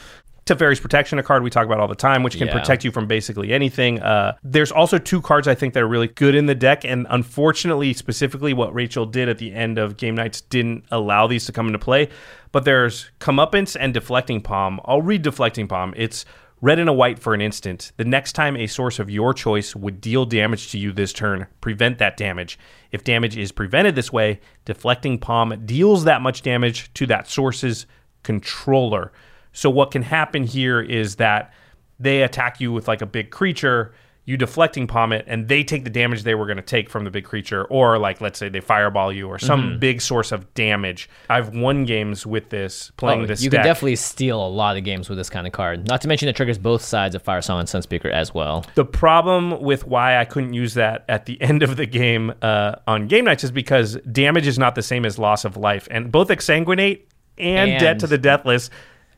Teferi's 0.45 0.79
Protection, 0.79 1.19
a 1.19 1.23
card 1.23 1.43
we 1.43 1.51
talk 1.51 1.67
about 1.67 1.79
all 1.79 1.87
the 1.87 1.93
time, 1.93 2.23
which 2.23 2.37
can 2.37 2.47
Yeah. 2.47 2.53
protect 2.57 2.83
you 2.83 2.89
from 2.91 3.05
basically 3.05 3.53
anything. 3.53 3.99
Uh, 4.01 4.33
there's 4.43 4.71
also 4.71 4.97
two 4.97 5.21
cards 5.21 5.47
I 5.47 5.53
think 5.53 5.75
that 5.75 5.83
are 5.83 5.87
really 5.87 6.07
good 6.07 6.33
in 6.33 6.47
the 6.47 6.55
deck, 6.55 6.83
and 6.85 7.05
unfortunately, 7.11 7.93
specifically 7.93 8.53
what 8.53 8.73
Rachel 8.73 9.05
did 9.05 9.29
at 9.29 9.37
the 9.37 9.53
end 9.53 9.77
of 9.77 9.97
Game 9.97 10.15
Knights 10.15 10.41
didn't 10.41 10.85
allow 10.89 11.27
these 11.27 11.45
to 11.45 11.51
come 11.51 11.67
into 11.67 11.77
play. 11.77 12.09
But 12.51 12.65
there's 12.65 13.11
Comeuppance 13.19 13.77
and 13.79 13.93
Deflecting 13.93 14.41
Palm. 14.41 14.79
I'll 14.85 15.01
read 15.01 15.21
Deflecting 15.21 15.67
Palm. 15.67 15.93
It's 15.95 16.25
red 16.61 16.79
and 16.79 16.89
a 16.89 16.93
white 16.93 17.19
for 17.19 17.33
an 17.33 17.41
instant. 17.41 17.91
The 17.97 18.05
next 18.05 18.33
time 18.33 18.57
a 18.57 18.67
source 18.67 18.99
of 18.99 19.09
your 19.09 19.33
choice 19.33 19.75
would 19.75 20.01
deal 20.01 20.25
damage 20.25 20.71
to 20.71 20.77
you 20.77 20.91
this 20.91 21.13
turn, 21.13 21.47
prevent 21.61 21.99
that 21.99 22.17
damage. 22.17 22.59
If 22.91 23.03
damage 23.03 23.37
is 23.37 23.51
prevented 23.51 23.95
this 23.95 24.11
way, 24.11 24.39
Deflecting 24.65 25.19
Palm 25.19 25.63
deals 25.65 26.03
that 26.03 26.21
much 26.21 26.41
damage 26.41 26.93
to 26.95 27.05
that 27.07 27.29
source's 27.29 27.85
controller. 28.23 29.11
So 29.53 29.69
what 29.69 29.91
can 29.91 30.01
happen 30.01 30.43
here 30.43 30.81
is 30.81 31.15
that 31.15 31.53
they 31.99 32.23
attack 32.23 32.59
you 32.59 32.71
with 32.71 32.87
like 32.87 33.01
a 33.01 33.05
big 33.05 33.29
creature, 33.29 33.93
you 34.29 34.37
deflecting 34.37 34.85
palm 34.85 35.11
it, 35.11 35.25
and 35.27 35.47
they 35.47 35.63
take 35.63 35.83
the 35.83 35.89
damage 35.89 36.21
they 36.21 36.35
were 36.35 36.45
going 36.45 36.57
to 36.57 36.61
take 36.61 36.87
from 36.87 37.03
the 37.03 37.09
big 37.09 37.25
creature, 37.25 37.63
or 37.65 37.97
like 37.97 38.21
let's 38.21 38.37
say 38.37 38.47
they 38.47 38.59
fireball 38.61 39.11
you 39.11 39.27
or 39.27 39.39
some 39.39 39.63
Mhm. 39.63 39.79
big 39.79 40.01
source 40.01 40.31
of 40.31 40.53
damage. 40.53 41.09
I've 41.29 41.49
won 41.49 41.83
games 41.85 42.27
with 42.27 42.49
this 42.49 42.91
playing 42.95 43.23
Oh, 43.23 43.25
this. 43.25 43.41
you 43.43 43.49
deck. 43.49 43.61
can 43.61 43.65
definitely 43.67 43.95
steal 43.95 44.45
a 44.45 44.47
lot 44.47 44.77
of 44.77 44.83
games 44.83 45.09
with 45.09 45.17
this 45.17 45.31
kind 45.31 45.47
of 45.47 45.53
card. 45.53 45.87
Not 45.87 46.01
to 46.01 46.07
mention 46.07 46.29
it 46.29 46.35
triggers 46.35 46.59
both 46.59 46.83
sides 46.83 47.15
of 47.15 47.23
Firesong 47.23 47.59
and 47.59 47.67
Sunspeaker 47.67 48.11
as 48.11 48.31
well. 48.33 48.65
The 48.75 48.85
problem 48.85 49.59
with 49.61 49.87
why 49.87 50.19
I 50.19 50.25
couldn't 50.25 50.53
use 50.53 50.75
that 50.75 51.05
at 51.09 51.25
the 51.25 51.41
end 51.41 51.63
of 51.63 51.75
the 51.75 51.87
game 51.87 52.31
uh, 52.43 52.75
on 52.85 53.07
Game 53.07 53.25
Knights 53.25 53.43
is 53.43 53.51
because 53.51 53.95
damage 54.11 54.45
is 54.45 54.59
not 54.59 54.75
the 54.75 54.83
same 54.83 55.05
as 55.05 55.17
loss 55.17 55.43
of 55.43 55.57
life, 55.57 55.87
and 55.89 56.11
both 56.11 56.27
exsanguinate 56.27 56.99
and, 57.39 57.79
debt 57.79 57.97
to 57.99 58.05
the 58.07 58.17
deathless 58.19 58.69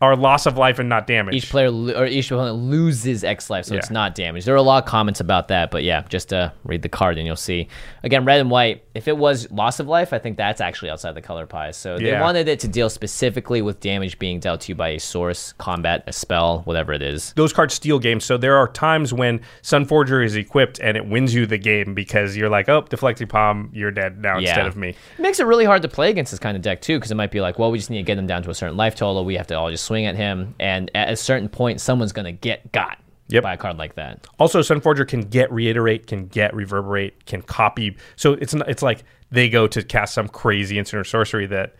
are 0.02 0.16
loss 0.16 0.46
of 0.48 0.58
life 0.58 0.80
and 0.80 0.90
not 0.90 1.06
damage. 1.08 1.36
Each 1.36 1.50
player 1.50 1.70
lo- 1.70 1.94
or 1.94 2.06
each 2.08 2.32
opponent 2.32 2.58
loses 2.58 3.24
X 3.24 3.50
life, 3.50 3.66
so 3.66 3.76
it's 3.76 3.92
not 3.92 4.16
damage. 4.16 4.46
There 4.46 4.54
are 4.54 4.58
a 4.58 4.62
lot 4.64 4.84
of 4.84 4.90
comments 4.90 5.20
about 5.20 5.50
that, 5.50 5.70
but 5.70 5.84
yeah, 5.84 6.02
just 6.10 6.34
uh, 6.34 6.50
read 6.64 6.82
the 6.82 6.90
card 6.90 7.18
and 7.18 7.28
you'll 7.28 7.36
see. 7.36 7.68
Again, 8.04 8.26
red 8.26 8.40
and 8.42 8.50
white. 8.50 8.84
If 8.96 9.08
it 9.08 9.16
was 9.16 9.50
loss 9.52 9.80
of 9.80 9.88
life, 9.88 10.12
I 10.12 10.18
think 10.20 10.38
that's 10.38 10.60
actually 10.60 10.90
outside 10.90 11.14
the 11.14 11.22
color 11.22 11.46
pie. 11.46 11.72
So 11.72 11.98
they 11.98 12.10
Yeah. 12.12 12.22
wanted 12.22 12.48
it 12.48 12.60
to 12.62 12.68
deal 12.68 12.90
specifically 12.90 13.62
with 13.62 13.80
damage 13.80 14.18
being 14.20 14.40
dealt 14.40 14.62
to 14.62 14.72
you 14.72 14.76
by 14.76 14.90
a 14.90 15.00
source, 15.00 15.54
combat, 15.60 16.04
a 16.08 16.14
spell, 16.14 16.62
whatever 16.66 16.92
it 16.94 17.02
is. 17.02 17.34
those 17.34 17.54
cards 17.54 17.74
steal 17.74 18.00
games. 18.00 18.26
So 18.26 18.38
there 18.38 18.58
are 18.58 18.68
times 18.68 19.14
when 19.14 19.40
Sunforger 19.62 20.24
is 20.26 20.36
equipped 20.36 20.80
and 20.80 20.98
it 20.98 21.06
wins 21.08 21.34
you 21.34 21.46
the 21.46 21.58
game 21.58 21.94
because 21.94 22.36
you're 22.36 22.50
like, 22.50 22.68
oh, 22.70 22.82
deflecting 22.90 23.28
palm, 23.28 23.70
you're 23.74 23.92
dead 23.92 24.22
now 24.22 24.38
instead 24.40 24.66
of 24.68 24.76
me. 24.76 24.90
It 24.90 25.22
makes 25.22 25.40
it 25.40 25.46
really 25.46 25.66
hard 25.66 25.82
to 25.84 25.88
play 25.88 26.10
against 26.10 26.32
this 26.32 26.40
kind 26.40 26.58
of 26.58 26.64
deck 26.64 26.82
too, 26.82 26.98
because 26.98 27.12
it 27.12 27.16
might 27.16 27.32
be 27.32 27.40
like, 27.42 27.58
well, 27.60 27.72
we 27.72 27.78
just 27.78 27.90
need 27.90 27.98
to 27.98 28.04
get 28.04 28.16
them 28.16 28.28
down 28.28 28.44
to 28.44 28.50
a 28.50 28.54
certain 28.56 28.76
life 28.78 28.96
total. 28.96 29.24
We 29.24 29.36
have 29.36 29.48
to 29.48 29.58
all 29.58 29.70
just 29.72 29.86
swing 29.92 30.06
at 30.06 30.16
him, 30.16 30.56
and 30.58 30.90
at 30.96 31.10
a 31.12 31.16
certain 31.18 31.50
point, 31.50 31.82
someone's 31.82 32.14
gonna 32.14 32.32
get 32.32 32.72
got 32.72 32.98
by 33.44 33.54
a 33.54 33.58
card 33.58 33.78
like 33.78 33.96
that. 33.96 34.26
Also, 34.40 34.60
Sunforger 34.60 35.08
can 35.08 35.22
get 35.22 35.50
reiterate, 35.52 36.08
can 36.08 36.28
get 36.28 36.54
reverberate, 36.54 37.26
can 37.26 37.42
copy. 37.42 37.96
So 38.18 38.34
it's 38.34 38.54
not, 38.54 38.70
it's 38.70 38.82
like 38.84 39.04
they 39.32 39.50
go 39.50 39.68
to 39.68 39.84
cast 39.84 40.14
some 40.14 40.28
crazy 40.28 40.78
instant 40.78 41.00
or 41.00 41.04
sorcery 41.06 41.46
that 41.48 41.76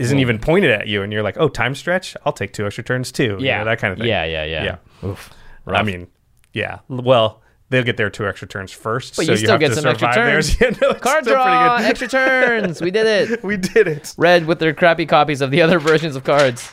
isn't 0.00 0.18
even 0.18 0.38
pointed 0.40 0.70
at 0.72 0.86
you, 0.88 1.02
and 1.02 1.12
you're 1.12 1.22
like, 1.22 1.36
oh, 1.38 1.48
time 1.48 1.74
stretch, 1.74 2.16
I'll 2.24 2.32
take 2.32 2.52
two 2.52 2.64
extra 2.66 2.82
turns 2.84 3.10
too. 3.12 3.36
You 3.40 3.46
Yeah. 3.46 3.58
know, 3.58 3.64
that 3.66 3.78
kind 3.78 3.92
of 3.92 3.98
thing. 3.98 4.08
Yeah, 4.08 4.24
yeah, 4.24 4.44
yeah. 4.44 4.64
yeah. 5.02 5.08
Oof. 5.08 5.30
I 5.66 5.82
mean, 5.82 6.06
yeah. 6.52 6.78
Well, 6.88 7.42
they'll 7.70 7.84
get 7.84 7.96
their 7.96 8.10
two 8.10 8.26
extra 8.26 8.48
turns 8.48 8.72
first, 8.72 9.16
But 9.16 9.26
so 9.26 9.32
you 9.32 9.38
still 9.38 9.50
have 9.52 9.60
get 9.60 9.68
to 9.68 9.74
some 9.76 9.86
extra 9.86 10.12
turns. 10.12 10.60
Yeah, 10.60 10.70
no, 10.80 10.94
Card 10.94 11.24
draw, 11.24 11.76
extra 11.76 12.08
turns. 12.08 12.80
We 12.80 12.90
did 12.90 13.06
it. 13.30 13.42
we 13.44 13.56
did 13.56 13.86
it. 13.86 14.14
Red 14.16 14.46
with 14.46 14.58
their 14.58 14.72
crappy 14.74 15.06
copies 15.06 15.40
of 15.40 15.50
the 15.50 15.62
other 15.62 15.78
versions 15.90 16.16
of 16.16 16.24
cards. 16.24 16.72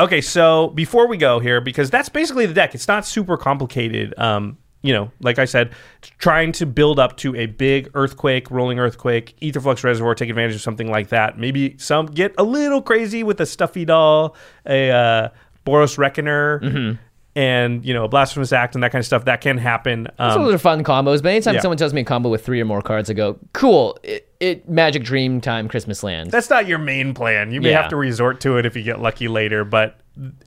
Okay, 0.00 0.20
so 0.20 0.68
before 0.68 1.08
we 1.08 1.16
go 1.16 1.40
here, 1.40 1.60
because 1.60 1.90
that's 1.90 2.08
basically 2.08 2.46
the 2.46 2.54
deck, 2.54 2.74
it's 2.74 2.86
not 2.86 3.04
super 3.04 3.36
complicated. 3.36 4.14
Um, 4.16 4.58
you 4.82 4.92
know, 4.92 5.10
like 5.20 5.40
I 5.40 5.44
said, 5.44 5.72
trying 6.18 6.52
to 6.52 6.66
build 6.66 7.00
up 7.00 7.16
to 7.18 7.34
a 7.34 7.46
big 7.46 7.90
earthquake, 7.94 8.48
rolling 8.48 8.78
earthquake, 8.78 9.34
Aetherflux 9.42 9.82
Reservoir, 9.82 10.14
take 10.14 10.30
advantage 10.30 10.54
of 10.54 10.60
something 10.60 10.88
like 10.88 11.08
that. 11.08 11.36
Maybe 11.36 11.76
some 11.78 12.06
get 12.06 12.32
a 12.38 12.44
little 12.44 12.80
crazy 12.80 13.24
with 13.24 13.40
a 13.40 13.46
stuffy 13.46 13.84
doll, 13.84 14.36
a 14.66 14.90
uh, 14.90 15.28
Boros 15.66 15.98
Reckoner, 15.98 16.60
Mm-hmm. 16.60 16.96
And 17.38 17.84
you 17.84 17.94
know, 17.94 18.02
a 18.04 18.08
Blasphemous 18.08 18.52
Act 18.52 18.74
and 18.74 18.82
that 18.82 18.90
kind 18.90 19.00
of 19.00 19.06
stuff. 19.06 19.24
That 19.26 19.40
can 19.40 19.58
happen. 19.58 20.08
Um, 20.18 20.42
Those 20.42 20.54
are 20.54 20.58
fun 20.58 20.82
combos, 20.82 21.22
but 21.22 21.28
anytime 21.30 21.54
yeah. 21.54 21.60
someone 21.60 21.78
tells 21.78 21.94
me 21.94 22.00
a 22.00 22.04
combo 22.04 22.28
with 22.28 22.44
three 22.44 22.60
or 22.60 22.64
more 22.64 22.82
cards, 22.82 23.08
I 23.08 23.12
go, 23.12 23.38
cool. 23.52 23.96
It, 24.02 24.28
it 24.40 24.68
Magic 24.68 25.04
Dream 25.04 25.40
Time 25.40 25.68
Christmas 25.68 26.02
Land. 26.02 26.32
That's 26.32 26.50
not 26.50 26.66
your 26.66 26.78
main 26.78 27.14
plan. 27.14 27.52
You 27.52 27.60
may 27.60 27.70
Yeah. 27.70 27.80
have 27.82 27.90
to 27.90 27.96
resort 27.96 28.40
to 28.40 28.56
it 28.58 28.66
if 28.66 28.74
you 28.74 28.82
get 28.82 29.00
lucky 29.00 29.28
later, 29.28 29.64
but 29.64 30.00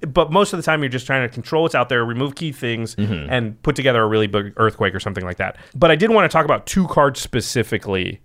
but 0.06 0.34
most 0.34 0.52
of 0.52 0.58
the 0.58 0.64
time 0.64 0.82
you're 0.82 0.90
just 0.90 1.06
trying 1.06 1.26
to 1.26 1.34
control 1.34 1.64
what's 1.64 1.76
out 1.76 1.88
there, 1.88 2.04
remove 2.04 2.36
key 2.36 2.52
things, 2.52 2.94
Mm-hmm. 2.96 3.32
and 3.32 3.62
put 3.64 3.78
together 3.78 4.02
a 4.04 4.08
really 4.08 4.28
big 4.28 4.52
earthquake 4.58 4.94
or 4.94 5.00
something 5.00 5.24
like 5.24 5.38
that. 5.38 5.56
But 5.74 5.92
I 5.92 5.96
did 5.96 6.10
want 6.10 6.30
to 6.30 6.34
talk 6.34 6.44
about 6.44 6.66
two 6.66 6.88
cards 6.90 7.22
specifically 7.22 8.20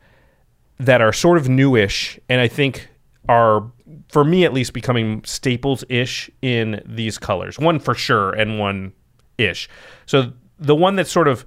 that 0.81 1.00
are 1.00 1.12
sort 1.12 1.38
of 1.38 1.48
newish, 1.48 2.18
and 2.29 2.40
I 2.40 2.48
think 2.48 2.88
are 3.29 3.70
for 4.09 4.24
me 4.24 4.44
at 4.44 4.52
least 4.52 4.72
becoming 4.72 5.22
staples 5.24 5.85
ish 5.88 6.30
in 6.42 6.82
these 6.87 7.18
colors. 7.18 7.59
One 7.59 7.78
for 7.78 7.94
sure, 7.94 8.32
and 8.32 8.59
one 8.59 8.92
ish. 9.38 9.68
So 10.06 10.32
the 10.59 10.74
one 10.74 10.96
that's 10.96 11.11
sort 11.11 11.28
of 11.28 11.44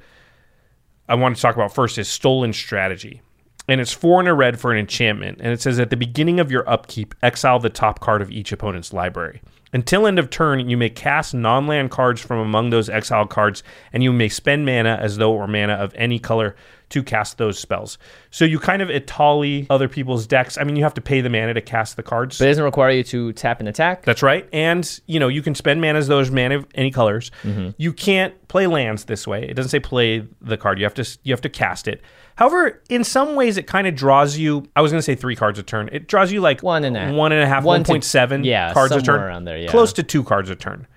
I 1.07 1.15
want 1.15 1.35
to 1.35 1.41
talk 1.41 1.55
about 1.55 1.73
first 1.73 1.97
is 1.97 2.07
Stolen 2.07 2.53
Strategy. 2.53 3.21
And 3.67 3.81
it's 3.81 3.91
four 3.91 4.19
in 4.19 4.27
a 4.27 4.33
red 4.33 4.59
for 4.59 4.71
an 4.71 4.77
enchantment. 4.77 5.39
And 5.41 5.51
it 5.51 5.61
says 5.61 5.79
at 5.79 5.89
the 5.89 5.97
beginning 5.97 6.39
of 6.39 6.51
your 6.51 6.67
upkeep, 6.69 7.13
exile 7.21 7.59
the 7.59 7.69
top 7.69 7.99
card 7.99 8.21
of 8.21 8.31
each 8.31 8.51
opponent's 8.51 8.93
library. 8.93 9.41
Until 9.73 10.07
end 10.07 10.17
of 10.17 10.29
turn, 10.29 10.69
you 10.69 10.77
may 10.77 10.89
cast 10.89 11.33
non 11.33 11.67
land 11.67 11.91
cards 11.91 12.21
from 12.21 12.39
among 12.39 12.69
those 12.69 12.89
exiled 12.89 13.29
cards, 13.29 13.63
and 13.93 14.03
you 14.03 14.11
may 14.11 14.29
spend 14.29 14.65
mana 14.65 14.97
as 15.01 15.17
though 15.17 15.33
it 15.35 15.37
were 15.37 15.47
mana 15.47 15.73
of 15.73 15.93
any 15.95 16.17
color 16.17 16.55
to 16.89 17.03
cast 17.03 17.37
those 17.37 17.59
spells. 17.59 17.97
So 18.31 18.45
you 18.45 18.59
kind 18.59 18.81
of 18.81 18.89
Etali 18.89 19.67
other 19.69 19.87
people's 19.87 20.25
decks. 20.25 20.57
I 20.57 20.63
mean, 20.63 20.75
you 20.75 20.83
have 20.83 20.93
to 20.95 21.01
pay 21.01 21.21
the 21.21 21.29
mana 21.29 21.53
to 21.53 21.61
cast 21.61 21.95
the 21.95 22.03
cards. 22.03 22.37
But 22.39 22.45
it 22.45 22.47
doesn't 22.51 22.63
require 22.63 22.91
you 22.91 23.03
to 23.03 23.31
tap 23.33 23.59
and 23.59 23.69
attack. 23.69 24.03
That's 24.05 24.23
right. 24.23 24.47
And, 24.51 24.99
you 25.05 25.19
know, 25.19 25.27
you 25.27 25.41
can 25.41 25.53
spend 25.55 25.81
mana 25.81 25.99
as 25.99 26.07
those 26.07 26.31
mana 26.31 26.57
of 26.57 26.67
any 26.75 26.91
colors. 26.91 27.31
Mm-hmm. 27.43 27.69
You 27.77 27.93
can't 27.93 28.47
play 28.47 28.65
lands 28.67 29.05
this 29.05 29.27
way. 29.27 29.43
It 29.47 29.53
doesn't 29.53 29.69
say 29.69 29.79
play 29.79 30.27
the 30.41 30.57
card. 30.57 30.79
You 30.79 30.85
have 30.85 30.93
to 30.95 31.17
you 31.23 31.33
have 31.33 31.41
to 31.41 31.49
cast 31.49 31.87
it. 31.87 32.01
However, 32.35 32.81
in 32.89 33.03
some 33.03 33.35
ways 33.35 33.57
it 33.57 33.67
kind 33.67 33.85
of 33.85 33.95
draws 33.95 34.37
you 34.37 34.65
I 34.75 34.81
was 34.81 34.91
going 34.91 34.99
to 34.99 35.03
say 35.03 35.13
3 35.15 35.35
cards 35.35 35.59
a 35.59 35.63
turn. 35.63 35.89
It 35.91 36.07
draws 36.07 36.31
you 36.31 36.41
like 36.41 36.63
One 36.63 36.83
and 36.85 36.95
a- 36.97 37.13
one 37.13 37.31
and 37.33 37.41
a 37.43 37.47
half, 37.47 37.63
one 37.63 37.83
to- 37.83 37.91
1.7 37.93 38.45
yeah, 38.45 38.73
cards 38.73 38.95
a 38.95 39.01
turn. 39.01 39.21
around 39.21 39.43
there, 39.45 39.57
yeah. 39.57 39.69
Close 39.69 39.93
to 39.93 40.03
2 40.03 40.23
cards 40.23 40.49
a 40.49 40.55
turn. 40.55 40.87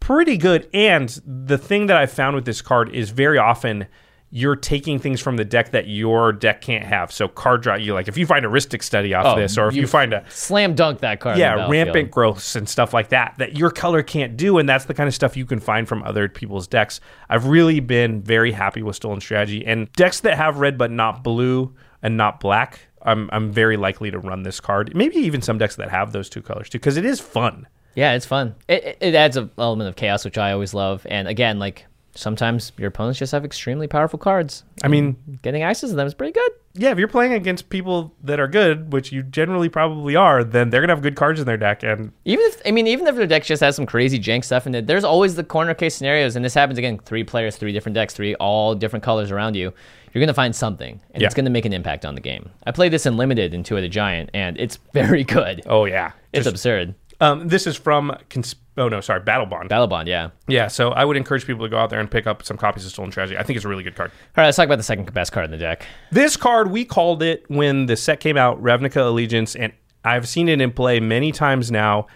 Pretty 0.00 0.36
good. 0.36 0.68
And 0.74 1.08
the 1.24 1.58
thing 1.58 1.86
that 1.86 1.96
I 1.96 2.06
found 2.06 2.36
with 2.36 2.44
this 2.44 2.62
card 2.62 2.90
is 2.94 3.10
very 3.10 3.38
often 3.38 3.86
you're 4.36 4.54
taking 4.54 4.98
things 4.98 5.18
from 5.18 5.38
the 5.38 5.44
deck 5.46 5.70
that 5.70 5.86
your 5.88 6.30
deck 6.30 6.60
can't 6.60 6.84
have. 6.84 7.10
So 7.10 7.26
card 7.26 7.62
draw, 7.62 7.74
you 7.74 7.94
like 7.94 8.06
if 8.06 8.18
you 8.18 8.26
find 8.26 8.44
a 8.44 8.48
Rhystic 8.50 8.82
study 8.82 9.14
off 9.14 9.24
Oh, 9.24 9.40
this, 9.40 9.56
or 9.56 9.68
if 9.68 9.74
you, 9.74 9.80
you 9.80 9.86
find 9.86 10.12
a 10.12 10.22
Slam 10.28 10.74
dunk 10.74 11.00
that 11.00 11.20
card. 11.20 11.38
yeah, 11.38 11.68
rampant 11.70 12.10
growths 12.10 12.54
and 12.54 12.68
stuff 12.68 12.92
like 12.92 13.08
that 13.08 13.34
that 13.38 13.56
your 13.56 13.70
color 13.70 14.02
can't 14.02 14.36
do, 14.36 14.58
and 14.58 14.68
that's 14.68 14.84
the 14.84 14.92
kind 14.92 15.08
of 15.08 15.14
stuff 15.14 15.38
you 15.38 15.46
can 15.46 15.58
find 15.58 15.88
from 15.88 16.02
other 16.02 16.28
people's 16.28 16.68
decks. 16.68 17.00
I've 17.30 17.46
really 17.46 17.80
been 17.80 18.20
very 18.20 18.52
happy 18.52 18.82
with 18.82 18.96
Stolen 18.96 19.22
Strategy 19.22 19.64
and 19.66 19.90
decks 19.92 20.20
that 20.20 20.36
have 20.36 20.58
red 20.58 20.76
but 20.76 20.90
not 20.90 21.24
blue 21.24 21.74
and 22.02 22.18
not 22.18 22.38
black. 22.38 22.78
I'm 23.00 23.30
I'm 23.32 23.50
very 23.50 23.78
likely 23.78 24.10
to 24.10 24.18
run 24.18 24.42
this 24.42 24.60
card. 24.60 24.94
Maybe 24.94 25.16
even 25.16 25.40
some 25.40 25.56
decks 25.56 25.76
that 25.76 25.88
have 25.90 26.12
those 26.12 26.28
two 26.28 26.42
colors 26.42 26.68
too, 26.68 26.78
because 26.78 26.98
it 26.98 27.06
is 27.06 27.20
fun. 27.20 27.66
Yeah, 27.94 28.12
it's 28.12 28.26
fun. 28.26 28.54
It, 28.68 28.84
it, 28.84 28.98
it 29.00 29.14
adds 29.14 29.38
an 29.38 29.50
element 29.56 29.88
of 29.88 29.96
chaos, 29.96 30.26
which 30.26 30.36
I 30.36 30.52
always 30.52 30.74
love. 30.74 31.06
And 31.08 31.26
again, 31.26 31.58
like 31.58 31.86
sometimes 32.16 32.72
your 32.78 32.88
opponents 32.88 33.18
just 33.18 33.32
have 33.32 33.44
extremely 33.44 33.86
powerful 33.86 34.18
cards. 34.18 34.64
I 34.82 34.88
mean, 34.88 35.16
getting 35.42 35.62
access 35.62 35.90
to 35.90 35.96
them 35.96 36.06
is 36.06 36.14
pretty 36.14 36.32
good. 36.32 36.50
Yeah, 36.74 36.90
if 36.90 36.98
you're 36.98 37.08
playing 37.08 37.32
against 37.32 37.70
people 37.70 38.14
that 38.24 38.38
are 38.40 38.48
good, 38.48 38.92
which 38.92 39.10
you 39.12 39.22
generally 39.22 39.68
probably 39.68 40.14
are, 40.16 40.44
then 40.44 40.68
they're 40.70 40.80
gonna 40.82 40.92
have 40.94 41.02
good 41.02 41.16
cards 41.16 41.40
in 41.40 41.46
their 41.46 41.56
deck, 41.56 41.82
and 41.82 42.12
Even 42.24 42.44
if 42.46 42.60
I 42.66 42.70
mean, 42.70 42.86
even 42.86 43.06
if 43.06 43.16
their 43.16 43.26
deck 43.26 43.44
just 43.44 43.62
has 43.62 43.76
some 43.76 43.86
crazy 43.86 44.18
jank 44.18 44.44
stuff 44.44 44.66
in 44.66 44.74
it, 44.74 44.86
there's 44.86 45.04
always 45.04 45.36
the 45.36 45.44
corner 45.44 45.72
case 45.74 45.94
scenarios, 45.94 46.36
and 46.36 46.44
this 46.44 46.52
happens 46.54 46.78
again. 46.78 46.98
Three 46.98 47.24
players, 47.24 47.56
three 47.56 47.72
different 47.72 47.94
decks, 47.94 48.12
three 48.12 48.34
all 48.36 48.74
different 48.74 49.02
colors 49.02 49.30
around 49.30 49.54
you. 49.56 49.72
You're 50.12 50.20
gonna 50.22 50.34
find 50.34 50.54
something, 50.54 51.00
and 51.12 51.20
Yeah. 51.22 51.26
it's 51.26 51.34
gonna 51.34 51.50
make 51.50 51.64
an 51.64 51.72
impact 51.72 52.04
on 52.04 52.14
the 52.14 52.20
game. 52.20 52.50
I 52.66 52.72
played 52.72 52.92
this 52.92 53.06
in 53.06 53.16
limited 53.16 53.54
in 53.54 53.62
Two-Headed 53.62 53.90
Giant, 53.92 54.30
and 54.34 54.58
it's 54.58 54.76
very 54.92 55.24
good. 55.24 55.62
oh 55.66 55.84
yeah, 55.86 56.12
It's 56.32 56.44
Just- 56.44 56.54
absurd. 56.54 56.94
Um, 57.20 57.48
this 57.48 57.66
is 57.66 57.76
from 57.76 58.14
Cons- 58.28 58.56
oh 58.76 58.88
no, 58.88 59.00
sorry, 59.00 59.20
Battlebond. 59.20 59.68
Battle 59.68 59.86
Bond, 59.86 60.08
yeah. 60.08 60.30
Yeah, 60.48 60.68
so 60.68 60.90
I 60.90 61.04
would 61.04 61.16
encourage 61.16 61.46
people 61.46 61.64
to 61.64 61.68
go 61.70 61.78
out 61.78 61.90
there 61.90 62.00
and 62.00 62.10
pick 62.10 62.26
up 62.26 62.42
some 62.44 62.56
copies 62.56 62.84
of 62.84 62.92
Stolen 62.92 63.10
Strategy. 63.10 63.36
I 63.36 63.42
think 63.42 63.56
it's 63.56 63.64
a 63.64 63.68
really 63.68 63.82
good 63.82 63.94
card. 63.96 64.10
All 64.10 64.16
right, 64.42 64.44
let's 64.46 64.56
talk 64.56 64.66
about 64.66 64.76
the 64.76 64.82
second 64.82 65.12
best 65.14 65.32
card 65.32 65.44
in 65.46 65.50
the 65.50 65.56
deck. 65.58 65.86
This 66.10 66.36
card, 66.36 66.70
we 66.70 66.84
called 66.84 67.22
it 67.22 67.44
when 67.48 67.86
the 67.86 67.96
set 67.96 68.20
came 68.20 68.36
out, 68.36 68.62
Ravnica 68.62 68.96
Allegiance, 69.06 69.54
and 69.56 69.72
I've 70.04 70.28
seen 70.28 70.48
it 70.48 70.60
in 70.60 70.72
play 70.72 71.00
many 71.00 71.32
times 71.32 71.70
now, 71.70 72.06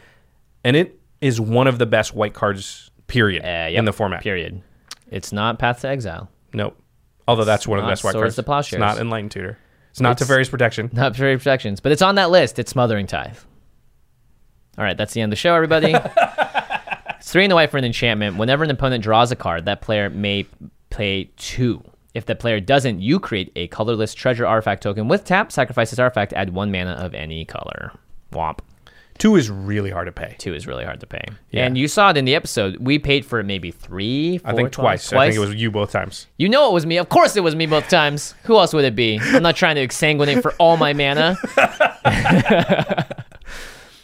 and 0.64 0.76
it 0.76 0.98
is 1.20 1.40
one 1.40 1.66
of 1.66 1.78
the 1.78 1.86
best 1.86 2.14
white 2.14 2.34
cards, 2.34 2.90
period, 3.06 3.42
Uh, 3.42 3.68
yep, 3.70 3.78
in 3.78 3.84
the 3.84 3.92
format. 3.92 4.22
Period. 4.22 4.62
It's 5.10 5.32
not 5.32 5.58
Path 5.58 5.80
to 5.80 5.88
Exile. 5.88 6.30
Nope. 6.52 6.76
Although 7.26 7.44
that's 7.44 7.66
one 7.66 7.78
of 7.78 7.84
the 7.84 7.90
best 7.90 8.04
white 8.04 8.14
cards. 8.14 8.40
Plowshares. 8.40 8.72
It's 8.74 8.78
not 8.80 8.98
Enlightened 8.98 9.30
Tutor. 9.32 9.58
It's 9.90 10.00
not 10.00 10.12
It's- 10.12 10.28
Teferi's 10.28 10.48
Protection. 10.48 10.88
Not 10.92 11.16
very 11.16 11.36
protections, 11.36 11.80
but 11.80 11.90
it's 11.92 12.02
on 12.02 12.14
that 12.14 12.30
list. 12.30 12.58
It's 12.60 12.70
Smothering 12.70 13.06
Tithe. 13.08 13.36
All 14.78 14.84
right, 14.84 14.96
that's 14.96 15.12
the 15.12 15.20
end 15.20 15.30
of 15.32 15.36
the 15.36 15.40
show, 15.40 15.54
everybody. 15.54 15.92
three 17.30 17.44
in 17.44 17.48
the 17.48 17.54
white 17.54 17.70
for 17.70 17.78
an 17.78 17.84
enchantment. 17.84 18.36
Whenever 18.36 18.64
an 18.64 18.70
opponent 18.70 19.02
draws 19.02 19.30
a 19.30 19.36
card, 19.36 19.64
that 19.66 19.80
player 19.80 20.10
may 20.10 20.46
play 20.90 21.30
two. 21.36 21.82
If 22.14 22.26
the 22.26 22.34
player 22.34 22.60
doesn't, 22.60 23.00
you 23.00 23.20
create 23.20 23.52
a 23.54 23.68
colorless 23.68 24.14
treasure 24.14 24.46
artifact 24.46 24.82
token 24.82 25.08
with 25.08 25.24
tap, 25.24 25.52
sacrifice 25.52 25.90
this 25.90 25.98
artifact, 25.98 26.32
add 26.32 26.52
one 26.52 26.72
mana 26.72 26.92
of 26.92 27.14
any 27.14 27.44
color. 27.44 27.92
Womp. 28.32 28.58
Two 29.18 29.36
is 29.36 29.50
really 29.50 29.90
hard 29.90 30.06
to 30.06 30.12
pay. 30.12 30.34
Two 30.38 30.54
is 30.54 30.66
really 30.66 30.84
hard 30.84 30.98
to 31.00 31.06
pay. 31.06 31.22
Yeah. 31.50 31.66
And 31.66 31.76
you 31.76 31.88
saw 31.88 32.08
it 32.10 32.16
in 32.16 32.24
the 32.24 32.34
episode. 32.34 32.78
We 32.78 32.98
paid 32.98 33.26
for 33.26 33.38
it 33.38 33.44
maybe 33.44 33.70
three, 33.70 34.38
four 34.38 34.50
I 34.50 34.54
think 34.54 34.72
times. 34.72 34.76
twice. 34.76 35.12
I 35.12 35.26
think 35.26 35.36
it 35.36 35.40
was 35.40 35.54
you 35.54 35.70
both 35.70 35.92
times. 35.92 36.26
You 36.38 36.48
know 36.48 36.70
it 36.70 36.72
was 36.72 36.86
me. 36.86 36.96
Of 36.96 37.10
course 37.10 37.36
it 37.36 37.42
was 37.42 37.54
me 37.54 37.66
both 37.66 37.88
times. 37.90 38.34
Who 38.44 38.56
else 38.56 38.72
would 38.72 38.84
it 38.84 38.96
be? 38.96 39.20
I'm 39.22 39.42
not 39.42 39.56
trying 39.56 39.76
to 39.76 39.86
exsanguinate 39.86 40.40
for 40.40 40.52
all 40.52 40.78
my 40.78 40.94
mana. 40.94 41.36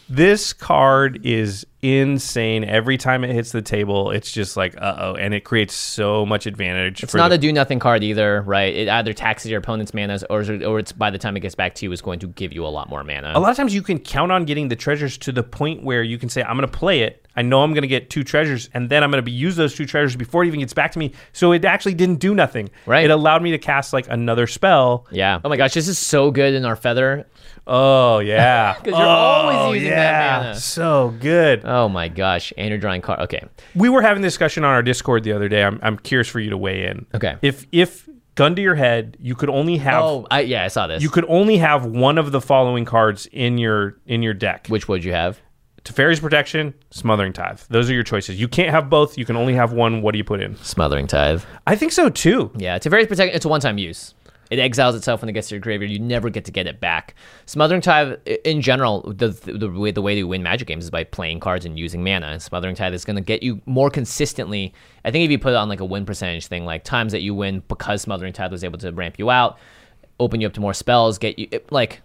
This 0.09 0.53
card 0.53 1.25
is 1.25 1.65
insane. 1.81 2.63
Every 2.63 2.97
time 2.97 3.23
it 3.23 3.31
hits 3.33 3.51
the 3.51 3.61
table, 3.61 4.11
it's 4.11 4.31
just 4.31 4.57
like, 4.57 4.75
uh 4.81 4.95
oh. 4.99 5.15
And 5.15 5.33
it 5.33 5.41
creates 5.41 5.73
so 5.75 6.25
much 6.25 6.45
advantage. 6.45 7.03
It's 7.03 7.11
for 7.11 7.17
not 7.17 7.29
the- 7.29 7.35
a 7.35 7.37
do 7.37 7.51
nothing 7.53 7.79
card 7.79 8.03
either, 8.03 8.41
right? 8.41 8.73
It 8.73 8.89
either 8.89 9.13
taxes 9.13 9.51
your 9.51 9.59
opponent's 9.59 9.93
mana 9.93 10.19
or, 10.29 10.41
or 10.65 10.79
it's 10.79 10.91
by 10.91 11.09
the 11.11 11.17
time 11.17 11.35
it 11.37 11.41
gets 11.41 11.55
back 11.55 11.75
to 11.75 11.85
you 11.85 11.91
is 11.91 12.01
going 12.01 12.19
to 12.19 12.27
give 12.27 12.53
you 12.53 12.65
a 12.65 12.69
lot 12.69 12.89
more 12.89 13.03
mana. 13.03 13.33
A 13.35 13.39
lot 13.39 13.51
of 13.51 13.57
times 13.57 13.73
you 13.75 13.81
can 13.81 13.99
count 13.99 14.31
on 14.31 14.45
getting 14.45 14.69
the 14.69 14.75
treasures 14.75 15.17
to 15.19 15.31
the 15.31 15.43
point 15.43 15.83
where 15.83 16.03
you 16.03 16.17
can 16.17 16.29
say, 16.29 16.41
I'm 16.41 16.57
going 16.57 16.67
to 16.69 16.77
play 16.77 17.01
it. 17.01 17.23
I 17.35 17.43
know 17.43 17.61
I'm 17.61 17.73
going 17.73 17.83
to 17.83 17.87
get 17.87 18.09
two 18.09 18.23
treasures, 18.23 18.67
and 18.73 18.89
then 18.89 19.03
I'm 19.03 19.11
going 19.11 19.23
to 19.23 19.29
use 19.29 19.55
those 19.55 19.75
two 19.75 19.85
treasures 19.85 20.15
before 20.15 20.43
it 20.43 20.47
even 20.47 20.59
gets 20.59 20.73
back 20.73 20.91
to 20.93 20.99
me. 20.99 21.13
So 21.33 21.51
it 21.51 21.63
actually 21.65 21.93
didn't 21.93 22.15
do 22.15 22.33
nothing. 22.33 22.71
Right. 22.87 23.05
It 23.05 23.11
allowed 23.11 23.43
me 23.43 23.51
to 23.51 23.59
cast 23.59 23.93
like 23.93 24.07
another 24.09 24.47
spell. 24.47 25.05
Yeah. 25.11 25.39
Oh 25.45 25.49
my 25.49 25.55
gosh, 25.57 25.75
this 25.75 25.87
is 25.87 25.99
so 25.99 26.31
good 26.31 26.55
in 26.55 26.65
our 26.65 26.75
feather. 26.75 27.27
Oh, 27.67 28.19
yeah. 28.19 28.73
'Cause 28.83 28.87
you're 28.87 28.95
always 28.95 29.57
oh, 29.57 29.71
using 29.73 29.89
that 29.89 30.11
yeah. 30.11 30.37
mana. 30.39 30.55
So 30.55 31.13
good. 31.19 31.61
Oh 31.65 31.89
my 31.89 32.07
gosh, 32.07 32.53
and 32.57 32.69
you're 32.69 32.77
drawing 32.77 33.01
card. 33.01 33.19
Okay. 33.21 33.43
We 33.75 33.89
were 33.89 34.01
having 34.01 34.23
a 34.23 34.27
discussion 34.27 34.63
on 34.63 34.71
our 34.71 34.81
Discord 34.81 35.23
the 35.23 35.33
other 35.33 35.49
day. 35.49 35.63
I'm, 35.63 35.79
I'm 35.83 35.97
curious 35.97 36.27
for 36.27 36.39
you 36.39 36.49
to 36.49 36.57
weigh 36.57 36.87
in. 36.87 37.05
Okay. 37.13 37.35
If, 37.41 37.65
if 37.71 38.07
gun 38.35 38.55
to 38.55 38.61
your 38.61 38.75
head, 38.75 39.17
you 39.19 39.35
could 39.35 39.49
only 39.49 39.77
have. 39.77 40.03
Oh, 40.03 40.27
I, 40.31 40.41
yeah, 40.41 40.63
I 40.63 40.69
saw 40.69 40.87
this. 40.87 41.03
You 41.03 41.09
could 41.09 41.25
only 41.27 41.57
have 41.57 41.85
one 41.85 42.17
of 42.17 42.31
the 42.31 42.39
following 42.39 42.85
cards 42.85 43.27
in 43.33 43.57
your 43.57 43.97
in 44.05 44.23
your 44.23 44.33
deck. 44.33 44.67
Which 44.67 44.87
would 44.87 45.03
you 45.03 45.11
have? 45.11 45.41
Teferi's 45.83 46.19
Protection, 46.19 46.73
Smothering 46.89 47.31
Tithe. 47.31 47.61
Those 47.69 47.89
are 47.89 47.93
your 47.93 48.03
choices. 48.03 48.37
You 48.37 48.49
can't 48.49 48.71
have 48.71 48.89
both. 48.89 49.17
You 49.17 49.23
can 49.23 49.37
only 49.37 49.53
have 49.53 49.71
one. 49.71 50.01
What 50.01 50.11
do 50.11 50.17
you 50.17 50.23
put 50.25 50.41
in? 50.41 50.57
Smothering 50.57 51.07
Tithe. 51.07 51.43
I 51.65 51.77
think 51.77 51.93
so 51.93 52.09
too. 52.09 52.51
Yeah, 52.57 52.77
a 52.83 52.89
very. 52.89 53.03
It's 53.09 53.45
a 53.45 53.49
one-time 53.49 53.77
use. 53.77 54.13
It 54.49 54.59
exiles 54.59 54.95
itself 54.95 55.21
when 55.21 55.29
it 55.29 55.33
gets 55.33 55.49
to 55.49 55.55
your 55.55 55.59
graveyard. 55.59 55.91
You 55.91 55.99
never 55.99 56.29
get 56.29 56.45
to 56.45 56.51
get 56.51 56.67
it 56.67 56.79
back. 56.79 57.15
Smothering 57.45 57.81
Tithe, 57.81 58.13
in 58.45 58.61
general, 58.61 59.01
the 59.01 59.29
the 59.29 59.69
way 59.69 59.91
the 59.91 60.01
way 60.01 60.15
to 60.15 60.23
win 60.23 60.43
Magic 60.43 60.67
games 60.67 60.85
is 60.85 60.89
by 60.89 61.03
playing 61.03 61.39
cards 61.39 61.65
and 61.65 61.77
using 61.77 62.03
mana. 62.03 62.27
And 62.27 62.41
Smothering 62.41 62.75
Tithe 62.75 62.93
is 62.93 63.05
going 63.05 63.15
to 63.15 63.21
get 63.21 63.43
you 63.43 63.61
more 63.65 63.89
consistently. 63.89 64.73
I 65.03 65.11
think 65.11 65.25
if 65.25 65.31
you 65.31 65.39
put 65.39 65.53
it 65.53 65.55
on 65.57 65.69
like 65.69 65.79
a 65.79 65.85
win 65.85 66.05
percentage 66.05 66.47
thing, 66.47 66.65
like 66.65 66.83
times 66.83 67.11
that 67.11 67.21
you 67.21 67.35
win 67.35 67.63
because 67.67 68.01
Smothering 68.01 68.33
Tithe 68.33 68.51
was 68.51 68.63
able 68.63 68.79
to 68.79 68.91
ramp 68.91 69.19
you 69.19 69.29
out, 69.29 69.57
open 70.19 70.41
you 70.41 70.47
up 70.47 70.53
to 70.53 70.61
more 70.61 70.73
spells, 70.73 71.17
get 71.17 71.37
you 71.37 71.47
it, 71.51 71.71
like. 71.71 72.01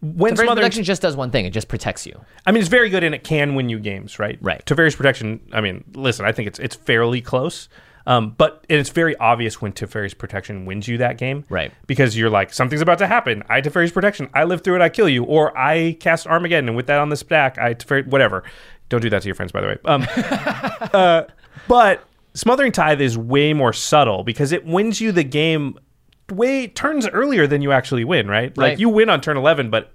When 0.00 0.36
Smothering, 0.36 0.56
Protection 0.58 0.84
just 0.84 1.02
does 1.02 1.16
one 1.16 1.32
thing. 1.32 1.44
It 1.44 1.50
just 1.50 1.66
protects 1.66 2.06
you. 2.06 2.20
I 2.46 2.52
mean, 2.52 2.60
it's 2.60 2.68
very 2.68 2.88
good 2.88 3.02
and 3.02 3.16
it 3.16 3.24
can 3.24 3.56
win 3.56 3.68
you 3.68 3.80
games, 3.80 4.20
right? 4.20 4.38
Right. 4.40 4.64
Teferi's 4.64 4.94
Protection. 4.94 5.40
I 5.52 5.60
mean, 5.60 5.82
listen, 5.94 6.24
I 6.24 6.30
think 6.30 6.46
it's 6.46 6.60
it's 6.60 6.76
fairly 6.76 7.20
close. 7.20 7.68
Um, 8.06 8.34
but 8.36 8.64
it's 8.68 8.90
very 8.90 9.16
obvious 9.16 9.60
when 9.62 9.72
Teferi's 9.72 10.14
Protection 10.14 10.64
wins 10.66 10.88
you 10.88 10.98
that 10.98 11.18
game. 11.18 11.44
Right. 11.48 11.72
Because 11.86 12.16
you're 12.16 12.30
like, 12.30 12.52
something's 12.52 12.82
about 12.82 12.98
to 12.98 13.06
happen. 13.06 13.42
I 13.48 13.60
Teferi's 13.60 13.92
Protection. 13.92 14.28
I 14.34 14.44
live 14.44 14.62
through 14.62 14.76
it. 14.76 14.82
I 14.82 14.88
kill 14.88 15.08
you. 15.08 15.24
Or 15.24 15.56
I 15.56 15.96
cast 16.00 16.26
Armageddon. 16.26 16.68
And 16.68 16.76
with 16.76 16.86
that 16.88 16.98
on 16.98 17.08
the 17.10 17.16
stack, 17.16 17.58
I 17.58 17.74
Teferi, 17.74 18.06
whatever. 18.06 18.42
Don't 18.88 19.00
do 19.00 19.10
that 19.10 19.22
to 19.22 19.28
your 19.28 19.34
friends, 19.34 19.52
by 19.52 19.60
the 19.60 19.66
way. 19.68 19.78
Um, 19.84 20.06
uh, 20.92 21.22
but 21.68 22.04
Smothering 22.34 22.72
Tithe 22.72 23.00
is 23.00 23.16
way 23.16 23.52
more 23.52 23.72
subtle 23.72 24.24
because 24.24 24.52
it 24.52 24.64
wins 24.64 25.00
you 25.00 25.12
the 25.12 25.24
game 25.24 25.78
way 26.30 26.66
turns 26.66 27.06
earlier 27.08 27.46
than 27.46 27.62
you 27.62 27.72
actually 27.72 28.04
win, 28.04 28.28
right? 28.28 28.56
Like 28.56 28.70
Right. 28.72 28.78
you 28.80 28.88
win 28.88 29.10
on 29.10 29.20
turn 29.20 29.36
11, 29.36 29.70
but 29.70 29.92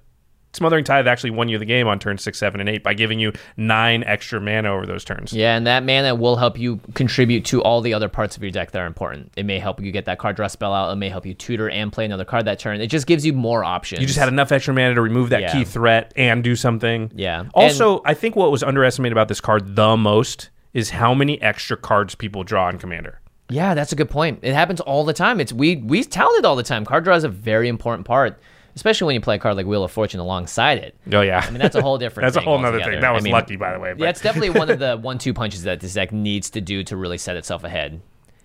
Smothering 0.57 0.83
Tithe 0.83 1.07
actually 1.07 1.29
won 1.29 1.49
you 1.49 1.57
the 1.59 1.65
game 1.65 1.87
on 1.87 1.99
turn 1.99 2.17
6, 2.17 2.37
7, 2.37 2.59
and 2.59 2.67
8 2.67 2.83
by 2.83 2.93
giving 2.95 3.19
you 3.19 3.31
9 3.57 4.03
extra 4.03 4.41
mana 4.41 4.73
over 4.73 4.85
those 4.85 5.05
turns. 5.05 5.31
Yeah, 5.31 5.55
and 5.55 5.67
that 5.67 5.85
mana 5.85 6.15
will 6.15 6.35
help 6.35 6.57
you 6.57 6.79
contribute 6.95 7.45
to 7.45 7.61
all 7.61 7.81
the 7.81 7.93
other 7.93 8.09
parts 8.09 8.35
of 8.35 8.41
your 8.43 8.51
deck 8.51 8.71
that 8.71 8.81
are 8.81 8.87
important. 8.87 9.31
It 9.37 9.45
may 9.45 9.59
help 9.59 9.79
you 9.79 9.91
get 9.91 10.05
that 10.05 10.17
card 10.17 10.35
draw 10.35 10.47
spell 10.47 10.73
out. 10.73 10.91
It 10.91 10.95
may 10.95 11.09
help 11.09 11.25
you 11.25 11.35
tutor 11.35 11.69
and 11.69 11.93
play 11.93 12.05
another 12.05 12.25
card 12.25 12.45
that 12.45 12.57
turn. 12.59 12.81
It 12.81 12.87
just 12.87 13.05
gives 13.07 13.25
you 13.25 13.33
more 13.33 13.63
options. 13.63 14.01
You 14.01 14.07
just 14.07 14.19
had 14.19 14.27
enough 14.27 14.51
extra 14.51 14.73
mana 14.73 14.95
to 14.95 15.01
remove 15.01 15.29
that 15.29 15.41
Yeah. 15.41 15.51
key 15.51 15.63
threat 15.63 16.11
and 16.15 16.43
do 16.43 16.55
something. 16.55 17.11
Yeah. 17.15 17.45
Also, 17.53 18.01
I 18.03 18.13
think 18.15 18.35
what 18.35 18.51
was 18.51 18.63
underestimated 18.63 19.11
about 19.13 19.27
this 19.27 19.39
card 19.39 19.75
the 19.75 19.95
most 19.95 20.49
is 20.73 20.89
how 20.89 21.13
many 21.13 21.41
extra 21.41 21.77
cards 21.77 22.15
people 22.15 22.43
draw 22.43 22.67
in 22.69 22.77
Commander. 22.79 23.19
Yeah, 23.49 23.75
that's 23.75 23.91
a 23.91 23.95
good 23.95 24.09
point. 24.09 24.39
It 24.41 24.53
happens 24.53 24.81
all 24.81 25.05
the 25.05 25.13
time. 25.13 25.39
It's 25.39 25.53
we 25.53 25.77
we 25.77 26.03
tout 26.03 26.29
it 26.39 26.45
all 26.45 26.55
the 26.55 26.63
time. 26.63 26.83
Card 26.83 27.03
draw 27.03 27.15
is 27.15 27.23
a 27.23 27.29
very 27.29 27.69
important 27.69 28.05
part, 28.05 28.39
especially 28.77 29.07
when 29.07 29.15
you 29.15 29.21
play 29.21 29.35
a 29.35 29.39
card 29.39 29.57
like 29.57 29.65
Wheel 29.65 29.83
of 29.83 29.91
Fortune 29.91 30.19
alongside 30.19 30.77
it. 30.77 30.95
Oh, 31.11 31.21
yeah. 31.21 31.43
I 31.45 31.49
mean, 31.49 31.59
that's 31.59 31.75
a 31.75 31.81
whole 31.81 31.97
different. 31.97 32.25
That's 32.33 32.37
a 32.37 32.41
whole 32.47 32.57
nother 32.59 32.77
altogether. 32.77 32.91
thing. 32.93 33.01
That 33.01 33.09
I 33.09 33.11
was 33.13 33.23
mean, 33.23 33.33
lucky, 33.33 33.55
by 33.55 33.73
the 33.73 33.79
way. 33.79 33.93
but- 33.93 34.03
Yeah, 34.03 34.09
it's 34.09 34.21
definitely 34.21 34.51
one 34.51 34.69
of 34.69 34.79
the 34.85 34.95
one-two 34.97 35.33
punches 35.33 35.63
that 35.63 35.79
this 35.79 35.93
deck 35.95 36.11
needs 36.11 36.49
to 36.51 36.61
do 36.61 36.83
to 36.85 36.95
really 36.95 37.17
set 37.17 37.35
itself 37.35 37.63
ahead. 37.63 37.99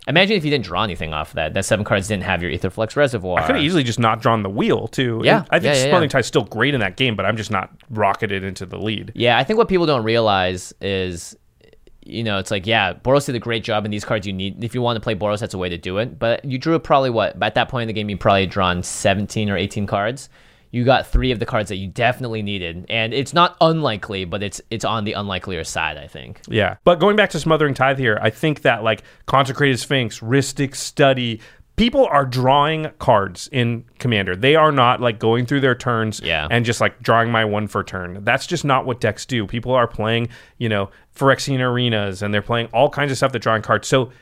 Imagine 0.08 0.36
if 0.36 0.44
you 0.44 0.50
didn't 0.50 0.64
draw 0.64 0.82
anything 0.82 1.12
off 1.12 1.28
of 1.28 1.34
that. 1.36 1.54
That 1.54 1.64
seven 1.64 1.84
cards 1.84 2.08
didn't 2.08 2.24
have 2.24 2.42
your 2.42 2.50
Aetherflux 2.50 2.96
Reservoir. 2.96 3.38
I 3.38 3.46
could 3.46 3.54
have 3.54 3.64
easily 3.64 3.84
just 3.84 4.00
not 4.00 4.20
drawn 4.20 4.42
the 4.42 4.50
wheel, 4.50 4.88
too. 4.88 5.20
Yeah. 5.22 5.38
And 5.38 5.46
I 5.50 5.58
think 5.60 5.64
Yeah, 5.76 5.98
yeah, 6.00 6.08
yeah. 6.12 6.20
Still 6.22 6.42
great 6.42 6.74
in 6.74 6.80
that 6.80 6.96
game, 6.96 7.14
but 7.14 7.24
I'm 7.24 7.36
just 7.36 7.52
not 7.52 7.70
rocketed 7.88 8.42
into 8.42 8.66
the 8.66 8.78
lead. 8.78 9.12
Yeah, 9.14 9.38
I 9.38 9.44
think 9.44 9.58
what 9.58 9.68
people 9.68 9.86
don't 9.86 10.02
realize 10.02 10.72
is, 10.80 11.36
you 12.04 12.22
know, 12.22 12.38
it's 12.38 12.50
like, 12.50 12.66
yeah, 12.66 12.94
Boros 12.94 13.26
did 13.26 13.34
a 13.34 13.40
great 13.40 13.64
job 13.64 13.84
in 13.84 13.90
these 13.90 14.04
cards 14.04 14.26
you 14.26 14.32
need. 14.32 14.62
If 14.62 14.74
you 14.74 14.82
want 14.82 14.96
to 14.96 15.00
play 15.00 15.14
Boros, 15.14 15.40
that's 15.40 15.54
a 15.54 15.58
way 15.58 15.68
to 15.68 15.78
do 15.78 15.98
it. 15.98 16.18
But 16.18 16.44
you 16.44 16.58
drew 16.58 16.78
probably 16.78 17.10
what? 17.10 17.40
At 17.42 17.54
that 17.54 17.68
point 17.68 17.82
in 17.82 17.88
the 17.88 17.92
game, 17.92 18.08
you 18.08 18.16
probably 18.16 18.46
drawn 18.46 18.82
17 18.82 19.50
or 19.50 19.56
18 19.56 19.86
cards. 19.86 20.28
You 20.70 20.84
got 20.84 21.06
three 21.06 21.32
of 21.32 21.38
the 21.38 21.44
cards 21.46 21.68
that 21.68 21.76
you 21.76 21.88
definitely 21.88 22.42
needed. 22.42 22.86
And 22.88 23.12
it's 23.12 23.34
not 23.34 23.56
unlikely, 23.60 24.24
but 24.24 24.42
it's 24.42 24.60
it's 24.70 24.86
on 24.86 25.04
the 25.04 25.12
unlikelier 25.12 25.66
side, 25.66 25.98
I 25.98 26.06
think. 26.06 26.40
Yeah. 26.48 26.76
But 26.84 26.98
going 26.98 27.14
back 27.14 27.30
to 27.30 27.40
Smothering 27.40 27.74
Tithe 27.74 27.98
here, 27.98 28.18
I 28.22 28.30
think 28.30 28.62
that 28.62 28.82
like 28.82 29.02
Consecrated 29.26 29.78
Sphinx, 29.78 30.20
Rhystic 30.20 30.74
Study, 30.74 31.40
people 31.82 32.06
are 32.06 32.24
drawing 32.24 32.86
cards 33.00 33.48
in 33.50 33.84
Commander. 33.98 34.36
They 34.36 34.54
are 34.54 34.70
not 34.70 35.00
like 35.00 35.18
going 35.18 35.46
through 35.46 35.62
their 35.62 35.74
turns 35.74 36.20
Yeah. 36.22 36.46
and 36.48 36.64
just 36.64 36.80
like 36.80 37.02
drawing 37.02 37.32
my 37.32 37.44
one 37.44 37.66
for 37.66 37.82
turn. 37.82 38.22
That's 38.22 38.46
just 38.46 38.64
not 38.64 38.86
what 38.86 39.00
decks 39.00 39.26
do. 39.26 39.48
People 39.48 39.72
are 39.74 39.88
playing, 39.88 40.28
you 40.58 40.68
know, 40.68 40.90
Phyrexian 41.16 41.58
arenas 41.58 42.22
and 42.22 42.32
they're 42.32 42.40
playing 42.40 42.68
all 42.72 42.88
kinds 42.88 43.10
of 43.10 43.16
stuff 43.16 43.32
that 43.32 43.40
drawing 43.40 43.62
cards. 43.62 43.88
So 43.88 44.12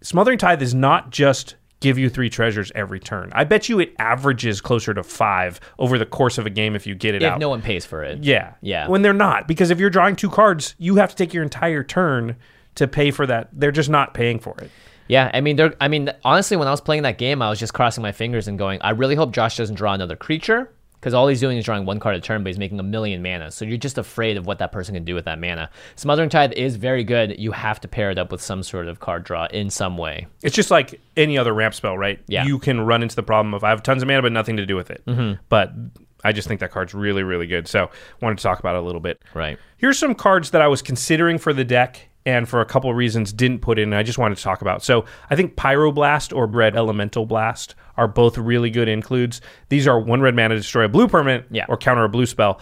Smothering 0.00 0.38
Tithe 0.38 0.62
is 0.62 0.74
not 0.74 1.10
just 1.10 1.56
give 1.80 1.98
you 1.98 2.08
three 2.08 2.30
treasures 2.30 2.70
every 2.76 3.00
turn. 3.00 3.32
I 3.34 3.42
bet 3.42 3.68
you 3.68 3.80
it 3.80 3.94
averages 3.98 4.60
closer 4.60 4.94
to 4.94 5.02
five 5.02 5.58
over 5.80 5.98
the 5.98 6.06
course 6.06 6.38
of 6.38 6.46
a 6.46 6.50
game 6.50 6.76
if 6.76 6.86
you 6.86 6.94
get 6.94 7.16
it 7.16 7.24
If 7.24 7.32
out. 7.32 7.40
no 7.40 7.48
one 7.48 7.62
pays 7.62 7.84
for 7.84 8.04
it. 8.04 8.22
Yeah. 8.22 8.52
Yeah. 8.60 8.86
When 8.86 9.02
they're 9.02 9.12
not. 9.12 9.48
Because 9.48 9.70
if 9.70 9.80
you're 9.80 9.90
drawing 9.90 10.14
two 10.14 10.30
cards, 10.30 10.76
you 10.78 10.94
have 10.96 11.10
to 11.10 11.16
take 11.16 11.34
your 11.34 11.42
entire 11.42 11.82
turn 11.82 12.36
to 12.76 12.86
pay 12.86 13.10
for 13.10 13.26
that. 13.26 13.48
They're 13.52 13.72
just 13.72 13.90
not 13.90 14.14
paying 14.14 14.38
for 14.38 14.54
it. 14.62 14.70
Yeah, 15.08 15.30
I 15.34 15.40
mean, 15.40 15.56
they're, 15.56 15.74
I 15.80 15.88
mean, 15.88 16.10
honestly, 16.24 16.56
when 16.56 16.68
I 16.68 16.70
was 16.70 16.80
playing 16.80 17.02
that 17.02 17.18
game, 17.18 17.42
I 17.42 17.50
was 17.50 17.58
just 17.58 17.74
crossing 17.74 18.02
my 18.02 18.12
fingers 18.12 18.48
and 18.48 18.58
going, 18.58 18.80
I 18.82 18.90
really 18.90 19.14
hope 19.14 19.32
Josh 19.32 19.56
doesn't 19.56 19.74
draw 19.76 19.92
another 19.92 20.16
creature 20.16 20.70
because 20.94 21.14
all 21.14 21.26
he's 21.26 21.40
doing 21.40 21.58
is 21.58 21.64
drawing 21.64 21.84
one 21.84 21.98
card 21.98 22.14
a 22.14 22.20
turn, 22.20 22.44
but 22.44 22.50
he's 22.50 22.58
making 22.58 22.78
a 22.78 22.82
million 22.84 23.22
mana. 23.22 23.50
So 23.50 23.64
you're 23.64 23.76
just 23.76 23.98
afraid 23.98 24.36
of 24.36 24.46
what 24.46 24.58
that 24.60 24.70
person 24.70 24.94
can 24.94 25.04
do 25.04 25.14
with 25.16 25.24
that 25.24 25.40
mana. 25.40 25.68
Smothering 25.96 26.28
Tithe 26.28 26.52
is 26.52 26.76
very 26.76 27.02
good. 27.02 27.38
You 27.40 27.50
have 27.52 27.80
to 27.80 27.88
pair 27.88 28.10
it 28.12 28.18
up 28.18 28.30
with 28.30 28.40
some 28.40 28.62
sort 28.62 28.86
of 28.86 29.00
card 29.00 29.24
draw 29.24 29.46
in 29.46 29.68
some 29.68 29.98
way. 29.98 30.28
It's 30.42 30.54
just 30.54 30.70
like 30.70 31.00
any 31.16 31.36
other 31.36 31.52
ramp 31.52 31.74
spell, 31.74 31.98
right? 31.98 32.20
Yeah. 32.28 32.44
You 32.44 32.58
can 32.60 32.80
run 32.82 33.02
into 33.02 33.16
the 33.16 33.22
problem 33.24 33.52
of 33.52 33.64
I 33.64 33.70
have 33.70 33.82
tons 33.82 34.02
of 34.02 34.06
mana 34.08 34.22
but 34.22 34.30
nothing 34.32 34.56
to 34.58 34.64
do 34.66 34.76
with 34.76 34.90
it. 34.92 35.04
Mhm. 35.06 35.40
But 35.48 35.72
I 36.24 36.30
just 36.30 36.46
think 36.46 36.60
that 36.60 36.70
card's 36.70 36.94
really, 36.94 37.24
really 37.24 37.48
good. 37.48 37.66
So 37.66 37.90
wanted 38.20 38.38
to 38.38 38.42
talk 38.44 38.60
about 38.60 38.76
it 38.76 38.78
a 38.78 38.82
little 38.82 39.00
bit. 39.00 39.20
Right. 39.34 39.58
Here's 39.78 39.98
some 39.98 40.14
cards 40.14 40.52
that 40.52 40.62
I 40.62 40.68
was 40.68 40.80
considering 40.82 41.38
for 41.38 41.52
the 41.52 41.64
deck 41.64 42.08
and 42.24 42.48
for 42.48 42.60
a 42.60 42.64
couple 42.64 42.88
of 42.90 42.96
reasons 42.96 43.32
didn't 43.32 43.60
put 43.60 43.78
in 43.78 43.84
and 43.92 43.94
I 43.94 44.02
just 44.02 44.18
wanted 44.18 44.36
to 44.36 44.42
talk 44.42 44.60
about. 44.62 44.82
So 44.84 45.04
I 45.30 45.36
think 45.36 45.56
Pyroblast 45.56 46.34
or 46.36 46.46
Red 46.46 46.76
Elemental 46.76 47.26
Blast 47.26 47.74
are 47.96 48.06
both 48.08 48.38
really 48.38 48.70
good 48.70 48.88
includes. 48.88 49.40
These 49.68 49.86
are 49.86 49.98
one 50.00 50.20
red 50.20 50.34
mana 50.36 50.50
to 50.54 50.60
destroy 50.60 50.84
a 50.84 50.88
blue 50.88 51.08
permanent 51.08 51.46
Yeah. 51.50 51.66
or 51.68 51.76
counter 51.76 52.04
a 52.04 52.08
blue 52.08 52.26
spell. 52.26 52.60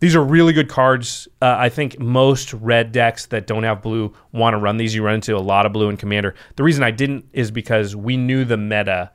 These 0.00 0.16
are 0.16 0.22
really 0.24 0.52
good 0.52 0.68
cards. 0.68 1.28
Uh, 1.40 1.54
I 1.58 1.68
think 1.68 1.98
most 2.00 2.52
red 2.54 2.90
decks 2.90 3.26
that 3.26 3.46
don't 3.46 3.62
have 3.62 3.82
blue 3.82 4.12
want 4.32 4.54
to 4.54 4.58
run 4.58 4.76
these. 4.76 4.94
You 4.94 5.04
run 5.04 5.14
into 5.14 5.36
a 5.36 5.38
lot 5.38 5.64
of 5.64 5.72
blue 5.72 5.88
in 5.88 5.96
Commander. 5.96 6.34
The 6.56 6.64
reason 6.64 6.82
I 6.82 6.90
didn't 6.90 7.26
is 7.32 7.50
because 7.52 7.94
we 7.94 8.16
knew 8.16 8.44
the 8.44 8.56
meta 8.56 9.12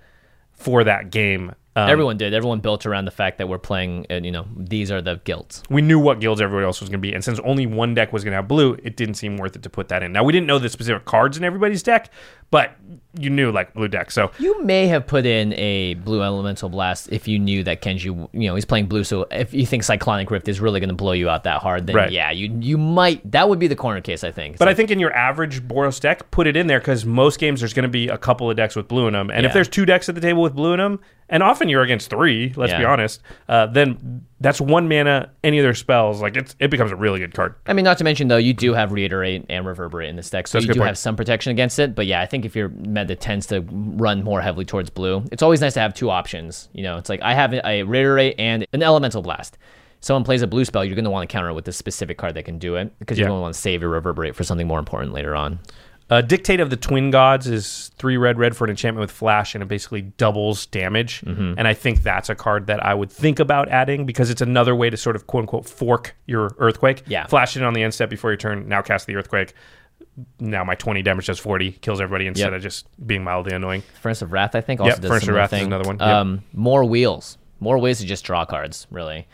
for 0.54 0.86
that 0.86 1.12
game 1.12 1.54
Um, 1.78 1.92
Everyone 1.92 2.18
did. 2.18 2.34
Everyone 2.34 2.60
built 2.60 2.88
around 2.88 3.06
the 3.06 3.12
fact 3.12 3.38
that 3.38 3.48
we're 3.48 3.60
playing. 3.60 4.08
Uh, 4.10 4.16
you 4.16 4.32
know, 4.32 4.48
these 4.58 4.90
are 4.90 5.00
the 5.00 5.22
guilds. 5.26 5.62
we 5.70 5.84
knew 5.84 6.00
what 6.00 6.20
guilds 6.20 6.42
everybody 6.42 6.66
else 6.66 6.80
was 6.80 6.90
going 6.90 7.00
to 7.00 7.08
be, 7.08 7.14
and 7.14 7.24
since 7.24 7.40
only 7.42 7.68
one 7.68 7.94
deck 7.94 8.12
was 8.12 8.24
going 8.24 8.32
to 8.32 8.38
have 8.38 8.48
blue, 8.48 8.76
it 8.84 8.98
didn't 8.98 9.14
seem 9.14 9.38
worth 9.38 9.56
it 9.56 9.62
to 9.62 9.70
put 9.70 9.88
that 9.90 10.02
in. 10.02 10.12
Now 10.12 10.24
we 10.24 10.34
didn't 10.34 10.48
know 10.48 10.58
the 10.58 10.70
specific 10.70 11.06
cards 11.06 11.38
in 11.38 11.44
everybody's 11.44 11.84
deck, 11.84 12.12
but 12.52 12.76
you 13.20 13.30
knew 13.30 13.52
like 13.52 13.74
blue 13.74 13.88
deck. 13.88 14.12
So 14.12 14.32
You 14.38 14.64
may 14.64 14.88
have 14.88 15.08
put 15.08 15.26
in 15.26 15.54
a 15.54 15.96
blue 15.96 16.22
elemental 16.22 16.70
blast 16.70 17.10
if 17.12 17.28
you 17.28 17.40
knew 17.40 17.64
that 17.64 17.82
Kenji, 17.82 18.06
you 18.06 18.48
know, 18.48 18.54
he's 18.56 18.66
playing 18.66 18.86
blue. 18.86 19.04
So 19.04 19.26
if 19.32 19.54
you 19.54 19.66
think 19.66 19.84
Cyclonic 19.84 20.30
Rift 20.30 20.48
is 20.48 20.60
really 20.60 20.80
going 20.80 20.90
to 20.90 20.96
blow 20.96 21.14
you 21.14 21.28
out 21.30 21.44
that 21.46 21.62
hard, 21.62 21.88
then 21.88 21.96
Right. 21.96 22.12
yeah, 22.12 22.32
you 22.32 22.56
you 22.60 22.78
might. 22.78 23.30
That 23.32 23.50
would 23.50 23.58
be 23.60 23.68
the 23.68 23.76
corner 23.76 24.02
case, 24.02 24.24
I 24.24 24.32
think. 24.32 24.58
But 24.60 24.68
I 24.68 24.74
think 24.76 24.92
in 24.92 25.00
your 25.00 25.14
average 25.14 25.64
Boros 25.68 26.00
deck, 26.00 26.30
put 26.32 26.46
it 26.48 26.56
in 26.56 26.68
there 26.68 26.80
because 26.80 27.06
most 27.06 27.40
games 27.40 27.62
there's 27.62 27.74
going 27.74 27.84
to 27.84 27.90
be 27.90 28.08
a 28.08 28.18
couple 28.18 28.50
of 28.50 28.56
decks 28.56 28.76
with 28.76 28.88
blue 28.88 29.08
in 29.08 29.14
them, 29.14 29.30
and 29.32 29.46
if 29.46 29.54
there's 29.54 29.68
two 29.68 29.86
decks 29.86 30.08
at 30.10 30.16
the 30.16 30.22
table 30.22 30.42
with 30.44 30.54
blue 30.54 30.74
in 30.74 30.80
them, 30.80 31.00
and 31.30 31.44
often 31.44 31.68
you're 31.70 31.82
against 31.84 32.10
three, 32.10 32.54
let's 32.56 32.74
be 32.74 32.86
honest, 32.86 33.22
uh, 33.50 33.66
then 33.66 34.26
that's 34.40 34.62
one 34.62 34.88
mana. 34.88 35.32
Any 35.44 35.58
of 35.58 35.64
their 35.64 35.74
spells, 35.74 36.22
like 36.22 36.38
it's 36.38 36.56
it 36.60 36.70
becomes 36.70 36.92
a 36.92 36.96
really 36.96 37.20
good 37.20 37.34
card. 37.34 37.56
I 37.66 37.74
mean, 37.74 37.84
not 37.84 37.98
to 37.98 38.04
mention 38.04 38.28
though, 38.28 38.38
you 38.38 38.54
do 38.54 38.74
have 38.74 38.92
reiterate 38.92 39.46
and 39.50 39.66
reverberate 39.66 40.10
in 40.10 40.16
this 40.16 40.30
deck, 40.30 40.48
so 40.48 40.58
That's 40.60 40.68
you 40.68 40.74
do 40.74 40.80
point. 40.82 40.88
have 40.90 40.98
some 40.98 41.16
protection 41.16 41.52
against 41.52 41.80
it. 41.80 41.96
But 41.96 42.06
yeah, 42.06 42.22
I 42.22 42.28
think 42.28 42.37
if 42.46 42.56
your 42.56 42.70
meta 42.70 43.16
tends 43.16 43.48
to 43.48 43.62
run 43.70 44.24
more 44.24 44.42
heavily 44.42 44.66
towards 44.66 44.90
blue, 44.90 45.24
it's 45.32 45.44
always 45.44 45.62
nice 45.62 45.74
to 45.76 45.80
have 45.80 45.94
two 45.94 46.10
options. 46.10 46.70
You 46.74 46.84
know, 46.84 46.98
it's 46.98 47.10
like 47.10 47.22
I 47.22 47.34
have 47.34 47.54
a 47.54 47.84
reiterate 47.84 48.36
and 48.40 48.66
an 48.74 48.84
elemental 48.84 49.22
blast. 49.22 49.58
Someone 50.00 50.24
plays 50.24 50.42
a 50.42 50.48
blue 50.48 50.64
spell, 50.64 50.86
you're 50.86 50.96
going 50.96 51.06
to 51.06 51.12
want 51.12 51.28
to 51.28 51.32
counter 51.32 51.50
it 51.50 51.54
with 51.54 51.68
a 51.68 51.74
specific 51.74 52.18
card 52.18 52.36
that 52.36 52.44
can 52.44 52.60
do 52.60 52.76
it 52.76 52.98
because 53.00 53.18
you're 53.18 53.28
going 53.28 53.40
to 53.40 53.42
want 53.42 53.56
to 53.56 53.60
save 53.60 53.82
your 53.82 53.90
reverberate 53.90 54.36
for 54.36 54.44
something 54.44 54.68
more 54.68 54.80
important 54.80 55.12
later 55.12 55.36
on. 55.36 55.60
Uh, 56.10 56.22
Dictate 56.22 56.62
of 56.62 56.70
the 56.70 56.78
Twin 56.78 57.12
Gods 57.12 57.48
is 57.48 57.92
three 57.98 58.16
red 58.16 58.38
red 58.38 58.56
for 58.56 58.64
an 58.64 58.70
enchantment 58.70 59.02
with 59.02 59.12
flash, 59.12 59.54
and 59.56 59.62
it 59.62 59.68
basically 59.68 60.02
doubles 60.02 60.66
damage. 60.68 61.22
Mm-hmm. 61.22 61.56
And 61.58 61.68
I 61.68 61.74
think 61.74 62.02
that's 62.04 62.30
a 62.30 62.36
card 62.36 62.68
that 62.68 62.84
I 62.86 62.94
would 62.94 63.12
think 63.12 63.40
about 63.40 63.68
adding 63.70 64.06
because 64.06 64.30
it's 64.30 64.42
another 64.42 64.74
way 64.76 64.90
to 64.90 64.96
sort 64.96 65.18
of 65.18 65.28
quote 65.28 65.42
unquote 65.42 65.68
fork 65.68 66.16
your 66.26 66.56
Earthquake. 66.60 67.04
Yeah. 67.08 67.28
Flash 67.28 67.58
it 67.58 67.64
on 67.64 67.74
the 67.74 67.84
end 67.84 67.94
step 67.94 68.10
before 68.10 68.30
your 68.30 68.38
turn. 68.38 68.70
Now 68.70 68.82
cast 68.82 69.06
the 69.06 69.16
Earthquake. 69.16 69.54
Now 70.40 70.64
my 70.64 70.76
20 70.76 71.02
damage 71.04 71.28
does 71.28 71.38
40, 71.40 71.74
kills 71.74 72.02
everybody 72.02 72.26
instead 72.28 72.48
Yep. 72.48 72.54
of 72.54 72.62
just 72.64 72.88
being 73.06 73.24
mildly 73.24 73.54
annoying. 73.54 73.84
Furnace 74.02 74.22
of 74.22 74.32
Wrath, 74.32 74.56
I 74.56 74.62
think, 74.62 74.80
also 74.80 74.94
Yep, 74.94 75.02
does 75.02 75.10
Furnace 75.10 75.28
of 75.28 75.36
Wrath 75.36 75.54
is 75.54 75.62
another 75.62 75.88
one. 75.88 75.98
Yep. 76.00 76.08
Um, 76.08 76.44
more 76.54 76.84
wheels, 76.86 77.38
more 77.60 77.78
ways 77.78 78.00
to 78.00 78.06
just 78.06 78.26
draw 78.26 78.44
cards. 78.46 78.88
Really, 78.90 79.28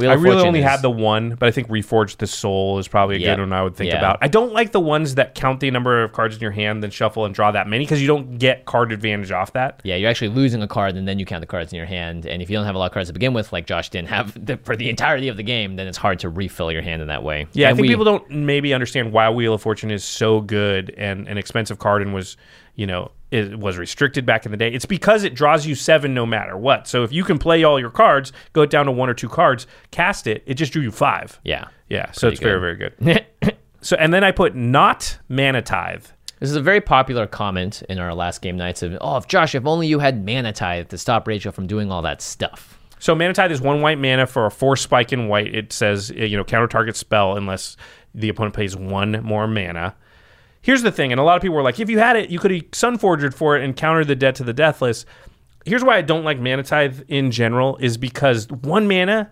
Wheel 0.00 0.10
I 0.10 0.14
really 0.14 0.30
Fortune 0.36 0.48
only 0.48 0.60
is- 0.60 0.64
had 0.66 0.82
the 0.82 0.90
one, 0.90 1.36
but 1.38 1.46
I 1.46 1.50
think 1.52 1.68
Reforged 1.68 2.16
the 2.18 2.26
Soul 2.26 2.78
is 2.78 2.88
probably 2.88 3.16
a 3.16 3.18
good 3.18 3.38
one 3.38 3.52
I 3.52 3.62
would 3.62 3.76
think 3.76 3.92
Yeah. 3.92 3.98
about. 3.98 4.18
I 4.22 4.28
don't 4.28 4.52
like 4.52 4.72
the 4.72 4.80
ones 4.80 5.14
that 5.16 5.34
count 5.34 5.60
the 5.60 5.70
number 5.70 6.02
of 6.02 6.12
cards 6.12 6.34
in 6.34 6.40
your 6.42 6.50
hand, 6.50 6.82
then 6.82 6.90
shuffle 6.90 7.24
and 7.24 7.34
draw 7.34 7.50
that 7.52 7.68
many 7.68 7.84
because 7.84 8.00
you 8.00 8.08
don't 8.08 8.38
get 8.38 8.64
card 8.64 8.92
advantage 8.92 9.30
off 9.30 9.52
that. 9.52 9.80
Yeah, 9.84 9.96
you're 9.96 10.10
actually 10.10 10.28
losing 10.28 10.62
a 10.62 10.68
card, 10.68 10.96
and 10.96 11.06
then 11.06 11.18
you 11.18 11.26
count 11.26 11.40
the 11.42 11.46
cards 11.46 11.72
in 11.72 11.76
your 11.76 11.86
hand. 11.86 12.26
And 12.26 12.42
if 12.42 12.50
you 12.50 12.56
don't 12.56 12.66
have 12.66 12.74
a 12.74 12.78
lot 12.78 12.86
of 12.86 12.92
cards 12.92 13.08
to 13.08 13.12
begin 13.12 13.32
with, 13.34 13.52
like 13.52 13.66
Josh 13.66 13.88
didn't 13.90 14.08
have 14.08 14.32
the, 14.46 14.56
for 14.58 14.76
the 14.76 14.88
entirety 14.88 15.28
of 15.28 15.36
the 15.36 15.42
game, 15.42 15.76
then 15.76 15.86
it's 15.86 15.98
hard 15.98 16.18
to 16.20 16.28
refill 16.28 16.72
your 16.72 16.82
hand 16.82 17.02
in 17.02 17.08
that 17.08 17.22
way. 17.22 17.46
Yeah, 17.52 17.68
I 17.68 17.74
think 17.74 17.82
we- 17.82 17.88
people 17.88 18.04
don't 18.04 18.28
maybe 18.30 18.72
understand 18.74 19.12
why 19.12 19.28
Wheel 19.30 19.54
of 19.54 19.62
Fortune 19.62 19.90
is 19.90 20.02
so 20.04 20.40
good 20.40 20.94
and 20.96 21.28
an 21.28 21.38
expensive 21.38 21.78
card 21.78 22.02
and 22.02 22.14
was, 22.14 22.36
you 22.74 22.86
know, 22.86 23.10
it 23.30 23.58
was 23.58 23.78
restricted 23.78 24.26
back 24.26 24.44
in 24.44 24.50
the 24.50 24.56
day. 24.56 24.70
It's 24.70 24.84
because 24.84 25.24
it 25.24 25.34
draws 25.34 25.66
you 25.66 25.74
seven 25.74 26.14
no 26.14 26.26
matter 26.26 26.56
what. 26.56 26.86
So 26.86 27.04
if 27.04 27.12
you 27.12 27.24
can 27.24 27.38
play 27.38 27.62
all 27.64 27.78
your 27.78 27.90
cards, 27.90 28.32
go 28.52 28.62
it 28.62 28.70
down 28.70 28.86
to 28.86 28.92
one 28.92 29.08
or 29.08 29.14
two 29.14 29.28
cards, 29.28 29.66
cast 29.90 30.26
it, 30.26 30.42
it 30.46 30.54
just 30.54 30.72
drew 30.72 30.82
you 30.82 30.90
five. 30.90 31.40
Yeah. 31.44 31.68
Yeah, 31.88 32.12
so 32.12 32.28
it's 32.28 32.40
Pretty 32.40 32.58
very, 32.58 32.76
very 32.76 33.24
good. 33.40 33.56
so 33.80 33.96
and 33.96 34.14
then 34.14 34.22
I 34.22 34.30
put 34.30 34.54
not 34.54 35.18
mana 35.28 35.62
tithe. 35.62 36.06
This 36.38 36.48
is 36.48 36.56
a 36.56 36.62
very 36.62 36.80
popular 36.80 37.26
comment 37.26 37.82
in 37.88 37.98
our 37.98 38.14
last 38.14 38.40
Game 38.40 38.56
Knights 38.56 38.82
of, 38.82 38.96
oh, 39.00 39.18
if 39.18 39.26
Josh, 39.28 39.54
if 39.54 39.66
only 39.66 39.86
you 39.88 39.98
had 39.98 40.24
Mana 40.24 40.54
Tithe 40.54 40.88
to 40.88 40.96
stop 40.96 41.28
Rachel 41.28 41.52
from 41.52 41.66
doing 41.66 41.92
all 41.92 42.00
that 42.00 42.22
stuff. 42.22 42.78
So 42.98 43.14
mana 43.14 43.32
tithe 43.32 43.50
is 43.50 43.60
one 43.60 43.80
white 43.80 43.98
mana 43.98 44.26
for 44.26 44.46
a 44.46 44.50
Force 44.50 44.82
Spike 44.82 45.12
in 45.12 45.28
white. 45.28 45.54
It 45.54 45.72
says 45.72 46.10
uh, 46.10 46.22
you 46.22 46.36
know 46.36 46.44
counter 46.44 46.68
target 46.68 46.96
spell 46.96 47.36
unless 47.36 47.76
the 48.14 48.28
opponent 48.28 48.54
pays 48.54 48.76
one 48.76 49.22
more 49.22 49.46
mana. 49.46 49.96
Here's 50.62 50.82
the 50.82 50.92
thing, 50.92 51.10
and 51.12 51.20
a 51.20 51.24
lot 51.24 51.36
of 51.36 51.42
people 51.42 51.56
were 51.56 51.62
like, 51.62 51.80
if 51.80 51.88
you 51.88 51.98
had 51.98 52.16
it, 52.16 52.28
you 52.30 52.38
could 52.38 52.50
have 52.50 52.62
Sunforged 52.72 53.32
for 53.34 53.56
it 53.56 53.64
and 53.64 53.74
countered 53.76 54.08
the 54.08 54.14
debt 54.16 54.34
to 54.36 54.44
the 54.44 54.52
deathless. 54.52 55.06
Here's 55.64 55.82
why 55.84 55.96
I 55.96 56.02
don't 56.02 56.24
like 56.24 56.38
mana 56.38 56.62
tithe 56.62 57.00
in 57.08 57.30
general 57.30 57.76
is 57.78 57.96
because 57.96 58.48
one 58.50 58.86
mana, 58.88 59.30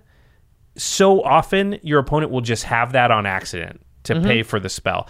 so 0.76 1.22
often 1.22 1.78
your 1.82 1.98
opponent 1.98 2.30
will 2.32 2.40
just 2.40 2.64
have 2.64 2.92
that 2.92 3.10
on 3.10 3.26
accident 3.26 3.80
to 4.04 4.14
Mm-hmm. 4.14 4.24
pay 4.26 4.42
for 4.42 4.58
the 4.60 4.68
spell. 4.70 5.08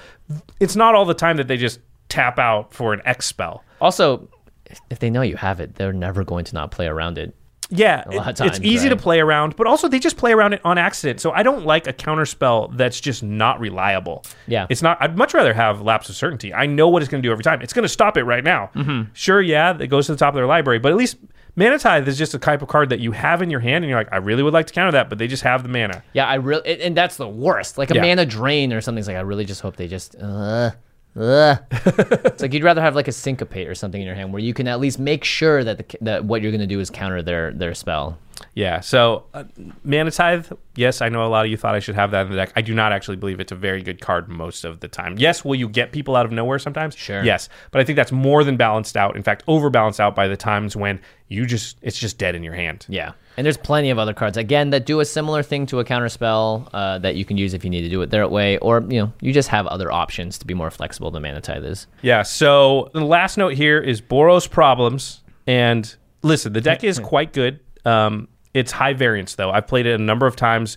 It's 0.60 0.74
not 0.74 0.94
all 0.94 1.04
the 1.04 1.14
time 1.14 1.36
that 1.36 1.46
they 1.46 1.56
just 1.56 1.78
tap 2.08 2.38
out 2.38 2.72
for 2.72 2.92
an 2.92 3.00
X 3.04 3.26
spell. 3.26 3.62
Also, 3.80 4.28
if- 4.66 4.80
if 4.90 4.98
they 4.98 5.10
know 5.10 5.22
you 5.22 5.36
have 5.36 5.60
it, 5.60 5.76
they're 5.76 5.92
never 5.92 6.24
going 6.24 6.44
to 6.46 6.54
not 6.54 6.70
play 6.72 6.86
around 6.88 7.16
it. 7.18 7.34
Yeah, 7.70 8.02
A 8.06 8.10
lot 8.12 8.20
of 8.22 8.26
it- 8.28 8.30
it's 8.30 8.40
times, 8.58 8.62
easy 8.62 8.88
to 8.88 8.96
play 8.96 9.20
around, 9.20 9.54
but 9.56 9.66
also 9.66 9.88
they 9.88 9.98
just 9.98 10.16
play 10.16 10.32
around 10.32 10.54
it 10.54 10.60
on 10.64 10.78
accident. 10.78 11.20
So 11.20 11.32
I 11.32 11.42
don't 11.42 11.66
like 11.66 11.86
a 11.86 11.92
counter 11.92 12.24
spell 12.24 12.68
that's 12.68 12.98
just 13.00 13.22
not 13.22 13.60
reliable. 13.60 14.24
Yeah. 14.46 14.66
it's 14.70 14.80
not. 14.80 14.96
I'd 15.00 15.18
much 15.18 15.34
rather 15.34 15.52
have 15.52 15.82
lapse 15.82 16.08
of 16.08 16.16
certainty. 16.16 16.54
I 16.54 16.64
know 16.66 16.88
what 16.88 17.02
it's 17.02 17.10
going 17.10 17.22
to 17.22 17.26
do 17.26 17.30
every 17.32 17.44
time. 17.44 17.60
It's 17.60 17.74
going 17.74 17.82
to 17.82 17.88
stop 17.88 18.16
it 18.16 18.24
right 18.24 18.42
now. 18.42 18.70
Mm-hmm. 18.74 19.10
Sure, 19.12 19.40
yeah, 19.42 19.76
it 19.78 19.88
goes 19.88 20.06
to 20.06 20.12
the 20.12 20.18
top 20.18 20.30
of 20.30 20.36
their 20.36 20.46
library, 20.46 20.78
but 20.78 20.92
at 20.92 20.96
least 20.98 21.18
Mana 21.56 21.78
Tithe 21.78 22.06
is 22.08 22.16
just 22.16 22.32
a 22.34 22.38
type 22.38 22.62
of 22.62 22.68
card 22.68 22.88
that 22.90 23.00
you 23.00 23.12
have 23.12 23.42
in 23.42 23.50
your 23.50 23.60
hand, 23.60 23.84
and 23.84 23.90
you're 23.90 23.98
like, 23.98 24.12
I 24.12 24.16
really 24.18 24.42
would 24.44 24.54
like 24.54 24.66
to 24.68 24.72
counter 24.72 24.92
that, 24.92 25.08
but 25.08 25.18
they 25.18 25.26
just 25.26 25.42
have 25.42 25.62
the 25.64 25.68
mana. 25.68 26.02
Yeah, 26.12 26.26
I 26.26 26.36
really, 26.36 26.80
and 26.82 26.96
that's 26.96 27.16
the 27.16 27.28
worst. 27.28 27.76
Like 27.76 27.90
a 27.90 27.94
Yeah. 27.96 28.02
mana 28.02 28.24
drain 28.26 28.72
or 28.72 28.80
something's 28.80 29.08
like, 29.08 29.16
I 29.16 29.20
really 29.20 29.44
just 29.44 29.60
hope 29.60 29.76
they 29.76 29.88
just, 29.88 30.14
uh. 30.22 30.70
It's 31.18 32.42
like 32.42 32.52
you'd 32.52 32.64
rather 32.64 32.80
have 32.80 32.94
like 32.94 33.08
a 33.08 33.12
syncopate 33.12 33.68
or 33.68 33.74
something 33.74 34.00
in 34.00 34.06
your 34.06 34.16
hand 34.16 34.32
where 34.32 34.42
you 34.42 34.54
can 34.54 34.68
at 34.68 34.80
least 34.80 34.98
make 34.98 35.24
sure 35.24 35.64
that 35.64 35.78
the, 35.78 35.98
that 36.00 36.24
what 36.24 36.42
you're 36.42 36.52
going 36.52 36.60
to 36.60 36.66
do 36.66 36.80
is 36.80 36.90
counter 36.90 37.22
their 37.22 37.52
their 37.52 37.74
spell. 37.74 38.18
Yeah. 38.54 38.80
So, 38.80 39.24
uh, 39.34 39.44
Mana 39.82 40.10
Tithe, 40.10 40.52
yes, 40.76 41.02
I 41.02 41.08
know 41.08 41.26
a 41.26 41.28
lot 41.28 41.44
of 41.44 41.50
you 41.50 41.56
thought 41.56 41.74
I 41.74 41.80
should 41.80 41.96
have 41.96 42.12
that 42.12 42.26
in 42.26 42.30
the 42.30 42.36
deck. 42.36 42.52
I 42.54 42.62
do 42.62 42.74
not 42.74 42.92
actually 42.92 43.16
believe 43.16 43.40
it's 43.40 43.52
a 43.52 43.56
very 43.56 43.82
good 43.82 44.00
card 44.00 44.28
most 44.28 44.64
of 44.64 44.80
the 44.80 44.88
time. 44.88 45.16
Yes, 45.18 45.44
will 45.44 45.56
you 45.56 45.68
get 45.68 45.92
people 45.92 46.14
out 46.14 46.24
of 46.24 46.32
nowhere 46.32 46.58
sometimes? 46.58 46.96
Sure. 46.96 47.24
Yes, 47.24 47.48
but 47.70 47.80
I 47.80 47.84
think 47.84 47.96
that's 47.96 48.12
more 48.12 48.44
than 48.44 48.56
balanced 48.56 48.96
out. 48.96 49.16
In 49.16 49.22
fact, 49.22 49.42
overbalanced 49.48 50.00
out 50.00 50.14
by 50.14 50.28
the 50.28 50.36
times 50.36 50.76
when 50.76 51.00
you 51.28 51.46
just 51.46 51.78
it's 51.82 51.98
just 51.98 52.18
dead 52.18 52.34
in 52.34 52.42
your 52.42 52.54
hand. 52.54 52.86
Yeah, 52.88 53.12
and 53.38 53.44
there's 53.44 53.56
plenty 53.56 53.90
of 53.90 54.00
other 54.00 54.12
cards 54.12 54.36
again 54.36 54.70
that 54.70 54.84
do 54.84 54.98
a 54.98 55.04
similar 55.04 55.44
thing 55.44 55.64
to 55.66 55.78
a 55.78 55.84
counter 55.84 56.08
spell 56.08 56.68
uh, 56.74 56.98
that 56.98 57.14
you 57.14 57.24
can 57.24 57.36
use 57.36 57.54
if 57.54 57.62
you 57.62 57.70
need 57.70 57.82
to 57.82 57.88
do 57.88 58.02
it 58.02 58.10
their 58.10 58.26
way, 58.26 58.58
or 58.58 58.84
you 58.88 59.00
know 59.00 59.12
you 59.20 59.32
just 59.32 59.48
have 59.48 59.64
other 59.68 59.92
options 59.92 60.38
to 60.38 60.44
be 60.44 60.54
more 60.54 60.72
flexible 60.72 61.12
than 61.12 61.22
mana 61.22 61.40
tithe 61.40 61.64
is. 61.64 61.86
Yeah. 62.02 62.22
So 62.22 62.90
the 62.94 63.04
last 63.04 63.38
note 63.38 63.54
here 63.54 63.78
is 63.78 64.00
Boros 64.00 64.50
problems. 64.50 65.22
And 65.46 65.94
listen, 66.22 66.52
the 66.52 66.60
deck 66.60 66.82
is 66.82 66.98
quite 67.04 67.32
good. 67.32 67.60
Um, 67.84 68.26
it's 68.54 68.72
high 68.72 68.92
variance 68.92 69.36
though. 69.36 69.52
I've 69.52 69.68
played 69.68 69.86
it 69.86 69.94
a 69.94 70.02
number 70.02 70.26
of 70.26 70.34
times, 70.34 70.76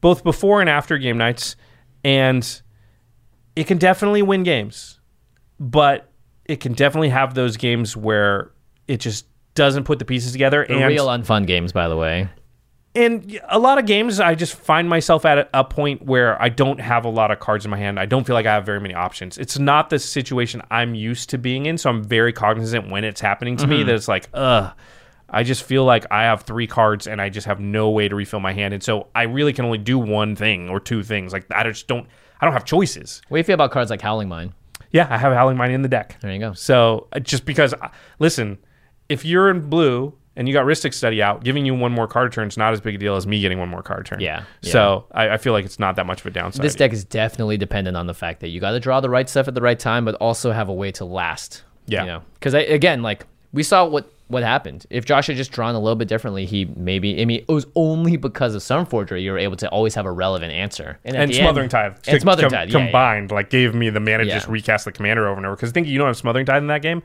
both 0.00 0.22
before 0.22 0.60
and 0.60 0.70
after 0.70 0.98
Game 0.98 1.18
Knights, 1.18 1.56
and 2.04 2.62
it 3.56 3.66
can 3.66 3.78
definitely 3.78 4.22
win 4.22 4.44
games, 4.44 5.00
but 5.58 6.12
it 6.44 6.60
can 6.60 6.72
definitely 6.72 7.08
have 7.08 7.34
those 7.34 7.56
games 7.56 7.96
where 7.96 8.52
it 8.86 8.98
just 8.98 9.26
doesn't 9.56 9.84
put 9.84 9.98
the 9.98 10.04
pieces 10.04 10.32
together. 10.32 10.64
They're 10.68 10.78
and 10.78 10.86
real 10.86 11.08
unfun 11.08 11.46
games, 11.46 11.72
by 11.72 11.88
the 11.88 11.96
way. 11.96 12.28
and 12.94 13.40
a 13.48 13.58
lot 13.58 13.78
of 13.78 13.86
games, 13.86 14.20
I 14.20 14.34
just 14.34 14.54
find 14.54 14.88
myself 14.88 15.24
at 15.24 15.50
a, 15.52 15.64
point 15.64 16.02
where 16.02 16.40
I 16.40 16.48
don't 16.48 16.80
have 16.80 17.04
a 17.04 17.10
lot 17.10 17.30
of 17.30 17.40
cards 17.40 17.64
in 17.64 17.70
my 17.70 17.76
hand. 17.76 17.98
I 17.98 18.06
don't 18.06 18.24
feel 18.26 18.34
like 18.34 18.46
I 18.46 18.54
have 18.54 18.64
very 18.64 18.80
many 18.80 18.94
options. 18.94 19.36
It's 19.36 19.58
not 19.58 19.90
the 19.90 19.98
situation 19.98 20.62
I'm 20.70 20.94
used 20.94 21.30
to 21.30 21.38
being 21.38 21.66
in, 21.66 21.76
so 21.76 21.90
I'm 21.90 22.04
very 22.04 22.32
cognizant 22.32 22.88
when 22.88 23.04
it's 23.04 23.20
happening 23.20 23.56
to 23.56 23.66
me 23.66 23.82
that 23.82 23.94
it's 23.94 24.08
like, 24.08 24.28
ugh. 24.32 24.72
I 25.28 25.42
just 25.42 25.64
feel 25.64 25.84
like 25.84 26.06
I 26.10 26.22
have 26.22 26.42
three 26.42 26.68
cards 26.68 27.08
and 27.08 27.20
I 27.20 27.30
just 27.30 27.48
have 27.48 27.58
no 27.58 27.90
way 27.90 28.06
to 28.08 28.14
refill 28.14 28.38
my 28.38 28.52
hand, 28.52 28.72
and 28.72 28.82
so 28.82 29.08
I 29.12 29.24
really 29.24 29.52
can 29.52 29.64
only 29.64 29.78
do 29.78 29.98
one 29.98 30.36
thing 30.36 30.68
or 30.68 30.78
two 30.78 31.02
things. 31.02 31.32
Like 31.32 31.46
I 31.50 31.64
just 31.64 31.88
don't. 31.88 32.06
I 32.40 32.44
don't 32.46 32.52
have 32.52 32.64
choices. 32.64 33.22
What 33.28 33.36
do 33.36 33.40
you 33.40 33.44
feel 33.44 33.54
about 33.54 33.72
cards 33.72 33.90
like 33.90 34.00
Howling 34.00 34.28
Mine? 34.28 34.54
Yeah, 34.92 35.08
I 35.10 35.18
have 35.18 35.32
Howling 35.32 35.56
Mine 35.56 35.72
in 35.72 35.82
the 35.82 35.88
deck. 35.88 36.16
There 36.20 36.32
you 36.32 36.38
go. 36.38 36.52
So 36.52 37.08
uh, 37.12 37.18
just 37.18 37.44
because, 37.44 37.74
uh, 37.74 37.88
listen, 38.20 38.58
if 39.08 39.24
you're 39.24 39.50
in 39.50 39.68
blue 39.68 40.14
and 40.36 40.46
you 40.46 40.52
got 40.54 40.66
Rhystic 40.66 40.92
Study 40.92 41.22
out, 41.22 41.42
giving 41.44 41.64
you 41.64 41.74
one 41.74 41.92
more 41.92 42.06
card 42.06 42.32
turn 42.32 42.48
is 42.48 42.56
not 42.58 42.72
as 42.72 42.80
big 42.80 42.94
a 42.94 42.98
deal 42.98 43.16
as 43.16 43.26
me 43.26 43.40
getting 43.40 43.58
one 43.58 43.68
more 43.68 43.82
card 43.82 44.04
turn. 44.06 44.20
Yeah, 44.20 44.44
yeah. 44.62 44.72
So 44.72 45.06
I, 45.12 45.30
I 45.30 45.36
feel 45.38 45.52
like 45.52 45.64
it's 45.64 45.78
not 45.78 45.96
that 45.96 46.06
much 46.06 46.20
of 46.20 46.26
a 46.26 46.30
downside. 46.30 46.62
This 46.64 46.74
deck 46.74 46.92
is 46.92 47.04
definitely 47.04 47.56
dependent 47.56 47.96
on 47.96 48.06
the 48.06 48.14
fact 48.14 48.40
that 48.40 48.48
you 48.48 48.60
got 48.60 48.72
to 48.72 48.80
draw 48.80 49.00
the 49.00 49.08
right 49.10 49.28
stuff 49.28 49.48
at 49.48 49.54
the 49.54 49.62
right 49.62 49.78
time, 49.78 50.04
but 50.04 50.14
also 50.16 50.52
have 50.52 50.68
a 50.68 50.74
way 50.74 50.92
to 50.92 51.04
last. 51.04 51.62
Yeah. 51.86 52.00
You 52.02 52.06
know, 52.08 52.22
because 52.34 52.52
again, 52.54 53.02
like 53.02 53.24
we 53.52 53.62
saw 53.62 53.86
what 53.86 54.10
what 54.28 54.42
happened. 54.42 54.84
If 54.90 55.04
Josh 55.04 55.28
had 55.28 55.36
just 55.36 55.52
drawn 55.52 55.76
a 55.76 55.78
little 55.78 55.94
bit 55.94 56.08
differently, 56.08 56.46
he 56.46 56.64
maybe. 56.64 57.22
I 57.22 57.24
mean, 57.24 57.44
it 57.48 57.52
was 57.52 57.64
only 57.76 58.16
because 58.16 58.56
of 58.56 58.60
Sunforger 58.62 59.22
you 59.22 59.30
were 59.30 59.38
able 59.38 59.54
to 59.58 59.68
always 59.70 59.94
have 59.94 60.04
a 60.04 60.10
relevant 60.10 60.52
answer. 60.52 60.98
and 61.04 61.30
the 61.30 61.34
Smothering 61.34 61.64
end- 61.66 61.70
Tithe. 61.70 61.96
And 62.08 62.20
Smothering 62.20 62.50
com- 62.50 62.58
Tithe 62.58 62.70
yeah, 62.70 62.78
yeah. 62.78 62.84
combined, 62.86 63.30
like 63.30 63.48
gave 63.50 63.72
me 63.74 63.88
the 63.88 64.00
mana 64.00 64.18
to 64.18 64.26
Yeah. 64.26 64.34
just 64.34 64.48
recast 64.48 64.84
the 64.84 64.90
commander 64.90 65.28
over 65.28 65.36
and 65.36 65.46
over. 65.46 65.54
Because 65.54 65.70
think 65.70 65.86
you 65.86 65.96
don't 65.96 66.08
have 66.08 66.16
Smothering 66.16 66.44
Tithe 66.44 66.62
in 66.62 66.66
that 66.66 66.82
game, 66.82 67.04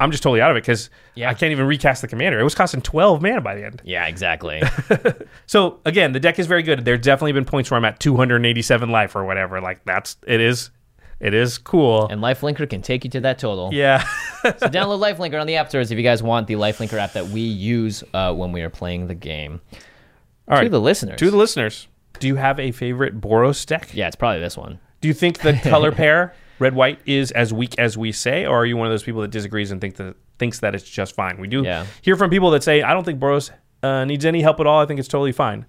I'm 0.00 0.10
just 0.10 0.22
totally 0.22 0.40
out 0.40 0.50
of 0.50 0.56
it 0.56 0.60
because 0.62 0.90
Yeah. 1.14 1.30
I 1.30 1.34
can't 1.34 1.52
even 1.52 1.66
recast 1.66 2.02
the 2.02 2.08
commander. 2.08 2.38
It 2.40 2.44
was 2.44 2.54
costing 2.54 2.82
12 2.82 3.22
mana 3.22 3.40
by 3.40 3.54
the 3.54 3.64
end. 3.64 3.80
Yeah, 3.84 4.06
exactly. 4.06 4.62
So 5.46 5.80
again, 5.84 6.12
the 6.12 6.20
deck 6.20 6.38
is 6.38 6.46
very 6.46 6.62
good. 6.62 6.84
There's 6.84 7.00
definitely 7.00 7.32
been 7.32 7.44
points 7.44 7.70
where 7.70 7.76
I'm 7.78 7.84
at 7.84 8.00
287 8.00 8.90
life 8.90 9.14
or 9.14 9.24
whatever. 9.24 9.60
Like 9.60 9.84
that's 9.84 10.16
it 10.26 10.40
is. 10.40 10.70
It 11.20 11.32
is 11.32 11.58
cool. 11.58 12.08
And 12.08 12.20
Lifelinker 12.20 12.68
can 12.68 12.82
take 12.82 13.04
you 13.04 13.10
to 13.10 13.20
that 13.20 13.38
total. 13.38 13.70
yeah. 13.72 14.04
So 14.44 14.68
download 14.68 15.00
Lifelinker 15.00 15.40
on 15.40 15.46
the 15.46 15.56
App 15.56 15.70
Stores 15.70 15.90
if 15.90 15.96
you 15.96 16.04
guys 16.04 16.22
want 16.22 16.48
the 16.48 16.54
Lifelinker 16.54 16.98
app 16.98 17.14
that 17.14 17.28
we 17.28 17.40
use 17.40 18.04
uh, 18.12 18.34
when 18.34 18.52
we 18.52 18.60
are 18.60 18.68
playing 18.68 19.06
the 19.06 19.14
game. 19.14 19.62
All 20.48 20.60
To 20.60 20.68
the 20.68 20.80
listeners. 20.80 21.18
To 21.20 21.30
the 21.30 21.36
listeners. 21.38 21.88
Do 22.18 22.26
you 22.26 22.36
have 22.36 22.60
a 22.60 22.70
favorite 22.70 23.22
Boros 23.22 23.64
deck? 23.64 23.88
Yeah, 23.94 24.06
it's 24.06 24.16
probably 24.16 24.40
this 24.40 24.54
one. 24.56 24.80
Do 25.00 25.08
you 25.08 25.14
think 25.14 25.38
the 25.38 25.54
color 25.54 25.92
pair 26.02 26.34
red 26.64 26.74
white 26.74 26.98
is 27.06 27.30
as 27.32 27.52
weak 27.52 27.74
as 27.78 27.96
we 27.98 28.10
say, 28.10 28.46
or 28.46 28.56
are 28.62 28.66
you 28.66 28.76
one 28.76 28.86
of 28.86 28.92
those 28.92 29.02
people 29.02 29.20
that 29.20 29.30
disagrees 29.30 29.70
and 29.70 29.80
think 29.80 29.96
that 29.96 30.16
thinks 30.38 30.60
that 30.60 30.74
it's 30.74 30.88
just 30.88 31.14
fine? 31.14 31.38
We 31.38 31.46
do 31.46 31.62
Yeah. 31.62 31.84
hear 32.02 32.16
from 32.16 32.30
people 32.30 32.50
that 32.52 32.62
say 32.62 32.82
I 32.82 32.92
don't 32.94 33.04
think 33.04 33.20
Boros 33.20 33.50
uh, 33.82 34.04
needs 34.06 34.24
any 34.24 34.40
help 34.40 34.58
at 34.60 34.66
all. 34.66 34.80
I 34.80 34.86
think 34.86 34.98
it's 34.98 35.08
totally 35.08 35.32
fine, 35.32 35.66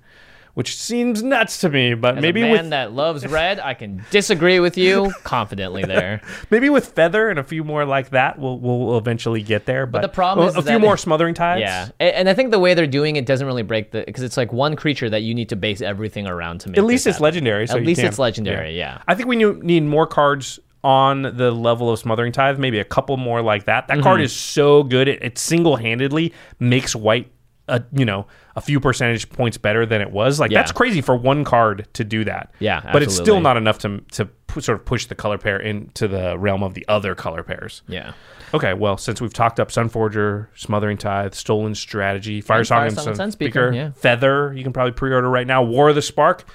which 0.53 0.77
seems 0.77 1.21
nuts 1.21 1.59
to 1.59 1.69
me. 1.69 1.95
But 1.95 2.17
As 2.17 2.21
maybe 2.21 2.41
a 2.41 2.45
man 2.45 2.51
with 2.53 2.69
that 2.69 2.93
loves 2.93 3.27
red, 3.27 3.59
I 3.59 3.73
can 3.73 4.05
disagree 4.09 4.61
with 4.61 4.77
you 4.77 5.11
confidently 5.25 5.83
there. 5.83 6.21
maybe 6.49 6.69
with 6.69 6.85
feather 6.93 7.29
and 7.29 7.37
a 7.37 7.43
few 7.43 7.65
more 7.65 7.83
like 7.83 8.11
that, 8.11 8.39
we'll 8.39 8.57
we'll 8.57 8.97
eventually 8.97 9.41
get 9.43 9.65
there. 9.65 9.85
But, 9.85 10.01
the 10.01 10.07
problem 10.07 10.45
well, 10.45 10.57
is 10.57 10.65
a 10.65 10.69
few 10.69 10.79
more 10.79 10.95
smothering 10.95 11.33
tithes. 11.33 11.59
Yeah, 11.59 11.89
and 11.99 12.29
I 12.29 12.33
think 12.33 12.51
the 12.51 12.59
way 12.59 12.73
they're 12.73 12.87
doing 12.87 13.17
it 13.17 13.25
doesn't 13.25 13.45
really 13.45 13.63
break 13.63 13.91
the 13.91 14.03
because 14.07 14.23
it's 14.23 14.37
like 14.37 14.53
one 14.53 14.77
creature 14.77 15.09
that 15.09 15.23
you 15.23 15.33
need 15.35 15.49
to 15.49 15.57
base 15.57 15.81
everything 15.81 16.25
around 16.25 16.59
to 16.61 16.69
make. 16.69 16.77
At 16.77 16.85
least 16.85 17.05
it's 17.05 17.17
happen. 17.17 17.23
legendary. 17.25 17.67
So 17.67 17.75
At 17.75 17.83
least 17.83 17.99
can. 17.99 18.07
it's 18.07 18.19
legendary. 18.19 18.77
Yeah. 18.77 19.01
I 19.09 19.15
think 19.15 19.27
we 19.27 19.35
need 19.35 19.83
more 19.83 20.07
cards 20.07 20.59
on 20.85 21.23
the 21.23 21.49
level 21.51 21.89
of 21.89 21.97
Smothering 21.97 22.31
Tithe, 22.31 22.59
maybe 22.59 22.77
a 22.79 22.83
couple 22.85 23.17
more 23.17 23.41
like 23.41 23.65
that. 23.65 23.87
That 23.87 23.95
Mm-hmm. 23.95 24.03
card 24.03 24.21
is 24.21 24.31
so 24.31 24.83
good. 24.83 25.07
It, 25.07 25.23
it 25.23 25.37
single 25.39 25.77
handedly 25.77 26.31
makes 26.59 26.95
white, 26.95 27.31
a, 27.67 27.81
you 27.91 28.05
know, 28.05 28.27
a 28.55 28.61
few 28.61 28.79
percentage 28.79 29.27
points 29.29 29.57
better 29.57 29.85
than 29.87 29.99
it 29.99 30.11
was. 30.11 30.39
Like, 30.39 30.51
Yeah. 30.51 30.59
that's 30.59 30.71
crazy 30.71 31.01
for 31.01 31.15
one 31.15 31.43
card 31.43 31.87
to 31.93 32.03
do 32.03 32.23
that. 32.25 32.51
Yeah, 32.59 32.87
But 32.93 33.01
it's 33.01 33.15
still 33.15 33.41
not 33.41 33.57
enough 33.57 33.79
to, 33.79 33.99
to 34.11 34.25
pu- 34.47 34.61
sort 34.61 34.79
of 34.79 34.85
push 34.85 35.07
the 35.07 35.15
color 35.15 35.39
pair 35.39 35.57
into 35.59 36.07
the 36.07 36.37
realm 36.37 36.61
of 36.61 36.75
the 36.75 36.85
other 36.87 37.15
color 37.15 37.41
pairs. 37.41 37.81
Yeah. 37.87 38.13
Okay, 38.53 38.75
well, 38.75 38.95
since 38.97 39.19
we've 39.19 39.33
talked 39.33 39.59
up 39.59 39.69
Sunforger, 39.69 40.47
Smothering 40.55 40.97
Tithe, 40.97 41.33
Stolen 41.33 41.73
Strategy, 41.73 42.43
Firesong 42.43 42.85
and 42.87 42.95
Song 42.95 43.07
and 43.07 43.17
Sun 43.17 43.29
Sunspeaker, 43.29 43.31
Speaker, 43.31 43.71
yeah. 43.73 43.91
Feather, 43.95 44.53
you 44.55 44.61
can 44.63 44.71
probably 44.71 44.91
pre-order 44.93 45.29
right 45.29 45.47
now. 45.47 45.63
War 45.63 45.89
of 45.89 45.95
the 45.95 46.01
Spark. 46.03 46.47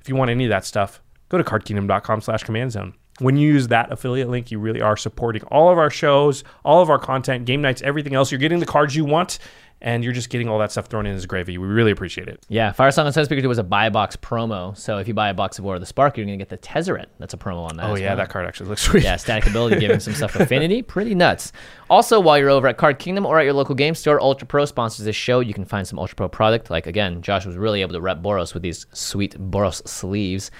If 0.00 0.08
you 0.10 0.14
want 0.16 0.30
any 0.30 0.44
of 0.44 0.50
that 0.50 0.66
stuff, 0.66 1.00
go 1.30 1.38
to 1.38 1.44
cardkingdom.com 1.44 2.20
slash 2.20 2.44
command 2.44 2.72
zone. 2.72 2.92
When 3.18 3.36
you 3.36 3.52
use 3.52 3.68
that 3.68 3.90
affiliate 3.90 4.28
link, 4.28 4.50
you 4.50 4.58
really 4.58 4.80
are 4.80 4.96
supporting 4.96 5.42
all 5.44 5.70
of 5.70 5.78
our 5.78 5.90
shows, 5.90 6.44
all 6.64 6.82
of 6.82 6.90
our 6.90 6.98
content, 6.98 7.46
Game 7.46 7.60
Knights, 7.60 7.82
everything 7.82 8.14
else. 8.14 8.30
You're 8.30 8.38
getting 8.38 8.60
the 8.60 8.66
cards 8.66 8.94
you 8.94 9.04
want, 9.04 9.38
and 9.80 10.02
you're 10.02 10.12
just 10.12 10.30
getting 10.30 10.48
all 10.48 10.58
that 10.58 10.72
stuff 10.72 10.86
thrown 10.86 11.06
in 11.06 11.14
as 11.14 11.26
gravy. 11.26 11.56
We 11.56 11.66
really 11.66 11.90
appreciate 11.92 12.28
it. 12.28 12.44
Yeah, 12.48 12.72
Firesong 12.72 13.06
and 13.06 13.14
Sunspeaker 13.14 13.42
2 13.42 13.48
was 13.48 13.58
a 13.58 13.64
buy 13.64 13.88
box 13.90 14.16
promo. 14.16 14.76
So 14.76 14.98
if 14.98 15.06
you 15.06 15.14
buy 15.14 15.28
a 15.28 15.34
box 15.34 15.58
of 15.58 15.64
War 15.64 15.76
of 15.76 15.80
the 15.80 15.86
Spark, 15.86 16.16
you're 16.16 16.26
going 16.26 16.38
to 16.38 16.44
get 16.44 16.48
the 16.48 16.58
Tezzeret. 16.58 17.06
That's 17.18 17.34
a 17.34 17.36
promo 17.36 17.68
on 17.68 17.76
that. 17.76 17.86
Oh, 17.86 17.94
yeah, 17.94 18.08
well. 18.08 18.16
that 18.16 18.28
card 18.28 18.46
actually 18.46 18.70
looks 18.70 18.82
sweet. 18.88 19.04
Yeah, 19.04 19.16
static 19.16 19.48
ability 19.48 19.78
giving 19.78 20.00
some 20.00 20.14
stuff 20.14 20.34
affinity. 20.34 20.82
Pretty 20.88 21.14
nuts. 21.14 21.52
Also, 21.90 22.18
while 22.18 22.38
you're 22.38 22.50
over 22.50 22.66
at 22.66 22.76
Card 22.76 22.98
Kingdom 22.98 23.24
or 23.24 23.38
at 23.38 23.44
your 23.44 23.54
local 23.54 23.74
game 23.74 23.94
store, 23.94 24.20
Ultra 24.20 24.46
Pro 24.46 24.64
sponsors 24.64 25.04
this 25.04 25.16
show. 25.16 25.40
You 25.40 25.54
can 25.54 25.64
find 25.64 25.86
some 25.86 25.98
Ultra 25.98 26.16
Pro 26.16 26.28
product. 26.28 26.70
Like, 26.70 26.86
again, 26.86 27.22
Josh 27.22 27.46
was 27.46 27.56
really 27.56 27.80
able 27.82 27.94
to 27.94 28.00
rep 28.00 28.20
Boros 28.20 28.54
with 28.54 28.62
these 28.64 28.86
sweet 28.92 29.38
Boros 29.38 29.86
sleeves. 29.86 30.50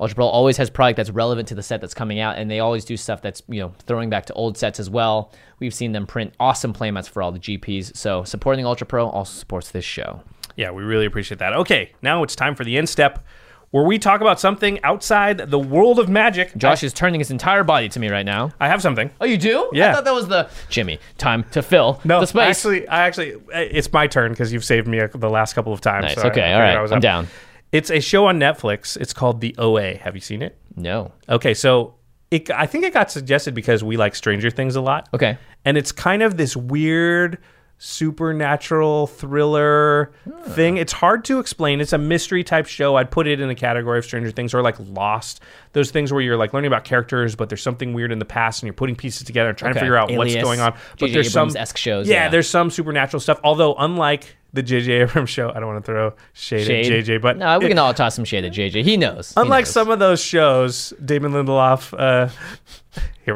Ultra 0.00 0.14
Pro 0.14 0.26
always 0.26 0.56
has 0.58 0.70
product 0.70 0.96
that's 0.98 1.10
relevant 1.10 1.48
to 1.48 1.54
the 1.54 1.62
set 1.62 1.80
that's 1.80 1.94
coming 1.94 2.20
out, 2.20 2.38
and 2.38 2.50
they 2.50 2.60
always 2.60 2.84
do 2.84 2.96
stuff 2.96 3.20
that's, 3.20 3.42
you 3.48 3.60
know, 3.60 3.72
throwing 3.86 4.10
back 4.10 4.26
to 4.26 4.32
old 4.34 4.56
sets 4.56 4.78
as 4.78 4.88
well. 4.88 5.32
We've 5.58 5.74
seen 5.74 5.92
them 5.92 6.06
print 6.06 6.34
awesome 6.38 6.72
playmats 6.72 7.08
for 7.08 7.20
all 7.22 7.32
the 7.32 7.40
GPs. 7.40 7.96
So, 7.96 8.22
supporting 8.24 8.64
Ultra 8.64 8.86
Pro 8.86 9.08
also 9.08 9.32
supports 9.38 9.70
this 9.70 9.84
show. 9.84 10.22
Yeah, 10.56 10.70
we 10.70 10.82
really 10.84 11.06
appreciate 11.06 11.38
that. 11.38 11.52
Okay, 11.52 11.92
now 12.02 12.22
it's 12.22 12.36
time 12.36 12.54
for 12.54 12.64
the 12.64 12.78
end 12.78 12.88
step 12.88 13.24
where 13.70 13.84
we 13.84 13.98
talk 13.98 14.22
about 14.22 14.40
something 14.40 14.82
outside 14.82 15.50
the 15.50 15.58
world 15.58 15.98
of 15.98 16.08
magic. 16.08 16.56
Josh 16.56 16.82
is 16.82 16.92
turning 16.94 17.20
his 17.20 17.30
entire 17.30 17.62
body 17.64 17.88
to 17.90 18.00
me 18.00 18.08
right 18.08 18.24
now. 18.24 18.50
I 18.58 18.66
have 18.68 18.80
something. 18.80 19.10
Oh, 19.20 19.26
you 19.26 19.36
do? 19.36 19.68
Yeah. 19.74 19.90
I 19.90 19.94
thought 19.94 20.04
that 20.06 20.14
was 20.14 20.26
the 20.26 20.48
Jimmy 20.70 20.98
time 21.18 21.44
to 21.52 21.60
fill 21.62 22.00
No, 22.02 22.20
the 22.20 22.26
space. 22.26 22.56
actually, 22.64 22.88
I 22.88 23.00
actually, 23.06 23.34
it's 23.52 23.92
my 23.92 24.06
turn 24.06 24.32
because 24.32 24.52
you've 24.54 24.64
saved 24.64 24.86
me 24.88 25.00
a, 25.00 25.08
the 25.08 25.28
last 25.28 25.52
couple 25.54 25.72
of 25.74 25.80
times. 25.82 26.04
Nice. 26.06 26.14
so 26.14 26.28
Okay, 26.28 26.40
I 26.40 26.52
all 26.54 26.60
figured 26.60 26.68
right, 26.68 26.76
I 26.78 26.82
was 26.82 26.92
I'm 26.92 26.96
up. 26.98 27.02
down. 27.02 27.26
It's 27.72 27.90
a 27.90 28.00
show 28.00 28.26
on 28.26 28.38
Netflix. 28.38 28.96
It's 28.96 29.12
called 29.12 29.40
The 29.40 29.54
OA. 29.58 29.94
Have 29.96 30.14
you 30.14 30.20
seen 30.20 30.42
it? 30.42 30.56
no. 30.76 31.12
Okay, 31.28 31.54
so 31.54 31.94
it, 32.30 32.50
I 32.50 32.66
think 32.66 32.84
it 32.84 32.92
got 32.94 33.10
suggested 33.10 33.54
because 33.54 33.82
we 33.82 33.96
like 33.96 34.14
Stranger 34.14 34.50
Things 34.50 34.76
a 34.76 34.80
lot. 34.80 35.08
Okay. 35.14 35.38
and 35.64 35.76
it's 35.76 35.92
kind 35.92 36.22
of 36.22 36.36
this 36.36 36.56
weird 36.56 37.38
supernatural 37.78 39.06
thriller 39.06 40.10
thing. 40.48 40.76
It's 40.76 40.92
hard 40.92 41.24
to 41.26 41.38
explain. 41.38 41.80
It's 41.80 41.92
a 41.92 41.98
mystery 41.98 42.42
type 42.44 42.66
show. 42.66 42.96
I'd 42.96 43.10
put 43.10 43.26
it 43.26 43.40
in 43.40 43.48
the 43.48 43.54
category 43.54 43.98
of 43.98 44.04
Stranger 44.04 44.30
Things 44.30 44.52
or 44.52 44.62
like 44.62 44.76
Lost. 44.78 45.40
Those 45.72 45.90
things 45.90 46.12
where 46.12 46.20
you're 46.20 46.36
like 46.36 46.52
learning 46.52 46.68
about 46.68 46.84
characters, 46.84 47.36
but 47.36 47.48
there's 47.48 47.62
something 47.62 47.92
weird 47.92 48.10
in 48.12 48.18
the 48.18 48.24
past, 48.24 48.62
and 48.62 48.66
you're 48.66 48.74
putting 48.74 48.96
pieces 48.96 49.22
together 49.24 49.48
and 49.50 49.58
trying 49.58 49.74
to 49.74 49.80
figure 49.80 49.96
out 49.96 50.10
what's 50.10 50.34
going 50.34 50.60
on. 50.60 50.74
But 50.98 51.12
there's 51.12 51.32
some 51.32 51.48
Abrams-esque 51.48 51.76
shows, 51.76 52.08
Yeah, 52.08 52.24
yeah. 52.24 52.28
there's 52.30 52.48
some 52.48 52.70
supernatural 52.70 53.20
stuff. 53.20 53.40
Although 53.44 53.74
unlike 53.74 54.36
the 54.52 54.62
J.J. 54.62 54.92
Abrams 54.92 55.28
show, 55.30 55.50
I 55.50 55.60
don't 55.60 55.66
want 55.66 55.84
to 55.84 55.92
throw 55.92 56.14
shade, 56.32 56.66
Shade. 56.66 56.86
at 56.86 57.04
J.J. 57.04 57.18
But 57.18 57.36
no, 57.36 57.58
we 57.58 57.68
can 57.68 57.78
all 57.78 57.92
toss 57.94 58.14
some 58.16 58.24
shade 58.24 58.44
at 58.44 58.52
JJ. 58.52 58.82
He 58.82 58.96
knows. 58.96 59.34
He 59.34 59.40
Unlike 59.40 59.66
knows. 59.66 59.72
some 59.72 59.90
of 59.90 59.98
those 59.98 60.20
shows, 60.22 60.94
Damon 61.04 61.32
Lindelof. 61.32 61.92
Uh, 61.96 62.28
here 62.28 62.32
we 62.32 62.34
are 62.34 62.87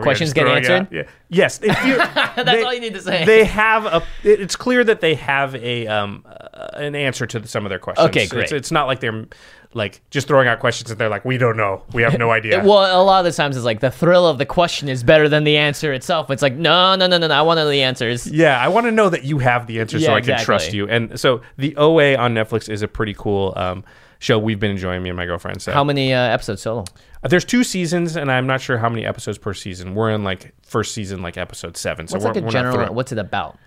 Questions 0.02 0.32
get 0.32 0.46
answered? 0.46 0.72
out- 0.82 0.92
Yeah. 0.92 1.02
Yes, 1.28 1.60
if 1.62 1.84
you- 1.84 1.96
That's 2.44 2.64
all 2.64 2.72
you 2.74 2.80
need 2.80 2.94
to 2.94 3.00
say. 3.02 3.24
They 3.24 3.44
have 3.44 3.84
a. 3.86 4.02
it- 4.24 4.40
It's 4.40 4.56
clear 4.56 4.82
that 4.84 5.00
they 5.00 5.14
have 5.16 5.54
a 5.54 5.86
um 5.86 6.24
uh, 6.26 6.68
an 6.74 6.94
answer 6.94 7.26
to 7.26 7.46
some 7.46 7.64
of 7.66 7.70
their 7.70 7.78
questions. 7.78 8.08
Okay, 8.08 8.24
It's- 8.24 8.32
great. 8.32 8.52
It's, 8.52 8.70
not 8.70 8.86
like 8.86 9.00
they're 9.00 9.26
like 9.74 10.02
just 10.10 10.28
throwing 10.28 10.48
out 10.48 10.60
questions 10.60 10.90
and 10.90 11.00
they're 11.00 11.08
like, 11.08 11.24
we 11.24 11.38
don't 11.38 11.56
know, 11.56 11.82
we 11.94 12.02
have 12.02 12.18
no 12.18 12.30
idea. 12.38 12.62
Well, 12.64 13.00
a 13.00 13.04
lot 13.04 13.24
of 13.24 13.32
the 13.32 13.34
times 13.36 13.56
it's 13.56 13.64
like 13.64 13.80
the 13.80 13.90
thrill 13.90 14.26
of 14.26 14.36
the 14.38 14.44
question 14.46 14.88
is 14.90 15.02
better 15.02 15.28
than 15.30 15.44
the 15.44 15.56
answer 15.56 15.92
itself. 15.94 16.30
It's 16.30 16.42
like 16.42 16.54
no, 16.56 16.94
no, 16.94 17.06
no, 17.06 17.16
no, 17.18 17.26
no. 17.26 17.34
I 17.34 17.42
want 17.42 17.58
to 17.58 17.64
know 17.64 17.70
the 17.70 17.82
answers. 17.82 18.26
yeah, 18.26 18.60
I 18.60 18.68
want 18.68 18.86
to 18.86 18.90
know 18.92 19.08
that 19.08 19.24
you 19.24 19.38
have 19.38 19.66
the 19.66 19.80
answer 19.80 19.98
so 19.98 20.04
Yeah, 20.10 20.14
I 20.16 20.20
can 20.20 20.38
trust 20.40 20.72
you. 20.74 20.88
And 20.88 21.18
so 21.18 21.40
the 21.56 21.74
OA 21.76 22.16
on 22.16 22.34
Netflix 22.34 22.68
is 22.68 22.82
a 22.82 22.88
pretty 22.88 23.14
cool 23.14 23.52
um, 23.56 23.82
show. 24.22 24.38
We've 24.38 24.58
been 24.60 24.70
enjoying 24.70 25.02
me 25.02 25.10
and 25.10 25.16
my 25.16 25.26
girlfriend. 25.26 25.60
So 25.62 25.72
How 25.72 25.84
many 25.84 26.12
uh, 26.14 26.20
episodes 26.20 26.62
total? 26.62 26.86
Uh, 27.22 27.28
There's 27.28 27.44
two 27.44 27.64
seasons, 27.64 28.16
and 28.16 28.30
I'm 28.30 28.46
not 28.46 28.60
sure 28.60 28.78
how 28.78 28.88
many 28.88 29.04
episodes 29.04 29.38
per 29.38 29.52
season. 29.54 29.94
We're 29.94 30.10
in 30.10 30.24
like 30.24 30.54
first 30.62 30.94
season, 30.94 31.22
like 31.22 31.36
episode 31.36 31.76
seven. 31.76 32.06
So 32.08 32.14
What's 32.14 32.24
we're, 32.24 32.30
like 32.32 32.36
a 32.36 32.40
we're 32.40 32.44
not 32.46 32.52
through 32.52 32.70
general? 32.72 32.86
it. 32.86 32.94
What's 32.94 33.12
it 33.12 33.18
about? 33.18 33.58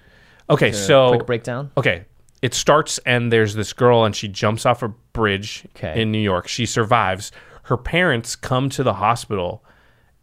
Okay, 0.50 0.72
so 0.72 1.10
quick 1.10 1.26
breakdown. 1.26 1.72
Okay, 1.78 2.06
it 2.42 2.54
starts 2.54 2.98
and 3.00 3.32
there's 3.32 3.56
this 3.56 3.74
girl 3.74 4.06
and 4.06 4.16
she 4.16 4.28
jumps 4.28 4.66
off 4.66 4.84
a 4.84 4.90
bridge 5.14 5.66
Okay. 5.76 6.00
in 6.02 6.12
New 6.12 6.20
York. 6.20 6.48
She 6.48 6.66
survives. 6.66 7.32
Her 7.64 7.78
parents 7.78 8.36
come 8.36 8.70
to 8.70 8.84
the 8.84 8.94
hospital, 8.94 9.64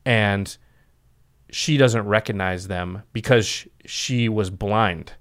and 0.05 0.57
she 1.51 1.77
doesn't 1.77 2.07
recognize 2.07 2.69
them 2.69 3.03
because 3.13 3.47
sh- 3.47 3.67
she 3.85 4.29
was 4.29 4.49
blind, 4.51 5.13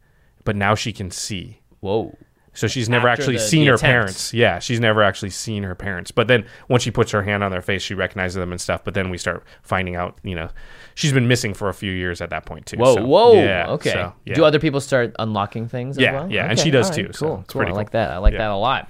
but 0.43 0.55
now 0.55 0.75
she 0.75 0.93
can 0.93 1.09
see. 1.11 1.59
Whoa. 1.79 2.15
So 2.53 2.67
she's 2.67 2.89
never 2.89 3.07
After 3.07 3.21
actually 3.21 3.37
the- 3.37 3.43
seen 3.43 3.61
the 3.61 3.67
her 3.67 3.73
attempt. 3.75 3.83
parents. 3.91 4.33
Yeah, 4.33 4.59
she's 4.59 4.79
never 4.81 5.03
actually 5.03 5.29
seen 5.29 5.63
her 5.63 5.73
parents. 5.75 6.11
But 6.11 6.27
then 6.27 6.45
once 6.67 6.83
she 6.83 6.91
puts 6.91 7.11
her 7.11 7.23
hand 7.23 7.43
on 7.45 7.51
their 7.51 7.61
face, 7.61 7.81
she 7.81 7.93
recognizes 7.93 8.35
them 8.35 8.51
and 8.51 8.59
stuff. 8.59 8.83
But 8.83 8.93
then 8.93 9.09
we 9.09 9.17
start 9.17 9.43
finding 9.63 9.95
out, 9.95 10.17
you 10.23 10.35
know, 10.35 10.49
she's 10.93 11.13
been 11.13 11.29
missing 11.29 11.53
for 11.53 11.69
a 11.69 11.73
few 11.73 11.91
years 11.93 12.19
at 12.19 12.29
that 12.31 12.45
point 12.45 12.65
too. 12.65 12.75
Whoa, 12.77 12.95
So, 12.95 13.05
whoa. 13.05 13.33
Yeah, 13.35 13.67
okay. 13.69 13.91
so, 13.91 14.13
yeah. 14.25 14.33
Do 14.33 14.43
other 14.43 14.59
people 14.59 14.81
start 14.81 15.15
unlocking 15.17 15.69
things? 15.69 15.97
as 15.97 16.01
Yeah, 16.03 16.11
well? 16.13 16.31
yeah, 16.31 16.49
and 16.49 16.59
she 16.59 16.71
does 16.71 16.89
too, 16.89 17.09
so 17.13 17.25
Cool, 17.25 17.39
it's 17.39 17.53
cool. 17.53 17.59
pretty 17.59 17.69
I 17.69 17.71
cool. 17.71 17.77
like 17.77 17.91
that. 17.91 18.11
I 18.11 18.17
like 18.17 18.33
Yeah. 18.33 18.39
that 18.39 18.49
a 18.51 18.55
lot. 18.55 18.89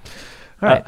All 0.60 0.68
right. 0.68 0.84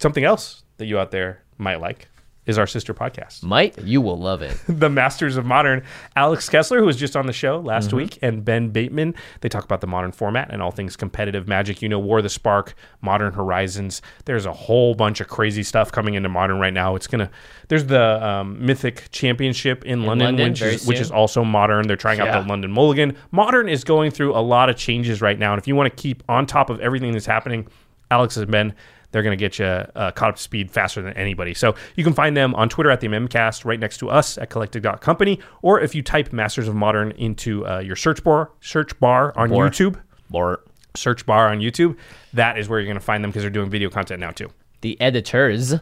Something 0.00 0.24
else 0.24 0.64
that 0.78 0.86
you 0.86 0.98
out 0.98 1.10
there 1.10 1.42
might 1.58 1.80
like 1.80 2.08
is 2.46 2.58
our 2.58 2.66
sister 2.66 2.92
podcast, 2.92 3.42
Might 3.42 3.78
you 3.82 4.00
will 4.00 4.18
love 4.18 4.42
it. 4.42 4.56
The 4.68 4.90
Masters 4.90 5.36
of 5.36 5.46
Modern. 5.46 5.82
Alex 6.14 6.48
Kessler, 6.48 6.78
who 6.80 6.84
was 6.86 6.96
just 6.96 7.16
on 7.16 7.26
the 7.26 7.32
show 7.32 7.58
last 7.60 7.86
Mm-hmm. 7.88 7.96
week, 7.96 8.18
and 8.22 8.44
Ben 8.44 8.68
Bateman. 8.70 9.14
They 9.40 9.48
talk 9.48 9.64
about 9.64 9.80
the 9.80 9.86
modern 9.86 10.12
format 10.12 10.50
and 10.50 10.60
all 10.60 10.70
things 10.70 10.96
competitive 10.96 11.48
magic. 11.48 11.80
You 11.80 11.88
know, 11.88 11.98
War 11.98 12.20
the 12.20 12.28
Spark, 12.28 12.74
Modern 13.00 13.32
Horizons. 13.32 14.02
There's 14.26 14.44
a 14.46 14.52
whole 14.52 14.94
bunch 14.94 15.20
of 15.20 15.28
crazy 15.28 15.62
stuff 15.62 15.90
coming 15.90 16.14
into 16.14 16.28
Modern 16.28 16.58
right 16.58 16.72
now. 16.74 16.96
It's 16.96 17.06
gonna. 17.06 17.30
There's 17.68 17.86
the 17.86 18.24
um, 18.26 18.64
Mythic 18.64 19.10
Championship 19.10 19.84
in, 19.86 20.04
London, 20.04 20.36
London, 20.36 20.50
which 20.50 20.60
is 20.62 20.86
which 20.86 21.00
is 21.00 21.10
also 21.10 21.44
Modern. 21.44 21.86
They're 21.86 21.96
trying 21.96 22.20
out 22.20 22.26
Yeah. 22.26 22.40
the 22.42 22.48
London 22.48 22.70
Mulligan. 22.72 23.16
Modern 23.30 23.68
is 23.68 23.84
going 23.84 24.10
through 24.10 24.34
a 24.36 24.42
lot 24.42 24.68
of 24.68 24.76
changes 24.76 25.22
right 25.22 25.38
now, 25.38 25.52
and 25.54 25.58
if 25.60 25.66
you 25.66 25.74
want 25.74 25.94
to 25.96 26.02
keep 26.02 26.22
on 26.28 26.44
top 26.46 26.68
of 26.68 26.78
everything 26.80 27.12
that's 27.12 27.26
happening, 27.26 27.66
Alex 28.10 28.34
has 28.34 28.44
been. 28.44 28.74
They're 29.14 29.22
going 29.22 29.38
to 29.38 29.40
get 29.40 29.60
you 29.60 29.64
uh, 29.66 30.10
caught 30.10 30.30
up 30.30 30.36
to 30.36 30.42
speed 30.42 30.72
faster 30.72 31.00
than 31.00 31.12
anybody. 31.12 31.54
So 31.54 31.76
you 31.94 32.02
can 32.02 32.14
find 32.14 32.36
them 32.36 32.52
on 32.56 32.68
Twitter 32.68 32.90
at 32.90 33.00
the 33.00 33.06
MMCast, 33.06 33.64
right 33.64 33.78
next 33.78 33.98
to 33.98 34.10
us 34.10 34.36
at 34.38 34.50
Collective.company, 34.50 35.38
or 35.62 35.80
if 35.80 35.94
you 35.94 36.02
type 36.02 36.32
Masters 36.32 36.66
of 36.66 36.74
Modern 36.74 37.12
into 37.12 37.64
uh, 37.64 37.78
your 37.78 37.94
search 37.94 38.24
bar, 38.24 38.50
search 38.60 38.98
bar 38.98 39.32
on 39.38 39.50
Bar. 39.50 39.70
YouTube, 39.70 40.00
Or 40.32 40.64
search 40.96 41.24
bar 41.26 41.48
on 41.48 41.60
YouTube, 41.60 41.96
that 42.32 42.58
is 42.58 42.68
where 42.68 42.80
you're 42.80 42.86
going 42.88 42.98
to 42.98 43.04
find 43.04 43.22
them 43.22 43.30
because 43.30 43.42
they're 43.44 43.50
doing 43.50 43.70
video 43.70 43.88
content 43.88 44.18
now 44.18 44.32
too. 44.32 44.50
the 44.80 45.00
editors 45.00 45.74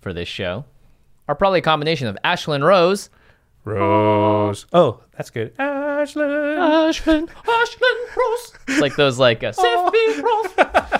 for 0.00 0.14
this 0.14 0.28
show 0.28 0.64
are 1.28 1.34
probably 1.34 1.58
a 1.58 1.62
combination 1.62 2.06
of 2.08 2.16
Ashlyn 2.24 2.64
Rose, 2.64 3.10
Rose. 3.64 4.64
Oh, 4.72 5.00
that's 5.14 5.28
good. 5.28 5.52
Ashley. 5.58 6.22
Ashlyn, 6.22 7.28
Ashlyn 7.28 8.16
Rose. 8.16 8.52
It's 8.68 8.80
like 8.80 8.96
those 8.96 9.18
like 9.18 9.44
uh, 9.44 9.52
Siffy 9.52 10.22
Rose. 10.22 10.97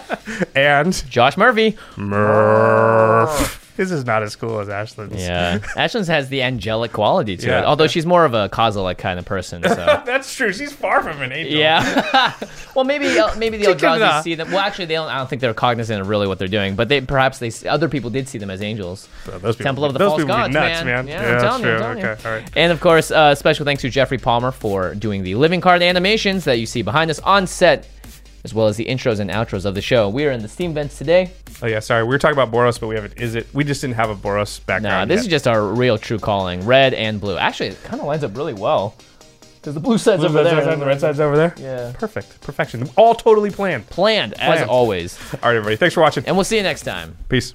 And 0.55 0.93
Josh 1.09 1.37
Murphy. 1.37 1.77
Murph. 1.97 3.65
This 3.79 3.93
is 3.93 4.05
not 4.05 4.25
as 4.25 4.35
cool 4.35 4.59
as 4.59 4.69
Ashland's. 4.69 5.23
Yeah, 5.23 5.61
Ashland's 5.77 6.09
has 6.09 6.29
the 6.31 6.43
angelic 6.43 6.93
quality 6.93 7.37
to 7.37 7.47
Yeah. 7.47 7.61
it. 7.61 7.65
Although 7.65 7.87
she's 7.87 8.05
more 8.05 8.25
of 8.25 8.35
a 8.35 8.49
Kozilek 8.49 8.99
kind 8.99 9.21
of 9.21 9.25
person. 9.25 9.63
So 9.63 10.03
That's 10.05 10.35
true. 10.35 10.53
She's 10.53 10.73
far 10.73 11.01
from 11.01 11.23
an 11.23 11.31
angel. 11.31 11.61
yeah. 11.61 12.35
well, 12.75 12.85
maybe 12.85 13.17
uh, 13.17 13.33
maybe 13.37 13.57
the 13.57 13.67
Eldrazi 13.67 14.23
see 14.25 14.35
them. 14.35 14.51
Well, 14.51 14.59
actually, 14.59 14.87
they 14.87 14.95
don't. 14.95 15.07
I 15.09 15.19
don't 15.19 15.31
think 15.31 15.41
they're 15.41 15.55
cognizant 15.55 16.01
of 16.01 16.09
really 16.09 16.27
what 16.27 16.41
they're 16.41 16.49
doing. 16.49 16.75
But 16.75 16.89
they 16.89 17.01
perhaps 17.03 17.39
they 17.39 17.53
other 17.69 17.89
people 17.89 18.11
did 18.11 18.27
see 18.27 18.39
them 18.39 18.51
as 18.51 18.63
angels. 18.63 19.09
So 19.27 19.39
those 19.39 19.55
people, 19.55 19.65
Temple 19.69 19.85
of 19.85 19.93
the 19.93 20.01
those 20.01 20.09
False 20.11 20.25
Gods, 20.25 20.53
nuts, 20.53 20.83
man. 20.85 21.07
man. 21.07 21.07
Yeah, 21.07 21.15
Yeah, 21.15 21.21
I'm 21.21 21.31
that's 21.31 21.45
telling 21.45 21.63
you, 21.63 21.69
I'm 21.71 21.77
true. 21.79 21.79
telling 21.85 21.99
you. 21.99 22.07
okay, 22.09 22.29
all 22.29 22.35
right. 22.35 22.51
And 22.57 22.73
of 22.73 22.81
course, 22.81 23.13
uh, 23.13 23.37
special 23.37 23.65
thanks 23.65 23.83
to 23.83 23.91
Jeffrey 23.91 24.19
Palmer 24.19 24.51
for 24.51 24.97
doing 24.97 25.23
the 25.23 25.37
living 25.37 25.61
card 25.61 25.83
animations 25.83 26.43
that 26.47 26.59
you 26.59 26.67
see 26.67 26.83
behind 26.83 27.13
us 27.13 27.21
on 27.21 27.47
set, 27.47 27.87
as 28.49 28.55
well 28.55 28.67
as 28.67 28.79
the 28.79 28.87
intros 28.87 29.21
and 29.21 29.29
outros 29.31 29.67
of 29.67 29.75
the 29.75 29.83
show. 29.83 30.09
We 30.09 30.25
are 30.25 30.31
in 30.31 30.41
the 30.41 30.49
Steam 30.49 30.73
vents 30.73 30.97
today. 30.97 31.31
Oh 31.61 31.67
yeah, 31.67 31.81
sorry. 31.81 32.03
We 32.03 32.09
were 32.09 32.19
talking 32.19 32.39
about 32.39 32.51
Boros, 32.51 32.81
but 32.81 32.87
we 32.87 32.95
haven't. 32.95 33.19
Is 33.19 33.35
it? 33.35 33.47
We 33.53 33.63
just 33.63 33.83
didn't 33.83 33.97
have 33.97 34.09
a 34.09 34.15
Boros 34.15 34.65
background. 34.65 35.11
Nah, 35.11 35.15
this 35.15 35.25
yet. 35.25 35.27
is 35.27 35.31
just 35.31 35.47
our 35.47 35.63
real 35.67 35.99
true 35.99 36.19
calling, 36.19 36.65
red 36.65 36.95
and 36.95 37.21
blue. 37.21 37.37
Actually, 37.37 37.71
it 37.71 37.83
kind 37.85 38.01
of 38.01 38.07
lines 38.07 38.25
up 38.25 38.35
really 38.35 38.55
well 38.55 38.95
because 39.57 39.75
the 39.75 39.81
blue 39.81 39.99
side's 39.99 40.25
over 40.25 40.33
Blue 40.33 40.45
side's 40.45 40.51
there, 40.51 40.61
outside, 40.65 40.81
the 40.81 40.87
red 40.87 41.01
side's 41.01 41.21
over 41.21 41.37
there. 41.37 41.55
Yeah. 41.59 41.93
perfect, 41.99 42.41
perfection. 42.41 42.89
All 42.97 43.15
totally 43.15 43.51
planned. 43.51 43.87
planned 43.91 44.33
as 44.41 44.67
always. 44.67 45.19
All 45.35 45.41
right, 45.43 45.57
everybody. 45.57 45.77
Thanks 45.77 45.95
for 45.95 46.01
watching. 46.01 46.25
And 46.27 46.37
we'll 46.37 46.45
see 46.45 46.57
you 46.57 46.63
next 46.63 46.85
time. 46.85 47.19
Peace. 47.29 47.55